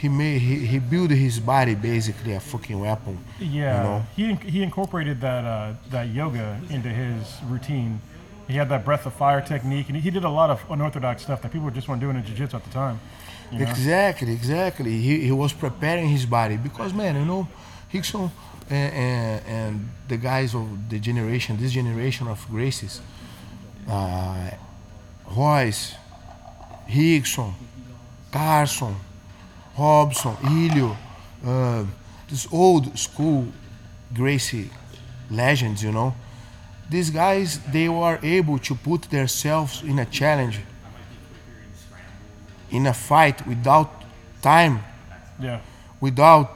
he 0.01 0.09
made 0.09 0.41
he, 0.41 0.67
he 0.67 0.79
built 0.79 1.11
his 1.11 1.41
body 1.41 1.75
basically 1.75 2.33
a 2.35 2.41
fucking 2.41 2.79
weapon. 2.79 3.19
yeah 3.39 3.77
You 3.77 3.83
know? 3.89 4.07
he 4.17 4.51
he 4.51 4.63
incorporated 4.63 5.21
that 5.21 5.45
uh, 5.45 5.75
that 5.91 6.09
yoga 6.09 6.61
into 6.71 6.89
his 6.89 7.37
routine 7.49 8.01
he 8.49 8.55
had 8.55 8.69
that 8.69 8.85
breath 8.85 9.07
of 9.07 9.15
fire 9.15 9.41
technique 9.41 9.89
and 9.89 9.97
he, 9.97 10.11
did 10.11 10.23
a 10.23 10.29
lot 10.31 10.51
of 10.51 10.65
unorthodox 10.71 11.23
stuff 11.23 11.43
that 11.43 11.51
people 11.51 11.69
just 11.71 11.89
weren't 11.89 12.01
doing 12.01 12.17
in 12.17 12.25
jiu-jitsu 12.25 12.57
at 12.57 12.63
the 12.63 12.71
time 12.71 13.01
you 13.51 13.59
know? 13.59 13.71
Exactly, 13.71 14.33
exactly. 14.33 15.01
He, 15.01 15.21
he 15.21 15.33
was 15.33 15.53
preparing 15.53 16.09
his 16.09 16.27
body 16.27 16.57
because, 16.57 16.93
man, 16.93 17.17
you 17.17 17.25
know, 17.25 17.49
Rickson 17.93 18.31
and, 18.69 18.95
and, 18.95 19.47
and 19.47 19.89
the 20.09 20.17
guys 20.17 20.55
of 20.55 20.89
the 20.89 20.99
generation, 20.99 21.57
this 21.57 21.73
generation 21.73 22.29
of 22.29 22.47
Gracies, 22.49 23.01
uh, 23.89 24.51
Royce, 25.31 25.95
Rickson, 26.89 27.53
Carlson, 28.33 28.97
Robson, 29.79 30.37
Helio, 30.37 30.97
uh, 31.45 31.85
this 32.29 32.47
old 32.53 32.99
school 32.99 33.47
Gracie 34.15 34.71
legends, 35.31 35.83
you 35.83 35.93
know. 35.93 36.15
These 36.89 37.11
guys, 37.11 37.59
they 37.73 37.89
were 37.89 38.19
able 38.23 38.59
to 38.61 38.75
put 38.75 39.03
themselves 39.03 39.83
in 39.83 39.99
a 39.99 40.05
challenge 40.07 40.61
in 42.71 42.87
a 42.87 42.95
fight 42.95 43.47
without 43.47 44.03
time, 44.43 44.83
yeah 45.41 45.61
without 46.01 46.51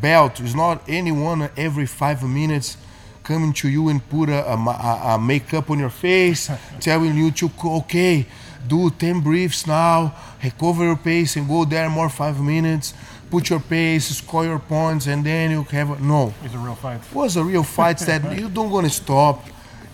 belt. 0.00 0.40
It's 0.40 0.54
not 0.54 0.82
anyone 0.88 1.50
every 1.56 1.86
five 1.86 2.22
minutes 2.22 2.76
coming 3.22 3.52
to 3.54 3.68
you 3.68 3.88
and 3.88 4.06
put 4.08 4.28
a, 4.28 4.52
a, 4.52 4.56
a, 4.56 5.14
a 5.14 5.18
makeup 5.18 5.70
on 5.70 5.78
your 5.78 5.90
face, 5.90 6.50
telling 6.80 7.16
you 7.16 7.30
to 7.32 7.50
okay, 7.64 8.26
do 8.66 8.90
ten 8.90 9.20
breaths 9.20 9.66
now, 9.66 10.14
recover 10.42 10.84
your 10.84 10.96
pace 10.96 11.36
and 11.36 11.48
go 11.48 11.64
there 11.64 11.88
more 11.90 12.08
five 12.08 12.40
minutes. 12.40 12.94
Put 13.30 13.48
your 13.48 13.60
pace, 13.60 14.08
score 14.16 14.44
your 14.44 14.58
points, 14.58 15.06
and 15.06 15.24
then 15.24 15.52
you 15.52 15.62
have 15.62 15.90
a, 15.90 16.00
no 16.02 16.34
it's 16.44 16.52
a 16.54 16.58
real 16.58 16.74
fight 16.74 17.00
was 17.14 17.36
a 17.36 17.44
real 17.44 17.62
fight 17.62 17.98
that 18.08 18.36
you 18.36 18.48
don't 18.48 18.70
gonna 18.70 18.90
stop. 18.90 19.44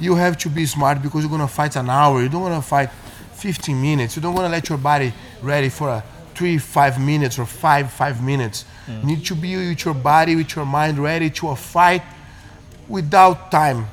You 0.01 0.15
have 0.15 0.37
to 0.39 0.49
be 0.49 0.67
smart 0.67 1.03
because 1.03 1.23
you're 1.23 1.31
gonna 1.31 1.49
fight 1.49 1.77
an 1.77 1.91
hour. 1.91 2.23
You 2.23 2.29
don't 2.29 2.43
wanna 2.43 2.63
fight 2.63 2.91
15 3.35 3.81
minutes. 3.81 4.17
You 4.17 4.23
don't 4.23 4.35
wanna 4.35 4.49
let 4.49 4.69
your 4.69 4.79
body 4.79 5.13
ready 5.43 5.69
for 5.69 5.89
a 5.91 6.05
three, 6.35 6.59
five 6.59 7.01
minutes 7.01 7.39
or 7.39 7.47
five, 7.47 7.91
five 7.91 8.23
minutes. 8.23 8.65
You 8.89 9.03
need 9.07 9.25
to 9.27 9.35
be 9.35 9.57
with 9.57 9.85
your 9.85 9.95
body, 9.95 10.37
with 10.37 10.55
your 10.55 10.67
mind 10.67 10.99
ready 10.99 11.31
to 11.31 11.49
a 11.49 11.57
fight 11.57 12.03
without 12.89 13.51
time. 13.51 13.87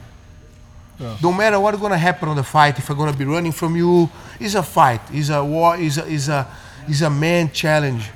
No 1.22 1.34
matter 1.34 1.60
what's 1.60 1.80
gonna 1.80 1.98
happen 1.98 2.30
on 2.30 2.36
the 2.36 2.44
fight, 2.44 2.78
if 2.78 2.90
I'm 2.90 2.98
gonna 2.98 3.14
be 3.14 3.26
running 3.26 3.52
from 3.52 3.76
you, 3.76 4.10
it's 4.40 4.56
a 4.56 4.64
fight. 4.64 5.02
It's 5.12 5.30
a 5.30 5.44
war. 5.44 5.76
It's 5.78 5.98
a, 5.98 6.08
it's 6.12 6.28
a, 6.28 6.48
it's 6.88 7.02
a 7.02 7.10
man 7.10 7.52
challenge 7.52 8.10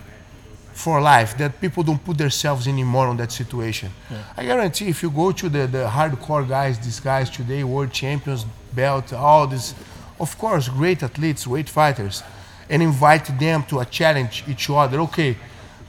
for 0.74 1.02
life 1.02 1.36
that 1.40 1.60
people 1.60 1.82
don't 1.82 2.04
put 2.04 2.18
themselves 2.18 2.68
anymore 2.68 3.08
on 3.08 3.18
that 3.18 3.32
situation. 3.32 3.92
I 4.38 4.46
guarantee 4.46 4.90
if 4.90 5.02
you 5.02 5.10
go 5.10 5.32
to 5.32 5.50
the, 5.50 5.66
the 5.66 5.86
hardcore 5.88 6.48
guys, 6.48 6.78
these 6.80 7.00
guys 7.00 7.30
today, 7.32 7.64
world 7.64 7.92
champions, 7.92 8.46
belt, 8.74 9.12
all 9.12 9.48
this, 9.48 9.74
of 10.20 10.38
course, 10.38 10.70
great 10.70 11.02
athletes, 11.02 11.48
great 11.48 11.68
fighters, 11.68 12.22
and 12.70 12.84
invite 12.84 13.26
them 13.40 13.64
to 13.64 13.80
a 13.80 13.86
challenge 13.86 14.44
each 14.48 14.70
other. 14.70 15.00
Okay, 15.00 15.36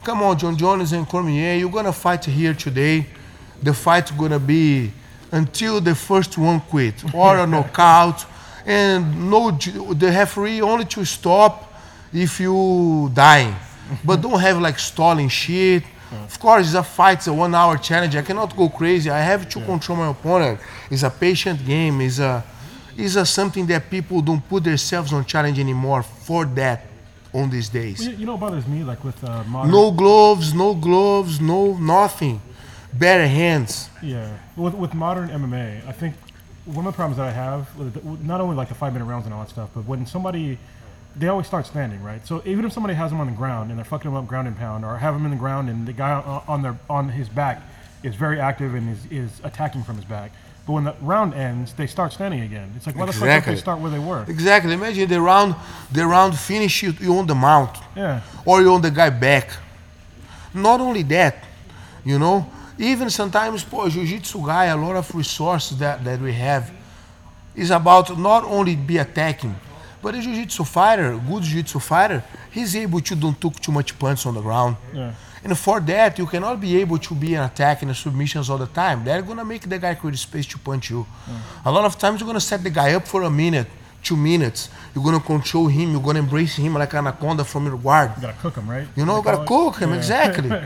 come 0.03 0.23
on, 0.23 0.37
Jon 0.39 0.57
Jones 0.57 0.91
and 0.91 1.07
Cormier, 1.07 1.53
you're 1.55 1.69
gonna 1.69 1.93
fight 1.93 2.25
here 2.25 2.55
today. 2.55 3.05
The 3.61 3.73
fight's 3.73 4.09
gonna 4.11 4.39
be 4.39 4.91
until 5.31 5.79
the 5.81 5.95
first 5.95 6.37
one 6.37 6.59
quit 6.61 7.13
or 7.13 7.37
a 7.37 7.47
knockout, 7.47 8.25
and 8.65 9.29
no, 9.29 9.51
the 9.51 10.07
referee 10.07 10.61
only 10.61 10.85
to 10.85 11.05
stop 11.05 11.73
if 12.13 12.39
you 12.39 13.09
dying, 13.13 13.55
but 14.03 14.21
don't 14.21 14.39
have 14.39 14.59
like 14.59 14.79
stalling 14.79 15.29
shit. 15.29 15.83
Of 16.11 16.39
course, 16.39 16.65
it's 16.65 16.75
a 16.75 16.81
fight, 16.81 17.19
it's 17.19 17.27
a 17.27 17.33
one-hour 17.33 17.77
challenge. 17.77 18.15
I 18.15 18.23
cannot 18.23 18.55
go 18.57 18.67
crazy. 18.67 19.11
I 19.11 19.19
have 19.19 19.47
to 19.49 19.63
control 19.63 19.99
my 19.99 20.09
opponent. 20.09 20.59
It's 20.89 21.03
a 21.03 21.09
patient 21.11 21.63
game. 21.63 22.01
It's 22.01 22.17
a, 22.17 22.43
it's 22.97 23.15
a 23.15 23.25
something 23.25 23.67
that 23.67 23.91
people 23.91 24.19
don't 24.21 24.41
put 24.49 24.63
themselves 24.63 25.13
on 25.13 25.23
challenge 25.25 25.59
anymore 25.59 26.01
for 26.01 26.45
that 26.45 26.87
on 27.31 27.51
these 27.51 27.69
days. 27.69 28.07
You, 28.07 28.13
you 28.13 28.25
know 28.25 28.31
what 28.33 28.41
bothers 28.41 28.65
me, 28.65 28.83
like 28.83 29.03
with 29.03 29.23
uh, 29.23 29.43
modern. 29.43 29.71
No 29.71 29.91
gloves, 29.91 30.51
no 30.51 30.73
gloves, 30.73 31.39
no 31.39 31.77
nothing. 31.77 32.41
Bare 32.93 33.27
hands. 33.27 33.89
Yeah, 34.01 34.37
with, 34.55 34.73
with 34.73 34.93
modern 34.93 35.29
MMA, 35.29 35.85
I 35.87 35.91
think 35.91 36.15
one 36.65 36.85
of 36.85 36.93
the 36.93 36.95
problems 36.95 37.17
that 37.17 37.27
I 37.27 37.31
have, 37.31 37.75
with 37.77 38.03
not 38.23 38.41
only 38.41 38.55
like 38.55 38.69
the 38.69 38.75
five 38.75 38.93
minute 38.93 39.05
rounds 39.05 39.25
and 39.25 39.33
all 39.33 39.43
that 39.43 39.49
stuff, 39.49 39.69
but 39.73 39.85
when 39.85 40.05
somebody, 40.05 40.57
they 41.15 41.27
always 41.27 41.47
start 41.47 41.65
standing, 41.65 42.01
right? 42.03 42.25
So 42.25 42.41
even 42.45 42.65
if 42.65 42.73
somebody 42.73 42.95
has 42.95 43.11
them 43.11 43.19
on 43.19 43.27
the 43.27 43.33
ground 43.33 43.69
and 43.69 43.77
they're 43.77 43.85
fucking 43.85 44.09
them 44.09 44.17
up 44.17 44.27
ground 44.27 44.47
and 44.47 44.57
pound, 44.57 44.85
or 44.85 44.97
have 44.97 45.13
them 45.13 45.25
in 45.25 45.31
the 45.31 45.37
ground 45.37 45.69
and 45.69 45.87
the 45.87 45.93
guy 45.93 46.11
on, 46.11 46.43
on 46.47 46.61
their 46.61 46.77
on 46.89 47.09
his 47.09 47.29
back 47.29 47.61
is 48.03 48.15
very 48.15 48.39
active 48.39 48.75
and 48.75 48.89
is, 48.89 49.05
is 49.11 49.41
attacking 49.43 49.83
from 49.83 49.95
his 49.95 50.05
back, 50.05 50.31
but 50.65 50.73
when 50.73 50.83
the 50.83 50.95
round 51.01 51.33
ends, 51.33 51.73
they 51.73 51.87
start 51.87 52.13
standing 52.13 52.41
again. 52.41 52.71
It's 52.75 52.85
like 52.85 52.95
why 52.95 53.07
the 53.07 53.13
fuck 53.13 53.27
don't 53.27 53.45
they 53.45 53.55
start 53.55 53.79
where 53.79 53.91
they 53.91 53.99
were? 53.99 54.23
Exactly. 54.27 54.73
Imagine 54.73 55.09
the 55.09 55.19
round, 55.19 55.55
the 55.91 56.05
round 56.05 56.37
finish 56.37 56.83
you, 56.83 56.93
you 56.99 57.17
on 57.17 57.25
the 57.25 57.35
mount. 57.35 57.75
Yeah, 57.95 58.21
or 58.45 58.61
you 58.61 58.71
on 58.71 58.81
the 58.81 58.91
guy 58.91 59.09
back. 59.09 59.49
Not 60.53 60.79
only 60.79 61.03
that, 61.03 61.43
you 62.05 62.19
know, 62.19 62.49
even 62.79 63.09
sometimes, 63.09 63.63
pô, 63.63 63.87
jiu-jitsu 63.89 64.39
guy, 64.45 64.65
a 64.65 64.75
lot 64.75 64.95
of 64.95 65.13
resources 65.13 65.77
that, 65.77 66.03
that 66.03 66.19
we 66.21 66.33
have 66.33 66.71
is 67.55 67.71
about 67.71 68.17
not 68.17 68.43
only 68.45 68.75
be 68.75 68.97
attacking, 68.97 69.53
but 70.01 70.15
a 70.15 70.21
jiu-jitsu 70.21 70.63
fighter, 70.63 71.17
good 71.29 71.43
jiu-jitsu 71.43 71.79
fighter, 71.79 72.23
he's 72.51 72.75
able 72.75 73.01
to 73.01 73.15
don't 73.15 73.39
took 73.39 73.59
too 73.59 73.71
much 73.71 73.97
punch 73.99 74.25
on 74.25 74.33
the 74.33 74.41
ground. 74.41 74.75
yeah. 74.93 75.11
And 75.41 75.57
for 75.57 75.79
that, 75.79 76.17
you 76.19 76.25
cannot 76.25 76.59
be 76.59 76.81
able 76.81 76.97
to 76.97 77.15
be 77.15 77.33
an 77.33 77.43
attack 77.43 77.81
and 77.81 77.95
submissions 77.95 78.49
all 78.49 78.57
the 78.57 78.67
time. 78.67 79.05
They're 79.05 79.21
gonna 79.21 79.45
make 79.45 79.61
the 79.69 79.77
guy 79.79 79.93
create 79.95 80.17
space 80.17 80.45
to 80.47 80.57
punch 80.57 80.89
you. 80.89 81.05
A 81.63 81.71
lot 81.71 81.85
of 81.85 81.97
times, 81.97 82.19
you're 82.19 82.27
gonna 82.27 82.41
set 82.41 82.61
the 82.61 82.69
guy 82.69 82.91
up 82.93 83.07
for 83.07 83.23
a 83.23 83.29
minute, 83.29 83.67
two 84.03 84.17
minutes. 84.17 84.67
You're 84.93 85.03
gonna 85.03 85.21
control 85.21 85.67
him. 85.67 85.91
You're 85.93 86.01
gonna 86.01 86.19
embrace 86.19 86.57
him 86.57 86.73
like 86.73 86.93
anaconda 86.93 87.45
from 87.45 87.65
your 87.67 87.77
guard. 87.77 88.11
You 88.17 88.21
gotta 88.23 88.37
cook 88.41 88.55
him, 88.57 88.69
right? 88.69 88.85
You 88.97 89.05
know, 89.05 89.21
They 89.21 89.31
gotta 89.31 89.45
cook 89.45 89.77
him 89.79 89.91
Yeah. 89.91 89.95
exactly. 89.95 90.49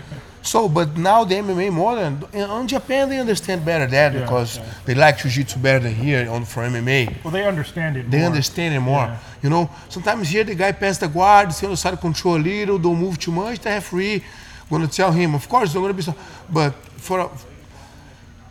so, 0.44 0.68
but 0.68 0.98
now 0.98 1.24
the 1.24 1.36
MMA 1.36 1.72
modern 1.72 2.22
in 2.34 2.68
Japan 2.68 3.08
they 3.08 3.18
understand 3.18 3.64
better 3.64 3.88
that 3.88 4.14
Yeah, 4.14 4.22
because 4.22 4.58
yeah. 4.58 4.74
they 4.86 4.94
like 4.94 5.18
jiu-jitsu 5.18 5.58
better 5.60 5.80
than 5.80 5.96
here 5.96 6.30
on 6.30 6.44
for 6.44 6.64
MMA. 6.64 7.24
Well, 7.24 7.32
they 7.32 7.48
understand 7.48 7.96
it. 7.96 8.12
They 8.12 8.20
more. 8.20 8.28
understand 8.28 8.76
it 8.76 8.80
more. 8.82 9.06
Yeah. 9.06 9.20
You 9.41 9.50
know, 9.50 9.70
sometimes 9.88 10.28
here 10.28 10.44
the 10.44 10.54
guy 10.54 10.74
pass 10.74 10.98
the 10.98 11.08
guard, 11.08 11.54
see 11.54 11.66
on 11.66 11.72
the 11.72 11.78
side 11.78 12.00
control 12.00 12.36
a 12.36 12.44
little, 12.44 12.78
don't 12.78 13.00
move 13.00 13.18
too 13.18 13.32
much. 13.32 13.60
The 13.60 13.70
referee 13.70 14.22
gonna 14.70 14.88
tell 14.88 15.12
him, 15.14 15.34
of 15.34 15.48
course, 15.48 15.72
don't 15.74 15.82
gonna 15.84 15.94
be 15.94 16.02
so. 16.02 16.14
But 16.50 16.76
for 16.98 17.22
a, 17.22 17.30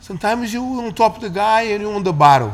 sometimes 0.01 0.53
you 0.55 0.63
on 0.63 0.95
top 0.95 1.17
of 1.17 1.23
the 1.23 1.31
guy 1.31 1.63
and 1.63 1.83
you 1.83 1.91
on 1.93 2.03
the 2.03 2.13
bottom. 2.13 2.53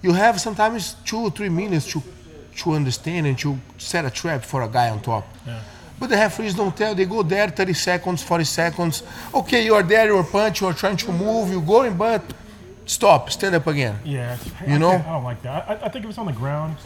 You 0.00 0.12
have 0.12 0.40
sometimes 0.40 0.96
two 1.04 1.18
or 1.18 1.30
three 1.30 1.50
minutes 1.50 1.86
to 1.92 2.02
to 2.56 2.72
understand 2.72 3.26
and 3.26 3.38
to 3.38 3.58
set 3.76 4.04
a 4.04 4.10
trap 4.10 4.44
for 4.44 4.62
a 4.62 4.68
guy 4.68 4.88
on 4.88 5.00
top. 5.00 5.26
But 6.04 6.10
the 6.10 6.16
referees 6.16 6.52
don't 6.52 6.76
tell. 6.76 6.94
They 6.94 7.06
go 7.06 7.22
there 7.22 7.48
30 7.48 7.72
seconds, 7.72 8.22
40 8.22 8.44
seconds. 8.44 9.02
Okay, 9.32 9.64
you 9.64 9.74
are 9.74 9.82
there, 9.82 10.04
you're 10.08 10.22
punch, 10.22 10.60
you're 10.60 10.74
trying 10.74 10.98
to 10.98 11.10
move, 11.12 11.50
you're 11.50 11.62
going, 11.62 11.96
but 11.96 12.20
stop, 12.84 13.30
stand 13.30 13.54
up 13.54 13.66
again. 13.66 13.98
Yeah, 14.04 14.36
You 14.66 14.74
I 14.74 14.76
know? 14.78 14.90
I 14.90 14.98
don't 14.98 15.24
like 15.24 15.40
that. 15.44 15.64
I, 15.66 15.86
I 15.86 15.88
think 15.88 16.04
if 16.04 16.10
it's 16.10 16.18
on 16.18 16.26
the 16.26 16.32
ground 16.32 16.76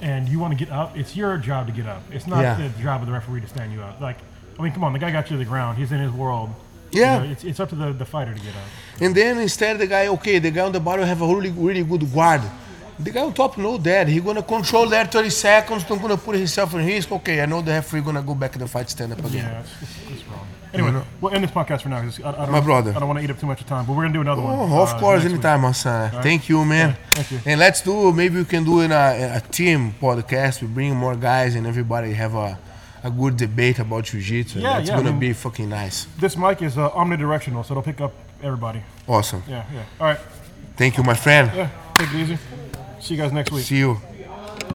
and 0.00 0.28
you 0.28 0.38
want 0.38 0.56
to 0.56 0.64
get 0.64 0.72
up, 0.72 0.96
it's 0.96 1.16
your 1.16 1.38
job 1.38 1.66
to 1.66 1.72
get 1.72 1.88
up. 1.88 2.04
It's 2.12 2.28
not 2.28 2.42
Yeah. 2.42 2.54
the 2.54 2.68
job 2.80 3.00
of 3.00 3.08
the 3.08 3.12
referee 3.12 3.40
to 3.40 3.48
stand 3.48 3.72
you 3.72 3.82
up. 3.82 4.00
Like, 4.00 4.18
I 4.56 4.62
mean, 4.62 4.70
come 4.72 4.84
on, 4.84 4.92
the 4.92 5.00
guy 5.00 5.10
got 5.10 5.28
you 5.28 5.36
to 5.36 5.42
the 5.44 5.48
ground. 5.50 5.76
He's 5.76 5.90
in 5.90 5.98
his 5.98 6.12
world. 6.12 6.50
You 6.92 7.00
Yeah. 7.00 7.18
know, 7.18 7.24
it's, 7.32 7.42
it's 7.42 7.58
up 7.58 7.70
to 7.70 7.74
the, 7.74 7.92
the 7.92 8.04
fighter 8.04 8.32
to 8.32 8.38
get 8.40 8.54
up. 8.54 8.62
And 9.00 9.12
then 9.12 9.38
instead 9.38 9.76
the 9.78 9.88
guy, 9.88 10.06
okay, 10.06 10.38
the 10.38 10.52
guy 10.52 10.60
on 10.64 10.70
the 10.70 10.78
bottom 10.78 11.04
have 11.04 11.20
a 11.20 11.26
really, 11.26 11.50
really 11.50 11.82
good 11.82 12.14
guard. 12.14 12.42
The 13.00 13.10
guy 13.12 13.20
on 13.22 13.32
top 13.32 13.56
know 13.56 13.76
that. 13.78 14.08
He 14.08 14.20
gonna 14.20 14.42
control 14.42 14.86
that 14.88 15.12
30 15.12 15.30
seconds, 15.30 15.88
not 15.88 16.00
gonna 16.00 16.16
put 16.16 16.36
himself 16.36 16.74
in 16.74 16.84
risk. 16.84 17.12
Okay, 17.12 17.40
I 17.40 17.46
know 17.46 17.62
the 17.62 17.70
referee 17.72 18.00
gonna 18.00 18.22
go 18.22 18.34
back 18.34 18.52
to 18.52 18.58
the 18.58 18.66
fight, 18.66 18.90
stand 18.90 19.12
up 19.12 19.20
again. 19.20 19.44
Yeah, 19.44 19.60
it's, 19.60 19.82
it's, 19.82 20.10
it's 20.10 20.24
wrong. 20.28 20.46
Anyway, 20.74 21.02
we'll 21.20 21.32
end 21.32 21.44
this 21.44 21.50
podcast 21.50 21.82
for 21.82 21.88
now. 21.88 21.96
I, 21.98 22.00
I 22.02 22.32
don't, 22.44 22.52
My 22.52 22.60
brother. 22.60 22.90
I 22.94 22.98
don't 22.98 23.08
want 23.08 23.18
to 23.20 23.24
eat 23.24 23.30
up 23.30 23.38
too 23.38 23.46
much 23.46 23.60
of 23.60 23.66
time, 23.66 23.86
but 23.86 23.94
we're 23.94 24.02
gonna 24.02 24.14
do 24.14 24.20
another 24.20 24.42
one. 24.42 24.58
Oh, 24.58 24.82
of 24.82 24.88
uh, 24.90 24.98
course, 24.98 25.24
anytime, 25.24 25.60
my 25.62 25.72
son. 25.72 26.10
Thank 26.22 26.48
you, 26.48 26.64
man. 26.64 26.96
thank 27.12 27.30
you. 27.30 27.40
And 27.46 27.60
let's 27.60 27.80
do, 27.80 28.12
maybe 28.12 28.36
we 28.36 28.44
can 28.44 28.64
do 28.64 28.80
in 28.80 28.90
a, 28.92 29.36
a 29.36 29.40
team 29.50 29.94
podcast. 30.00 30.60
We 30.60 30.66
bring 30.68 30.94
more 30.96 31.14
guys 31.14 31.54
and 31.54 31.66
everybody 31.66 32.12
have 32.14 32.34
a, 32.34 32.58
a 33.02 33.10
good 33.10 33.36
debate 33.36 33.78
about 33.78 34.04
jiu-jitsu. 34.04 34.58
Yeah, 34.58 34.78
That's 34.78 34.88
yeah, 34.88 34.94
I 34.94 34.96
gonna 34.98 35.12
mean- 35.12 35.20
be 35.20 35.32
fucking 35.32 35.68
nice. 35.68 36.06
This 36.18 36.36
mic 36.36 36.60
is 36.62 36.76
uh, 36.76 36.90
omnidirectional, 36.90 37.64
so 37.64 37.72
it'll 37.72 37.82
pick 37.82 38.00
up 38.00 38.12
everybody. 38.42 38.82
Awesome. 39.06 39.42
Yeah, 39.48 39.64
yeah. 39.72 39.84
All 40.00 40.06
right. 40.08 40.20
Thank 40.76 40.96
you, 40.98 41.04
my 41.04 41.14
friend. 41.14 41.50
Yeah. 41.54 41.70
Take 41.94 42.14
it 42.14 42.20
easy. 42.20 42.38
See 43.00 43.14
you 43.14 43.20
guys 43.20 43.32
next 43.32 43.52
week. 43.52 43.64
See 43.64 43.78
you. 43.78 44.00